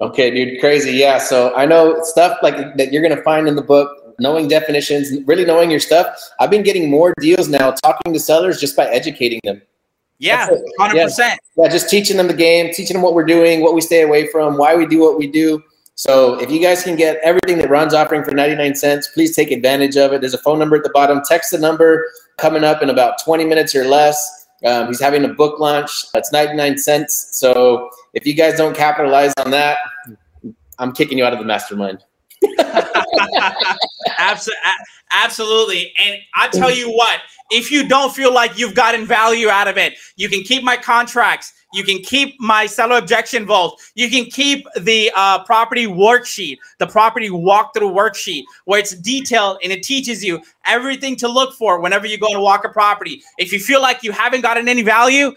Okay, 0.00 0.30
dude, 0.30 0.60
crazy. 0.60 0.92
Yeah. 0.92 1.18
So 1.18 1.54
I 1.54 1.66
know 1.66 2.02
stuff 2.02 2.38
like 2.42 2.76
that 2.76 2.92
you're 2.92 3.02
going 3.02 3.16
to 3.16 3.22
find 3.22 3.46
in 3.46 3.54
the 3.54 3.62
book, 3.62 4.14
knowing 4.18 4.48
definitions, 4.48 5.22
really 5.26 5.44
knowing 5.44 5.70
your 5.70 5.80
stuff. 5.80 6.06
I've 6.40 6.50
been 6.50 6.64
getting 6.64 6.90
more 6.90 7.14
deals 7.20 7.48
now 7.48 7.70
talking 7.70 8.12
to 8.12 8.18
sellers 8.18 8.60
just 8.60 8.76
by 8.76 8.86
educating 8.86 9.40
them. 9.44 9.62
Yeah, 10.18 10.48
hundred 10.78 10.96
yeah. 10.96 11.04
percent. 11.04 11.40
Yeah, 11.56 11.68
just 11.68 11.90
teaching 11.90 12.16
them 12.16 12.28
the 12.28 12.34
game, 12.34 12.72
teaching 12.72 12.94
them 12.94 13.02
what 13.02 13.14
we're 13.14 13.24
doing, 13.24 13.60
what 13.60 13.74
we 13.74 13.80
stay 13.80 14.02
away 14.02 14.28
from, 14.28 14.56
why 14.56 14.74
we 14.74 14.86
do 14.86 15.00
what 15.00 15.18
we 15.18 15.26
do. 15.26 15.62
So 15.96 16.40
if 16.40 16.50
you 16.50 16.60
guys 16.60 16.82
can 16.82 16.96
get 16.96 17.18
everything 17.22 17.58
that 17.58 17.70
Ron's 17.70 17.94
offering 17.94 18.24
for 18.24 18.32
99 18.32 18.74
cents, 18.74 19.08
please 19.08 19.36
take 19.36 19.52
advantage 19.52 19.96
of 19.96 20.12
it. 20.12 20.20
There's 20.20 20.34
a 20.34 20.38
phone 20.38 20.58
number 20.58 20.76
at 20.76 20.82
the 20.82 20.90
bottom. 20.90 21.22
Text 21.26 21.52
the 21.52 21.58
number 21.58 22.04
coming 22.36 22.64
up 22.64 22.82
in 22.82 22.90
about 22.90 23.22
20 23.22 23.44
minutes 23.44 23.74
or 23.76 23.84
less. 23.84 24.48
Um, 24.64 24.88
he's 24.88 25.00
having 25.00 25.24
a 25.24 25.28
book 25.28 25.60
launch. 25.60 26.04
It's 26.14 26.32
99 26.32 26.78
cents. 26.78 27.28
So 27.32 27.90
if 28.12 28.26
you 28.26 28.34
guys 28.34 28.56
don't 28.56 28.76
capitalize 28.76 29.32
on 29.38 29.52
that, 29.52 29.78
I'm 30.78 30.92
kicking 30.92 31.18
you 31.18 31.24
out 31.24 31.32
of 31.32 31.38
the 31.38 31.44
mastermind. 31.44 32.02
Absolutely. 35.12 35.92
And 36.04 36.16
I 36.34 36.48
tell 36.48 36.74
you 36.74 36.90
what, 36.90 37.20
if 37.50 37.70
you 37.70 37.86
don't 37.86 38.12
feel 38.12 38.34
like 38.34 38.58
you've 38.58 38.74
gotten 38.74 39.06
value 39.06 39.48
out 39.48 39.68
of 39.68 39.78
it, 39.78 39.94
you 40.16 40.28
can 40.28 40.42
keep 40.42 40.64
my 40.64 40.76
contracts. 40.76 41.52
You 41.74 41.82
can 41.84 41.98
keep 41.98 42.40
my 42.40 42.66
seller 42.66 42.96
objection 42.96 43.46
vault. 43.46 43.82
You 43.94 44.08
can 44.08 44.26
keep 44.26 44.66
the 44.80 45.10
uh, 45.14 45.44
property 45.44 45.86
worksheet, 45.86 46.58
the 46.78 46.86
property 46.86 47.28
walkthrough 47.28 47.92
worksheet, 47.92 48.44
where 48.64 48.78
it's 48.78 48.94
detailed 48.94 49.58
and 49.62 49.72
it 49.72 49.82
teaches 49.82 50.24
you 50.24 50.40
everything 50.64 51.16
to 51.16 51.28
look 51.28 51.54
for 51.54 51.80
whenever 51.80 52.06
you 52.06 52.16
go 52.16 52.32
to 52.32 52.40
walk 52.40 52.64
a 52.64 52.68
property. 52.68 53.22
If 53.38 53.52
you 53.52 53.58
feel 53.58 53.82
like 53.82 54.02
you 54.02 54.12
haven't 54.12 54.42
gotten 54.42 54.68
any 54.68 54.82
value, 54.82 55.32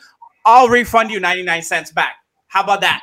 I'll 0.46 0.70
refund 0.70 1.10
you 1.12 1.20
99 1.20 1.64
cents 1.64 1.92
back. 1.92 2.16
How 2.48 2.64
about 2.64 2.82
that? 2.82 3.02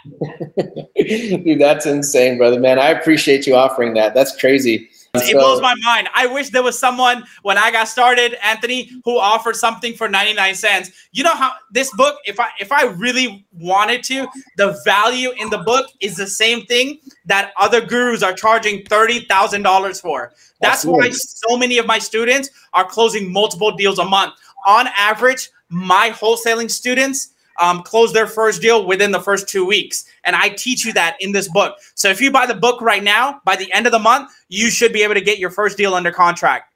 Dude, 0.96 1.60
that's 1.60 1.86
insane, 1.86 2.38
brother, 2.38 2.58
man. 2.58 2.78
I 2.78 2.88
appreciate 2.88 3.46
you 3.46 3.54
offering 3.54 3.94
that. 3.94 4.14
That's 4.14 4.34
crazy. 4.36 4.88
It 5.14 5.32
so, 5.32 5.38
blows 5.38 5.60
my 5.60 5.74
mind. 5.84 6.08
I 6.14 6.26
wish 6.26 6.50
there 6.50 6.62
was 6.62 6.78
someone 6.78 7.24
when 7.42 7.56
I 7.56 7.70
got 7.70 7.88
started, 7.88 8.36
Anthony, 8.42 8.90
who 9.04 9.18
offered 9.18 9.54
something 9.54 9.94
for 9.94 10.08
99 10.08 10.54
cents. 10.54 10.90
You 11.12 11.22
know 11.22 11.34
how 11.34 11.52
this 11.70 11.94
book, 11.94 12.16
if 12.24 12.40
I 12.40 12.48
if 12.58 12.72
I 12.72 12.84
really 12.84 13.46
wanted 13.52 14.02
to, 14.04 14.26
the 14.56 14.80
value 14.84 15.30
in 15.38 15.50
the 15.50 15.58
book 15.58 15.90
is 16.00 16.16
the 16.16 16.26
same 16.26 16.66
thing 16.66 16.98
that 17.26 17.52
other 17.56 17.80
gurus 17.80 18.22
are 18.22 18.32
charging 18.32 18.82
$30,000 18.84 20.00
for. 20.00 20.32
That's 20.60 20.84
why 20.84 21.10
so 21.10 21.56
many 21.56 21.78
of 21.78 21.86
my 21.86 21.98
students 21.98 22.50
are 22.72 22.84
closing 22.84 23.32
multiple 23.32 23.76
deals 23.76 23.98
a 23.98 24.04
month. 24.04 24.34
On 24.66 24.88
average, 24.96 25.50
my 25.68 26.10
wholesaling 26.10 26.70
students 26.70 27.33
um, 27.60 27.82
close 27.82 28.12
their 28.12 28.26
first 28.26 28.62
deal 28.62 28.86
within 28.86 29.10
the 29.10 29.20
first 29.20 29.48
two 29.48 29.64
weeks. 29.64 30.04
And 30.24 30.34
I 30.36 30.50
teach 30.50 30.84
you 30.84 30.92
that 30.94 31.16
in 31.20 31.32
this 31.32 31.48
book. 31.48 31.76
So 31.94 32.08
if 32.08 32.20
you 32.20 32.30
buy 32.30 32.46
the 32.46 32.54
book 32.54 32.80
right 32.80 33.02
now, 33.02 33.40
by 33.44 33.56
the 33.56 33.72
end 33.72 33.86
of 33.86 33.92
the 33.92 33.98
month, 33.98 34.30
you 34.48 34.70
should 34.70 34.92
be 34.92 35.02
able 35.02 35.14
to 35.14 35.20
get 35.20 35.38
your 35.38 35.50
first 35.50 35.76
deal 35.76 35.94
under 35.94 36.10
contract. 36.10 36.72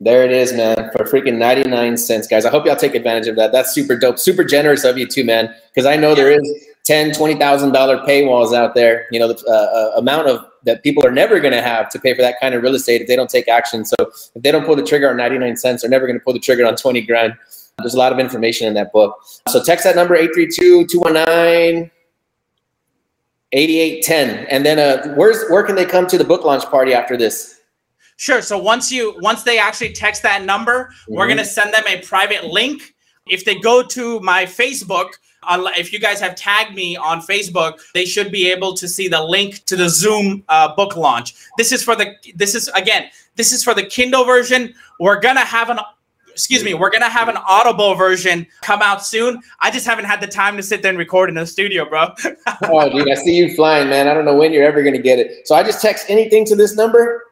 There 0.00 0.24
it 0.24 0.30
is, 0.30 0.52
man, 0.52 0.90
for 0.92 1.04
freaking 1.04 1.38
99 1.38 1.96
cents, 1.96 2.28
guys. 2.28 2.44
I 2.44 2.50
hope 2.50 2.66
y'all 2.66 2.76
take 2.76 2.94
advantage 2.94 3.26
of 3.26 3.34
that. 3.34 3.50
That's 3.50 3.72
super 3.72 3.98
dope. 3.98 4.18
Super 4.18 4.44
generous 4.44 4.84
of 4.84 4.96
you 4.96 5.08
too, 5.08 5.24
man. 5.24 5.52
Because 5.74 5.86
I 5.86 5.96
know 5.96 6.14
there 6.14 6.30
is 6.30 6.66
10, 6.84 7.10
$20,000 7.10 8.06
paywalls 8.06 8.54
out 8.54 8.74
there, 8.74 9.06
you 9.10 9.18
know, 9.18 9.28
the 9.28 9.44
uh, 9.46 9.52
uh, 9.52 9.98
amount 9.98 10.28
of 10.28 10.44
that 10.64 10.82
people 10.82 11.04
are 11.06 11.10
never 11.10 11.40
going 11.40 11.52
to 11.52 11.62
have 11.62 11.90
to 11.90 11.98
pay 11.98 12.14
for 12.14 12.22
that 12.22 12.36
kind 12.40 12.54
of 12.54 12.62
real 12.62 12.74
estate 12.74 13.00
if 13.00 13.08
they 13.08 13.16
don't 13.16 13.30
take 13.30 13.48
action. 13.48 13.84
So 13.84 13.94
if 14.00 14.42
they 14.42 14.50
don't 14.50 14.64
pull 14.64 14.76
the 14.76 14.82
trigger 14.82 15.10
on 15.10 15.16
99 15.16 15.56
cents, 15.56 15.82
they're 15.82 15.90
never 15.90 16.06
going 16.06 16.18
to 16.18 16.24
pull 16.24 16.32
the 16.32 16.38
trigger 16.38 16.64
on 16.66 16.76
20 16.76 17.02
grand. 17.02 17.34
There's 17.78 17.94
a 17.94 17.98
lot 17.98 18.12
of 18.12 18.18
information 18.18 18.66
in 18.66 18.74
that 18.74 18.92
book. 18.92 19.24
So 19.48 19.62
text 19.62 19.84
that 19.84 19.96
number 19.96 20.16
832-219 20.16 21.90
8810. 23.52 24.46
And 24.46 24.66
then 24.66 24.78
uh 24.78 25.14
where's 25.14 25.48
where 25.48 25.62
can 25.62 25.74
they 25.74 25.86
come 25.86 26.06
to 26.08 26.18
the 26.18 26.24
book 26.24 26.44
launch 26.44 26.64
party 26.64 26.92
after 26.92 27.16
this? 27.16 27.60
Sure. 28.16 28.42
So 28.42 28.58
once 28.58 28.90
you 28.90 29.16
once 29.20 29.42
they 29.42 29.58
actually 29.58 29.92
text 29.92 30.22
that 30.22 30.44
number, 30.44 30.86
mm-hmm. 30.86 31.14
we're 31.14 31.28
gonna 31.28 31.44
send 31.44 31.72
them 31.72 31.84
a 31.86 32.02
private 32.02 32.44
link. 32.44 32.94
If 33.26 33.44
they 33.44 33.58
go 33.58 33.82
to 33.82 34.20
my 34.20 34.44
Facebook, 34.44 35.12
if 35.76 35.92
you 35.92 35.98
guys 35.98 36.20
have 36.20 36.34
tagged 36.34 36.74
me 36.74 36.96
on 36.96 37.20
Facebook, 37.20 37.80
they 37.94 38.04
should 38.04 38.32
be 38.32 38.50
able 38.50 38.74
to 38.74 38.88
see 38.88 39.08
the 39.08 39.22
link 39.22 39.64
to 39.66 39.76
the 39.76 39.88
Zoom 39.88 40.42
uh, 40.48 40.74
book 40.74 40.96
launch. 40.96 41.34
This 41.56 41.72
is 41.72 41.82
for 41.82 41.94
the 41.94 42.14
this 42.34 42.54
is 42.54 42.68
again 42.68 43.08
this 43.36 43.52
is 43.52 43.62
for 43.62 43.72
the 43.72 43.84
Kindle 43.84 44.24
version. 44.24 44.74
We're 44.98 45.20
gonna 45.20 45.44
have 45.44 45.70
an 45.70 45.78
excuse 46.38 46.62
me, 46.62 46.72
we're 46.72 46.88
gonna 46.88 47.08
have 47.08 47.28
an 47.28 47.36
Audible 47.48 47.96
version 47.96 48.46
come 48.60 48.80
out 48.80 49.04
soon. 49.04 49.42
I 49.58 49.72
just 49.72 49.84
haven't 49.84 50.04
had 50.04 50.20
the 50.20 50.28
time 50.28 50.56
to 50.56 50.62
sit 50.62 50.82
there 50.82 50.90
and 50.90 50.96
record 50.96 51.28
in 51.28 51.34
the 51.34 51.44
studio, 51.44 51.84
bro. 51.84 52.14
oh, 52.62 52.88
dude, 52.90 53.10
I 53.10 53.14
see 53.14 53.34
you 53.34 53.56
flying, 53.56 53.88
man. 53.88 54.06
I 54.06 54.14
don't 54.14 54.24
know 54.24 54.36
when 54.36 54.52
you're 54.52 54.62
ever 54.62 54.84
gonna 54.84 55.02
get 55.02 55.18
it. 55.18 55.48
So 55.48 55.56
I 55.56 55.64
just 55.64 55.82
text 55.82 56.06
anything 56.08 56.44
to 56.44 56.54
this 56.54 56.76
number. 56.76 57.24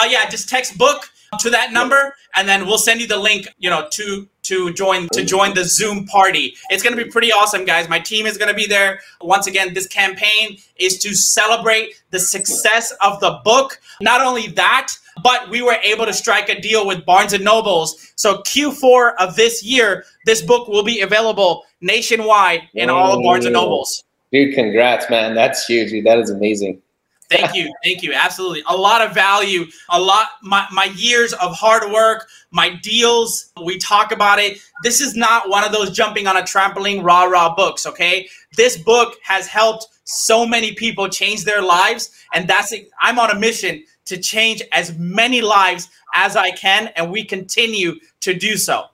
Oh 0.00 0.06
uh, 0.06 0.08
yeah, 0.08 0.26
just 0.30 0.48
text 0.48 0.78
book 0.78 1.10
to 1.40 1.50
that 1.50 1.72
number, 1.72 2.14
and 2.34 2.48
then 2.48 2.66
we'll 2.66 2.78
send 2.78 3.00
you 3.00 3.06
the 3.06 3.18
link. 3.18 3.48
You 3.58 3.70
know, 3.70 3.88
to 3.92 4.28
to 4.42 4.72
join 4.72 5.08
to 5.12 5.24
join 5.24 5.54
the 5.54 5.64
Zoom 5.64 6.06
party. 6.06 6.54
It's 6.70 6.82
gonna 6.82 6.96
be 6.96 7.04
pretty 7.04 7.32
awesome, 7.32 7.64
guys. 7.64 7.88
My 7.88 7.98
team 7.98 8.26
is 8.26 8.38
gonna 8.38 8.54
be 8.54 8.66
there. 8.66 9.00
Once 9.20 9.46
again, 9.46 9.74
this 9.74 9.86
campaign 9.86 10.58
is 10.76 10.98
to 11.00 11.14
celebrate 11.14 12.02
the 12.10 12.18
success 12.18 12.92
of 13.00 13.20
the 13.20 13.40
book. 13.44 13.80
Not 14.00 14.20
only 14.20 14.48
that 14.48 14.92
but 15.22 15.48
we 15.48 15.62
were 15.62 15.76
able 15.82 16.06
to 16.06 16.12
strike 16.12 16.48
a 16.48 16.60
deal 16.60 16.86
with 16.86 17.04
Barnes 17.06 17.32
and 17.32 17.44
Nobles. 17.44 18.12
So 18.16 18.42
Q4 18.42 19.14
of 19.18 19.36
this 19.36 19.62
year, 19.62 20.04
this 20.26 20.42
book 20.42 20.68
will 20.68 20.82
be 20.82 21.00
available 21.00 21.64
nationwide 21.80 22.62
in 22.74 22.90
all 22.90 23.16
of 23.16 23.22
Barnes 23.22 23.44
and 23.44 23.54
Nobles. 23.54 24.04
Dude, 24.32 24.54
congrats, 24.54 25.08
man. 25.08 25.34
That's 25.34 25.66
huge. 25.66 25.90
Dude. 25.90 26.04
That 26.04 26.18
is 26.18 26.30
amazing. 26.30 26.82
Thank 27.28 27.54
you. 27.54 27.72
Thank 27.84 28.02
you. 28.02 28.12
Absolutely. 28.12 28.62
A 28.68 28.76
lot 28.76 29.02
of 29.02 29.14
value, 29.14 29.66
a 29.90 30.00
lot, 30.00 30.28
my, 30.42 30.66
my 30.72 30.84
years 30.96 31.32
of 31.34 31.54
hard 31.54 31.90
work, 31.92 32.28
my 32.50 32.70
deals. 32.82 33.52
We 33.62 33.78
talk 33.78 34.12
about 34.12 34.38
it. 34.38 34.58
This 34.82 35.00
is 35.00 35.14
not 35.16 35.48
one 35.48 35.64
of 35.64 35.72
those 35.72 35.90
jumping 35.90 36.26
on 36.26 36.36
a 36.36 36.42
trampoline, 36.42 37.02
rah, 37.02 37.24
rah 37.24 37.54
books. 37.54 37.86
Okay. 37.86 38.28
This 38.56 38.76
book 38.76 39.14
has 39.22 39.46
helped 39.46 39.88
so 40.04 40.46
many 40.46 40.72
people 40.72 41.08
change 41.08 41.44
their 41.44 41.62
lives. 41.62 42.10
And 42.32 42.48
that's, 42.48 42.72
it. 42.72 42.90
I'm 43.00 43.18
on 43.18 43.30
a 43.30 43.38
mission 43.38 43.82
to 44.06 44.16
change 44.16 44.62
as 44.72 44.96
many 44.98 45.40
lives 45.40 45.88
as 46.14 46.36
I 46.36 46.50
can, 46.52 46.88
and 46.96 47.10
we 47.10 47.24
continue 47.24 47.96
to 48.20 48.34
do 48.34 48.56
so. 48.56 48.84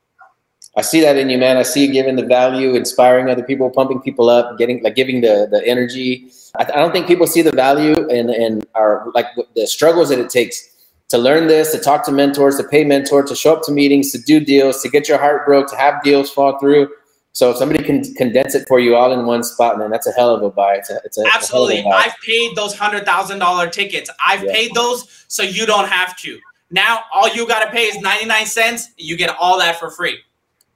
I 0.75 0.81
see 0.81 1.01
that 1.03 1.17
in 1.17 1.29
you, 1.29 1.39
man. 1.39 1.59
I 1.59 1.63
see 1.63 1.87
you 1.87 1.93
giving 1.93 2.17
the 2.17 2.25
value, 2.25 2.75
inspiring 2.75 3.29
other 3.29 3.43
people, 3.43 3.69
pumping 3.71 4.01
people 4.01 4.31
up, 4.31 4.59
getting 4.59 4.83
like 4.83 4.97
giving 4.97 5.21
the 5.21 5.47
the 5.51 5.63
energy. 5.67 6.31
I, 6.59 6.65
I 6.65 6.77
don't 6.79 6.93
think 6.93 7.07
people 7.07 7.27
see 7.27 7.43
the 7.43 7.53
value 7.53 8.09
and 8.09 8.31
and 8.31 8.67
are 8.75 9.11
like 9.15 9.27
the 9.55 9.67
struggles 9.67 10.09
that 10.11 10.19
it 10.19 10.31
takes 10.31 10.69
to 11.09 11.19
learn 11.19 11.47
this, 11.47 11.73
to 11.73 11.79
talk 11.79 12.05
to 12.07 12.13
mentors, 12.13 12.57
to 12.57 12.65
pay 12.65 12.85
mentors, 12.85 13.29
to 13.29 13.37
show 13.37 13.55
up 13.55 13.63
to 13.65 13.73
meetings, 13.73 14.11
to 14.13 14.19
do 14.19 14.41
deals, 14.41 14.83
to 14.83 14.89
get 14.89 15.09
your 15.09 15.19
heart 15.19 15.45
broke, 15.45 15.69
to 15.69 15.77
have 15.77 16.03
deals 16.03 16.31
fall 16.31 16.59
through. 16.59 16.89
So 17.33 17.51
if 17.51 17.59
somebody 17.59 17.83
can 17.83 18.03
condense 18.15 18.55
it 18.55 18.67
for 18.67 18.81
you 18.81 18.95
all 18.95 19.13
in 19.13 19.27
one 19.27 19.43
spot, 19.43 19.79
man, 19.79 19.91
that's 19.91 20.07
a 20.07 20.13
hell 20.13 20.35
of 20.35 20.43
a 20.43 20.51
buy. 20.51 20.77
It's 20.77 20.91
a, 20.91 21.01
it's 21.05 21.19
a 21.19 21.25
absolutely. 21.35 21.81
A 21.81 21.89
I've 21.89 22.15
paid 22.25 22.57
those 22.57 22.75
hundred 22.75 23.05
thousand 23.05 23.39
dollar 23.39 23.69
tickets. 23.69 24.11
I've 24.27 24.45
yeah. 24.45 24.53
paid 24.53 24.75
those, 24.75 25.25
so 25.29 25.43
you 25.43 25.67
don't 25.67 25.89
have 25.89 26.17
to. 26.19 26.39
Now 26.71 27.01
all 27.13 27.29
you 27.29 27.47
got 27.47 27.65
to 27.65 27.71
pay 27.71 27.85
is 27.85 27.99
ninety 28.01 28.27
nine 28.27 28.47
cents. 28.47 28.89
You 28.97 29.17
get 29.17 29.35
all 29.39 29.59
that 29.59 29.79
for 29.79 29.91
free. 29.91 30.19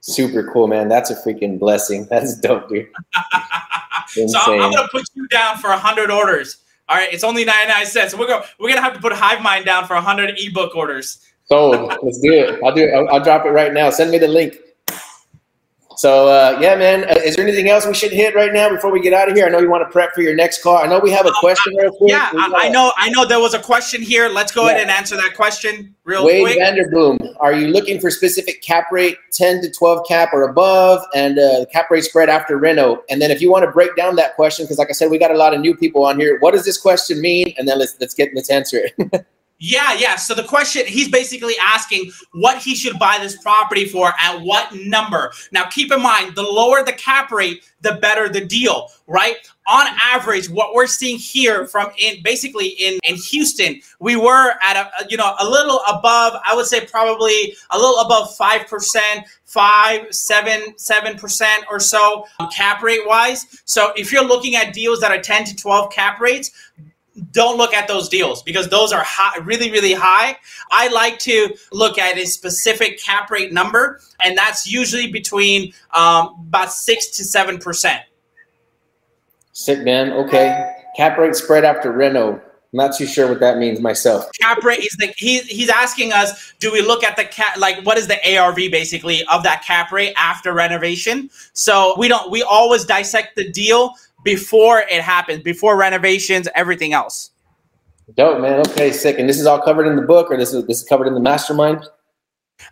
Super 0.01 0.49
cool, 0.51 0.67
man. 0.67 0.87
That's 0.87 1.09
a 1.09 1.15
freaking 1.15 1.59
blessing. 1.59 2.05
That's 2.09 2.37
dope, 2.39 2.69
dude. 2.69 2.87
so 4.07 4.53
I'm, 4.53 4.61
I'm, 4.61 4.71
gonna 4.71 4.87
put 4.89 5.03
you 5.13 5.27
down 5.27 5.57
for 5.57 5.69
hundred 5.71 6.11
orders. 6.11 6.57
All 6.89 6.95
right, 6.95 7.11
it's 7.11 7.23
only 7.23 7.43
99 7.43 7.85
cents. 7.85 8.15
we're 8.15 8.27
gonna 8.27 8.45
we're 8.59 8.69
gonna 8.69 8.81
have 8.81 8.93
to 8.93 8.99
put 8.99 9.11
HiveMind 9.11 9.65
down 9.65 9.85
for 9.85 9.95
100 9.95 10.37
ebook 10.39 10.75
orders. 10.75 11.19
Sold. 11.45 11.93
Let's 12.01 12.19
do 12.19 12.31
it. 12.31 12.59
I'll 12.63 12.73
do 12.73 12.83
it. 12.83 12.93
I'll, 12.93 13.07
I'll 13.09 13.23
drop 13.23 13.45
it 13.45 13.49
right 13.49 13.73
now. 13.73 13.89
Send 13.89 14.11
me 14.11 14.17
the 14.17 14.27
link. 14.27 14.57
So 15.97 16.27
uh, 16.27 16.59
yeah, 16.61 16.75
man. 16.75 17.05
Uh, 17.09 17.19
is 17.25 17.35
there 17.35 17.45
anything 17.45 17.69
else 17.69 17.87
we 17.87 17.93
should 17.95 18.11
hit 18.11 18.35
right 18.35 18.53
now 18.53 18.69
before 18.69 18.91
we 18.91 19.01
get 19.01 19.13
out 19.13 19.29
of 19.29 19.35
here? 19.35 19.47
I 19.47 19.49
know 19.49 19.57
you 19.57 19.69
want 19.69 19.81
to 19.81 19.91
prep 19.91 20.13
for 20.13 20.21
your 20.21 20.35
next 20.35 20.61
call. 20.61 20.77
I 20.77 20.85
know 20.85 20.99
we 20.99 21.09
have 21.09 21.25
a 21.25 21.31
question 21.39 21.73
quick. 21.75 22.11
Yeah, 22.11 22.29
I, 22.33 22.51
I, 22.55 22.69
know. 22.69 22.93
I 22.97 23.09
know 23.09 23.25
there 23.25 23.39
was 23.39 23.55
a 23.55 23.59
question 23.59 24.03
here. 24.03 24.29
Let's 24.29 24.51
go 24.51 24.65
yeah. 24.65 24.73
ahead 24.73 24.81
and 24.83 24.91
answer 24.91 25.15
that 25.15 25.33
question 25.35 25.95
real 26.03 26.23
Wade 26.23 26.43
quick. 26.43 26.59
Vanderboom, 26.59 27.35
are 27.39 27.53
you 27.53 27.69
looking 27.69 27.99
for 27.99 28.11
specific 28.11 28.61
cap 28.61 28.91
rate, 28.91 29.17
ten 29.31 29.59
to 29.61 29.71
twelve 29.71 30.07
cap 30.07 30.29
or 30.33 30.43
above, 30.43 31.03
and 31.15 31.39
uh, 31.39 31.65
cap 31.73 31.89
rate 31.89 32.03
spread 32.03 32.29
after 32.29 32.57
reno? 32.57 33.03
And 33.09 33.19
then 33.19 33.31
if 33.31 33.41
you 33.41 33.51
want 33.51 33.65
to 33.65 33.71
break 33.71 33.95
down 33.95 34.15
that 34.17 34.35
question, 34.35 34.65
because 34.65 34.77
like 34.77 34.89
I 34.89 34.93
said, 34.93 35.09
we 35.09 35.17
got 35.17 35.31
a 35.31 35.37
lot 35.37 35.55
of 35.55 35.61
new 35.61 35.75
people 35.75 36.05
on 36.05 36.19
here. 36.19 36.37
What 36.41 36.53
does 36.53 36.63
this 36.63 36.77
question 36.77 37.19
mean? 37.21 37.55
And 37.57 37.67
then 37.67 37.79
let's 37.79 37.97
let's 37.99 38.13
get 38.13 38.29
let's 38.35 38.51
answer 38.51 38.81
it. 38.83 39.25
Yeah, 39.59 39.93
yeah. 39.93 40.17
So 40.17 40.35
the 40.35 40.43
question 40.43 40.85
he's 40.85 41.09
basically 41.09 41.55
asking 41.59 42.11
what 42.33 42.59
he 42.59 42.75
should 42.75 42.99
buy 42.99 43.17
this 43.19 43.41
property 43.41 43.85
for 43.85 44.13
at 44.21 44.39
what 44.41 44.75
number. 44.75 45.31
Now 45.51 45.65
keep 45.65 45.91
in 45.91 46.01
mind, 46.01 46.35
the 46.35 46.43
lower 46.43 46.83
the 46.83 46.93
cap 46.93 47.31
rate, 47.31 47.63
the 47.81 47.93
better 47.93 48.29
the 48.29 48.45
deal, 48.45 48.91
right? 49.07 49.35
On 49.67 49.87
average, 49.99 50.47
what 50.47 50.75
we're 50.75 50.85
seeing 50.85 51.17
here 51.17 51.65
from 51.65 51.89
in 51.97 52.21
basically 52.21 52.67
in 52.67 52.99
in 53.03 53.15
Houston, 53.15 53.81
we 53.99 54.15
were 54.15 54.53
at 54.61 54.77
a 54.77 55.07
you 55.09 55.17
know 55.17 55.33
a 55.39 55.49
little 55.49 55.81
above, 55.89 56.39
I 56.45 56.55
would 56.55 56.67
say 56.67 56.85
probably 56.85 57.55
a 57.71 57.77
little 57.77 57.99
above 57.99 58.37
5%, 58.37 59.23
5, 59.45 60.13
7, 60.13 60.61
7% 60.75 61.47
or 61.71 61.79
so 61.79 62.25
um, 62.39 62.49
cap 62.51 62.83
rate 62.83 63.07
wise. 63.07 63.61
So 63.65 63.91
if 63.95 64.11
you're 64.11 64.23
looking 64.23 64.55
at 64.55 64.73
deals 64.73 64.99
that 64.99 65.09
are 65.09 65.21
10 65.21 65.45
to 65.45 65.55
12 65.55 65.91
cap 65.91 66.19
rates, 66.19 66.51
don't 67.31 67.57
look 67.57 67.73
at 67.73 67.87
those 67.87 68.09
deals 68.09 68.43
because 68.43 68.69
those 68.69 68.91
are 68.93 69.03
high, 69.03 69.37
really, 69.39 69.71
really 69.71 69.93
high. 69.93 70.37
I 70.71 70.87
like 70.89 71.19
to 71.19 71.55
look 71.71 71.97
at 71.97 72.17
a 72.17 72.25
specific 72.25 72.99
cap 72.99 73.29
rate 73.31 73.51
number, 73.51 73.99
and 74.23 74.37
that's 74.37 74.71
usually 74.71 75.11
between 75.11 75.73
um, 75.93 76.35
about 76.47 76.71
six 76.71 77.07
to 77.17 77.23
seven 77.23 77.57
percent. 77.57 78.01
Sick 79.53 79.83
man. 79.83 80.11
Okay, 80.11 80.75
cap 80.95 81.17
rate 81.17 81.35
spread 81.35 81.65
after 81.65 81.91
reno. 81.91 82.41
I'm 82.73 82.77
not 82.77 82.95
too 82.95 83.05
sure 83.05 83.29
what 83.29 83.39
that 83.39 83.57
means 83.57 83.79
myself. 83.79 84.25
Cap 84.41 84.61
rate 84.63 84.79
is 84.79 84.95
the 84.99 85.13
he, 85.15 85.39
he's 85.39 85.69
asking 85.69 86.11
us, 86.11 86.53
do 86.59 86.71
we 86.71 86.81
look 86.81 87.01
at 87.03 87.15
the 87.15 87.23
cap 87.23 87.57
like 87.57 87.83
what 87.85 87.97
is 87.97 88.07
the 88.07 88.37
ARV 88.37 88.55
basically 88.55 89.23
of 89.31 89.41
that 89.43 89.63
cap 89.63 89.91
rate 89.91 90.13
after 90.17 90.53
renovation? 90.53 91.29
So 91.53 91.95
we 91.97 92.09
don't 92.09 92.29
we 92.29 92.43
always 92.43 92.83
dissect 92.83 93.35
the 93.37 93.49
deal 93.49 93.93
before 94.27 94.81
it 94.81 95.01
happens, 95.01 95.41
before 95.41 95.77
renovations, 95.77 96.49
everything 96.53 96.91
else. 96.91 97.31
Dope, 98.15 98.41
man. 98.41 98.59
Okay, 98.59 98.91
sick. 98.91 99.19
And 99.19 99.29
this 99.29 99.39
is 99.39 99.45
all 99.45 99.61
covered 99.61 99.87
in 99.87 99.95
the 99.95 100.01
book, 100.01 100.29
or 100.29 100.35
this 100.35 100.53
is 100.53 100.65
this 100.65 100.81
is 100.81 100.87
covered 100.87 101.07
in 101.07 101.13
the 101.13 101.21
mastermind? 101.21 101.85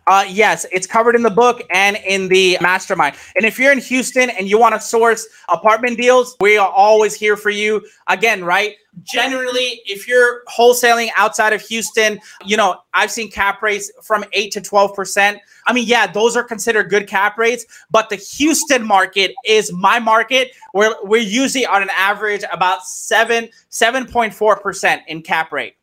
Uh, 0.06 0.24
yes, 0.28 0.66
it's 0.70 0.86
covered 0.86 1.16
in 1.16 1.22
the 1.22 1.30
book 1.30 1.62
and 1.70 1.96
in 2.06 2.28
the 2.28 2.56
mastermind. 2.60 3.16
And 3.34 3.44
if 3.44 3.58
you're 3.58 3.72
in 3.72 3.78
Houston 3.78 4.30
and 4.30 4.48
you 4.48 4.58
want 4.58 4.74
to 4.74 4.80
source 4.80 5.26
apartment 5.48 5.96
deals, 5.96 6.36
we 6.40 6.56
are 6.56 6.68
always 6.68 7.14
here 7.14 7.36
for 7.36 7.50
you. 7.50 7.84
Again, 8.06 8.44
right? 8.44 8.76
Generally, 9.02 9.80
if 9.84 10.06
you're 10.06 10.42
wholesaling 10.44 11.08
outside 11.16 11.52
of 11.52 11.60
Houston, 11.62 12.20
you 12.44 12.56
know, 12.56 12.80
I've 12.94 13.10
seen 13.10 13.30
cap 13.30 13.62
rates 13.62 13.90
from 14.02 14.24
8 14.32 14.52
to 14.52 14.60
12%. 14.60 15.38
I 15.66 15.72
mean, 15.72 15.86
yeah, 15.86 16.06
those 16.06 16.36
are 16.36 16.44
considered 16.44 16.88
good 16.88 17.08
cap 17.08 17.36
rates, 17.36 17.66
but 17.90 18.08
the 18.08 18.16
Houston 18.16 18.86
market 18.86 19.34
is 19.44 19.72
my 19.72 19.98
market 19.98 20.52
where 20.72 20.94
we're 21.02 21.20
usually 21.20 21.66
on 21.66 21.82
an 21.82 21.90
average 21.94 22.44
about 22.52 22.84
7 22.84 23.48
7.4% 23.70 25.00
in 25.08 25.22
cap 25.22 25.52
rate. 25.52 25.74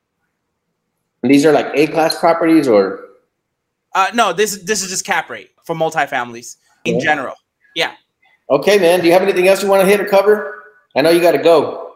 And 1.21 1.31
these 1.31 1.45
are 1.45 1.51
like 1.51 1.67
A 1.75 1.87
class 1.87 2.17
properties 2.17 2.67
or 2.67 3.12
uh, 3.95 4.07
no, 4.13 4.33
this 4.33 4.63
this 4.63 4.81
is 4.83 4.89
just 4.89 5.05
cap 5.05 5.29
rate 5.29 5.51
for 5.63 5.75
multifamilies 5.75 6.57
in 6.85 6.95
yeah. 6.95 7.03
general. 7.03 7.35
Yeah. 7.75 7.93
Okay, 8.49 8.77
man. 8.77 8.99
Do 8.99 9.07
you 9.07 9.13
have 9.13 9.21
anything 9.21 9.47
else 9.47 9.63
you 9.63 9.69
want 9.69 9.81
to 9.81 9.87
hit 9.87 9.99
or 9.99 10.05
cover? 10.05 10.63
I 10.95 11.01
know 11.01 11.09
you 11.09 11.21
got 11.21 11.31
to 11.31 11.41
go. 11.41 11.95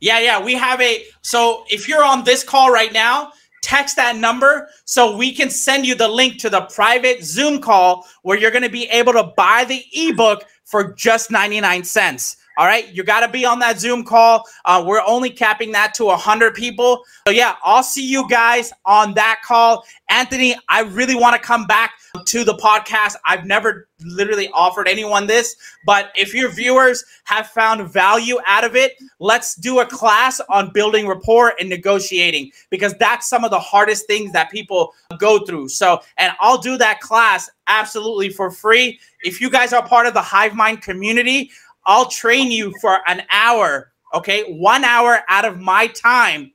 Yeah, 0.00 0.18
yeah. 0.18 0.42
We 0.42 0.54
have 0.54 0.80
a 0.80 1.04
so 1.22 1.64
if 1.68 1.88
you're 1.88 2.04
on 2.04 2.24
this 2.24 2.42
call 2.42 2.70
right 2.70 2.92
now, 2.92 3.32
text 3.62 3.96
that 3.96 4.16
number 4.16 4.68
so 4.84 5.16
we 5.16 5.32
can 5.32 5.50
send 5.50 5.86
you 5.86 5.94
the 5.94 6.08
link 6.08 6.38
to 6.38 6.50
the 6.50 6.62
private 6.62 7.24
Zoom 7.24 7.60
call 7.60 8.06
where 8.22 8.38
you're 8.38 8.50
going 8.50 8.64
to 8.64 8.70
be 8.70 8.84
able 8.90 9.12
to 9.14 9.32
buy 9.36 9.64
the 9.64 9.82
ebook 9.92 10.44
for 10.64 10.92
just 10.94 11.30
99 11.30 11.84
cents. 11.84 12.36
All 12.56 12.66
right, 12.66 12.92
you 12.94 13.02
got 13.02 13.20
to 13.20 13.28
be 13.28 13.44
on 13.44 13.58
that 13.58 13.80
Zoom 13.80 14.04
call. 14.04 14.44
Uh, 14.64 14.84
we're 14.86 15.02
only 15.06 15.30
capping 15.30 15.72
that 15.72 15.92
to 15.94 16.04
100 16.04 16.54
people. 16.54 17.04
So, 17.26 17.32
yeah, 17.32 17.56
I'll 17.64 17.82
see 17.82 18.06
you 18.06 18.28
guys 18.28 18.72
on 18.84 19.14
that 19.14 19.40
call. 19.44 19.84
Anthony, 20.08 20.54
I 20.68 20.82
really 20.82 21.16
want 21.16 21.34
to 21.34 21.42
come 21.42 21.66
back 21.66 21.94
to 22.26 22.44
the 22.44 22.54
podcast. 22.54 23.16
I've 23.24 23.44
never 23.44 23.88
literally 24.04 24.48
offered 24.52 24.86
anyone 24.86 25.26
this, 25.26 25.56
but 25.86 26.12
if 26.14 26.34
your 26.34 26.50
viewers 26.50 27.04
have 27.24 27.48
found 27.48 27.90
value 27.90 28.38
out 28.46 28.62
of 28.62 28.76
it, 28.76 28.94
let's 29.18 29.54
do 29.56 29.80
a 29.80 29.86
class 29.86 30.40
on 30.48 30.70
building 30.72 31.08
rapport 31.08 31.54
and 31.58 31.68
negotiating 31.68 32.52
because 32.70 32.94
that's 32.94 33.28
some 33.28 33.44
of 33.44 33.50
the 33.50 33.58
hardest 33.58 34.06
things 34.06 34.30
that 34.32 34.50
people 34.50 34.92
go 35.18 35.44
through. 35.44 35.68
So, 35.68 36.00
and 36.18 36.34
I'll 36.38 36.58
do 36.58 36.76
that 36.78 37.00
class 37.00 37.50
absolutely 37.66 38.28
for 38.28 38.50
free. 38.50 39.00
If 39.22 39.40
you 39.40 39.50
guys 39.50 39.72
are 39.72 39.86
part 39.86 40.06
of 40.06 40.14
the 40.14 40.22
Hive 40.22 40.54
Mind 40.54 40.82
community, 40.82 41.50
I'll 41.86 42.08
train 42.08 42.50
you 42.50 42.72
for 42.80 42.98
an 43.06 43.22
hour, 43.30 43.92
okay? 44.12 44.44
One 44.52 44.84
hour 44.84 45.20
out 45.28 45.44
of 45.44 45.60
my 45.60 45.86
time, 45.88 46.52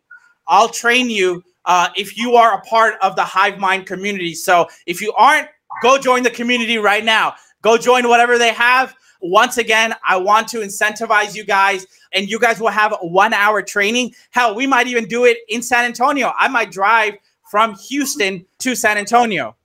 I'll 0.48 0.70
train 0.70 1.10
you 1.10 1.44
uh, 1.66 1.90
if 1.96 2.18
you 2.18 2.36
are 2.36 2.58
a 2.58 2.62
part 2.62 2.96
of 3.02 3.16
the 3.16 3.24
Hive 3.24 3.60
Mind 3.60 3.86
community. 3.86 4.34
So 4.34 4.68
if 4.88 5.02
you 5.02 5.14
aren't, 5.14 5.48
go 5.84 5.98
join 6.00 6.24
the 6.24 6.32
community 6.32 6.78
right 6.78 7.06
now. 7.06 7.36
Go 7.62 7.78
join 7.78 8.08
whatever 8.08 8.38
they 8.38 8.54
have. 8.54 8.96
Once 9.22 9.58
again, 9.58 9.94
I 10.08 10.18
want 10.18 10.48
to 10.50 10.60
incentivize 10.60 11.36
you 11.36 11.44
guys, 11.44 11.86
and 12.14 12.30
you 12.30 12.40
guys 12.40 12.60
will 12.60 12.70
have 12.70 12.96
one 13.02 13.34
hour 13.34 13.62
training. 13.62 14.14
Hell, 14.32 14.56
we 14.56 14.66
might 14.66 14.88
even 14.88 15.06
do 15.06 15.26
it 15.26 15.40
in 15.50 15.62
San 15.62 15.86
Antonio. 15.86 16.32
I 16.40 16.48
might 16.48 16.72
drive 16.72 17.16
from 17.52 17.76
Houston 17.76 18.46
to 18.60 18.76
San 18.76 18.98
Antonio. 18.98 19.56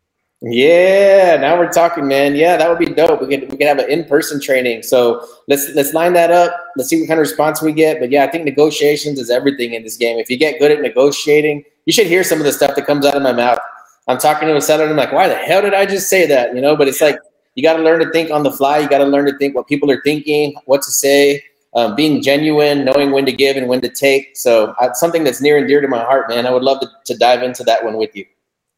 Yeah, 0.47 1.38
now 1.40 1.57
we're 1.57 1.72
talking, 1.72 2.07
man. 2.07 2.34
Yeah, 2.34 2.59
that 2.59 2.68
would 2.68 2.78
be 2.78 2.84
dope. 2.84 3.22
We 3.22 3.28
could 3.28 3.51
we 3.51 3.57
could 3.57 3.66
have 3.66 3.78
an 3.78 3.90
in 3.90 4.05
person 4.05 4.38
training. 4.38 4.82
So 4.82 5.26
let's 5.49 5.70
let's 5.70 5.95
line 5.95 6.12
that 6.12 6.30
up. 6.30 6.53
Let's 6.76 6.90
see 6.90 7.01
what 7.01 7.09
kind 7.09 7.18
of 7.18 7.22
response 7.22 7.62
we 7.62 7.72
get. 7.72 7.99
But 7.99 8.11
yeah, 8.11 8.24
I 8.24 8.30
think 8.30 8.45
negotiations 8.45 9.18
is 9.18 9.30
everything 9.30 9.72
in 9.72 9.84
this 9.84 9.97
game. 9.97 10.18
If 10.18 10.28
you 10.28 10.36
get 10.36 10.59
good 10.59 10.70
at 10.70 10.82
negotiating, 10.82 11.64
you 11.86 11.95
should 11.95 12.09
hear 12.09 12.22
some 12.22 12.40
of 12.40 12.45
the 12.45 12.53
stuff 12.53 12.76
that 12.76 12.84
comes 12.84 13.07
out 13.07 13.16
of 13.16 13.22
my 13.22 13.32
mouth. 13.32 13.59
I'm 14.07 14.18
talking 14.18 14.47
to 14.49 14.57
a 14.57 14.61
seller 14.61 14.82
and 14.82 14.90
I'm 14.90 14.99
like, 14.99 15.12
why 15.12 15.28
the 15.28 15.34
hell 15.34 15.62
did 15.62 15.72
I 15.72 15.86
just 15.86 16.11
say 16.11 16.26
that? 16.26 16.55
You 16.55 16.61
know, 16.61 16.76
but 16.76 16.88
it's 16.88 17.01
like 17.01 17.18
you 17.55 17.62
got 17.62 17.78
to 17.78 17.82
learn 17.82 18.05
to 18.05 18.11
think 18.11 18.30
on 18.30 18.42
the 18.42 18.53
fly. 18.53 18.80
You 18.80 18.88
got 18.88 18.99
to 18.99 19.07
learn 19.07 19.24
to 19.24 19.38
think 19.38 19.55
what 19.55 19.66
people 19.66 19.90
are 19.90 20.03
thinking, 20.03 20.55
what 20.66 20.82
to 20.82 20.90
say, 20.90 21.42
um, 21.74 21.95
being 21.95 22.22
genuine, 22.22 22.84
knowing 22.84 23.12
when 23.12 23.24
to 23.24 23.32
give 23.32 23.57
and 23.57 23.66
when 23.66 23.80
to 23.80 23.88
take. 23.88 24.36
So 24.36 24.74
uh, 24.78 24.92
something 24.92 25.24
that's 25.24 25.40
near 25.40 25.57
and 25.57 25.66
dear 25.66 25.80
to 25.80 25.88
my 25.88 26.03
heart, 26.05 26.28
man. 26.28 26.45
I 26.45 26.51
would 26.51 26.62
love 26.62 26.80
to, 26.80 26.88
to 27.07 27.16
dive 27.16 27.42
into 27.42 27.64
that 27.64 27.82
one 27.82 27.97
with 27.97 28.14
you. 28.14 28.26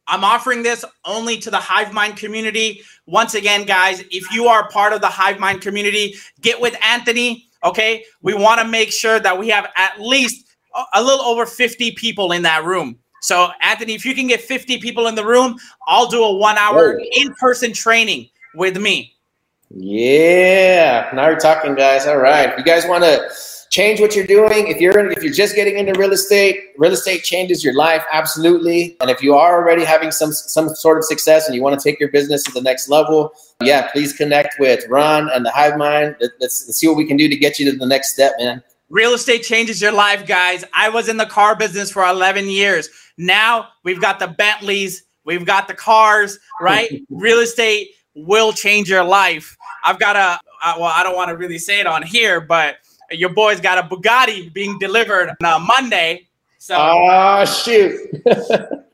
I'm 0.09 0.25
offering 0.25 0.63
this 0.63 0.85
only 1.05 1.39
to 1.39 1.51
the 1.51 1.59
HiveMind 1.59 2.17
community. 2.17 2.83
Once 3.07 3.35
again, 3.35 3.65
guys, 3.65 4.05
if 4.11 4.33
you 4.33 4.47
are 4.47 4.69
part 4.69 4.93
of 4.93 5.01
the 5.01 5.09
HiveMind 5.09 5.61
community, 5.61 6.15
get 6.41 6.61
with 6.61 6.77
Anthony. 6.83 7.49
Okay. 7.65 8.05
We 8.23 8.35
want 8.35 8.61
to 8.61 8.67
make 8.67 8.93
sure 8.93 9.19
that 9.19 9.39
we 9.39 9.49
have 9.49 9.69
at 9.77 10.01
least 10.01 10.47
a 10.95 11.03
little 11.03 11.25
over 11.25 11.47
50 11.47 11.93
people 11.93 12.33
in 12.33 12.43
that 12.43 12.65
room. 12.65 12.99
So, 13.23 13.49
Anthony, 13.61 13.95
if 13.95 14.05
you 14.05 14.15
can 14.15 14.29
get 14.29 14.41
50 14.41 14.79
people 14.79 15.09
in 15.09 15.15
the 15.15 15.27
room, 15.27 15.59
I'll 15.89 16.07
do 16.07 16.23
a 16.23 16.37
one 16.37 16.57
hour 16.59 17.01
in 17.17 17.35
person 17.35 17.73
training 17.73 18.29
with 18.55 18.77
me. 18.77 19.15
Yeah. 19.71 21.11
Now 21.13 21.27
we're 21.27 21.39
talking, 21.39 21.75
guys. 21.75 22.07
All 22.07 22.19
right. 22.19 22.57
You 22.57 22.63
guys 22.63 22.87
want 22.87 23.03
to 23.03 23.29
change 23.77 24.01
what 24.01 24.17
you're 24.17 24.27
doing. 24.27 24.69
If 24.69 24.81
you're 24.81 24.99
in, 24.99 25.13
if 25.13 25.23
you're 25.23 25.33
just 25.33 25.55
getting 25.55 25.77
into 25.77 25.93
real 25.99 26.13
estate, 26.13 26.71
real 26.79 26.93
estate 26.93 27.25
changes 27.25 27.63
your 27.63 27.75
life 27.75 28.03
absolutely. 28.11 28.97
And 29.03 29.11
if 29.11 29.23
you 29.23 29.35
are 29.35 29.61
already 29.61 29.85
having 29.85 30.11
some 30.11 30.33
some 30.33 30.75
sort 30.75 30.97
of 30.97 31.05
success 31.05 31.47
and 31.47 31.55
you 31.55 31.63
want 31.63 31.79
to 31.79 31.85
take 31.89 32.01
your 32.01 32.11
business 32.11 32.43
to 32.45 32.53
the 32.53 32.63
next 32.63 32.89
level, 32.89 33.33
yeah, 33.63 33.91
please 33.91 34.15
connect 34.15 34.59
with 34.59 34.83
Ron 34.89 35.29
and 35.29 35.45
the 35.45 35.51
HiveMind. 35.51 36.17
Let's, 36.21 36.65
let's 36.67 36.79
see 36.79 36.89
what 36.89 36.97
we 36.97 37.07
can 37.07 37.19
do 37.19 37.29
to 37.29 37.37
get 37.37 37.59
you 37.59 37.71
to 37.71 37.77
the 37.77 37.87
next 37.87 38.15
step, 38.15 38.33
man. 38.39 38.63
Real 38.89 39.13
estate 39.13 39.43
changes 39.43 39.83
your 39.83 39.93
life, 39.93 40.27
guys. 40.27 40.65
I 40.73 40.89
was 40.89 41.11
in 41.11 41.19
the 41.19 41.27
car 41.27 41.55
business 41.55 41.91
for 41.91 42.03
11 42.05 42.49
years. 42.49 42.89
Now 43.19 43.69
we've 43.85 44.01
got 44.01 44.19
the 44.19 44.29
Bentleys, 44.29 45.05
we've 45.25 45.45
got 45.45 45.69
the 45.69 45.75
cars, 45.75 46.39
right? 46.63 47.03
real 47.11 47.41
estate 47.41 47.91
will 48.15 48.55
change 48.55 48.89
your 48.89 49.05
life. 49.05 49.55
I've 49.85 49.99
got 49.99 50.17
a 50.17 50.41
uh, 50.65 50.75
well, 50.79 50.93
I 50.95 51.03
don't 51.03 51.15
want 51.15 51.29
to 51.29 51.37
really 51.37 51.59
say 51.59 51.81
it 51.81 51.87
on 51.87 52.03
here, 52.03 52.41
but 52.41 52.77
your 53.11 53.31
boy's 53.31 53.61
got 53.61 53.79
a 53.79 53.83
Bugatti 53.83 54.53
being 54.53 54.79
delivered 54.79 55.31
on 55.31 55.37
a 55.41 55.59
Monday. 55.59 56.27
So 56.59 56.77
oh 56.79 57.45
shoot. 57.45 57.99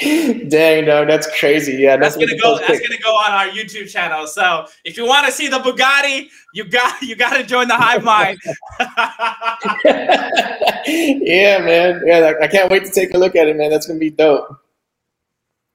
Dang, 0.00 0.84
no, 0.84 1.04
that's 1.04 1.26
crazy. 1.40 1.72
Yeah, 1.72 1.96
that's, 1.96 2.14
that's 2.14 2.30
gonna 2.30 2.40
go. 2.40 2.56
That's 2.58 2.78
gonna 2.78 3.00
go 3.02 3.10
on 3.16 3.32
our 3.32 3.48
YouTube 3.48 3.90
channel. 3.90 4.28
So 4.28 4.66
if 4.84 4.96
you 4.96 5.04
want 5.04 5.26
to 5.26 5.32
see 5.32 5.48
the 5.48 5.58
Bugatti, 5.58 6.28
you 6.54 6.64
got 6.64 7.02
you 7.02 7.16
got 7.16 7.36
to 7.36 7.42
join 7.42 7.66
the 7.66 7.74
Hive 7.74 8.04
Mind. 8.04 8.38
yeah, 10.86 11.58
man. 11.58 12.00
Yeah, 12.06 12.34
I 12.40 12.46
can't 12.46 12.70
wait 12.70 12.84
to 12.84 12.92
take 12.92 13.12
a 13.14 13.18
look 13.18 13.34
at 13.34 13.48
it, 13.48 13.56
man. 13.56 13.70
That's 13.70 13.88
gonna 13.88 13.98
be 13.98 14.10
dope. 14.10 14.56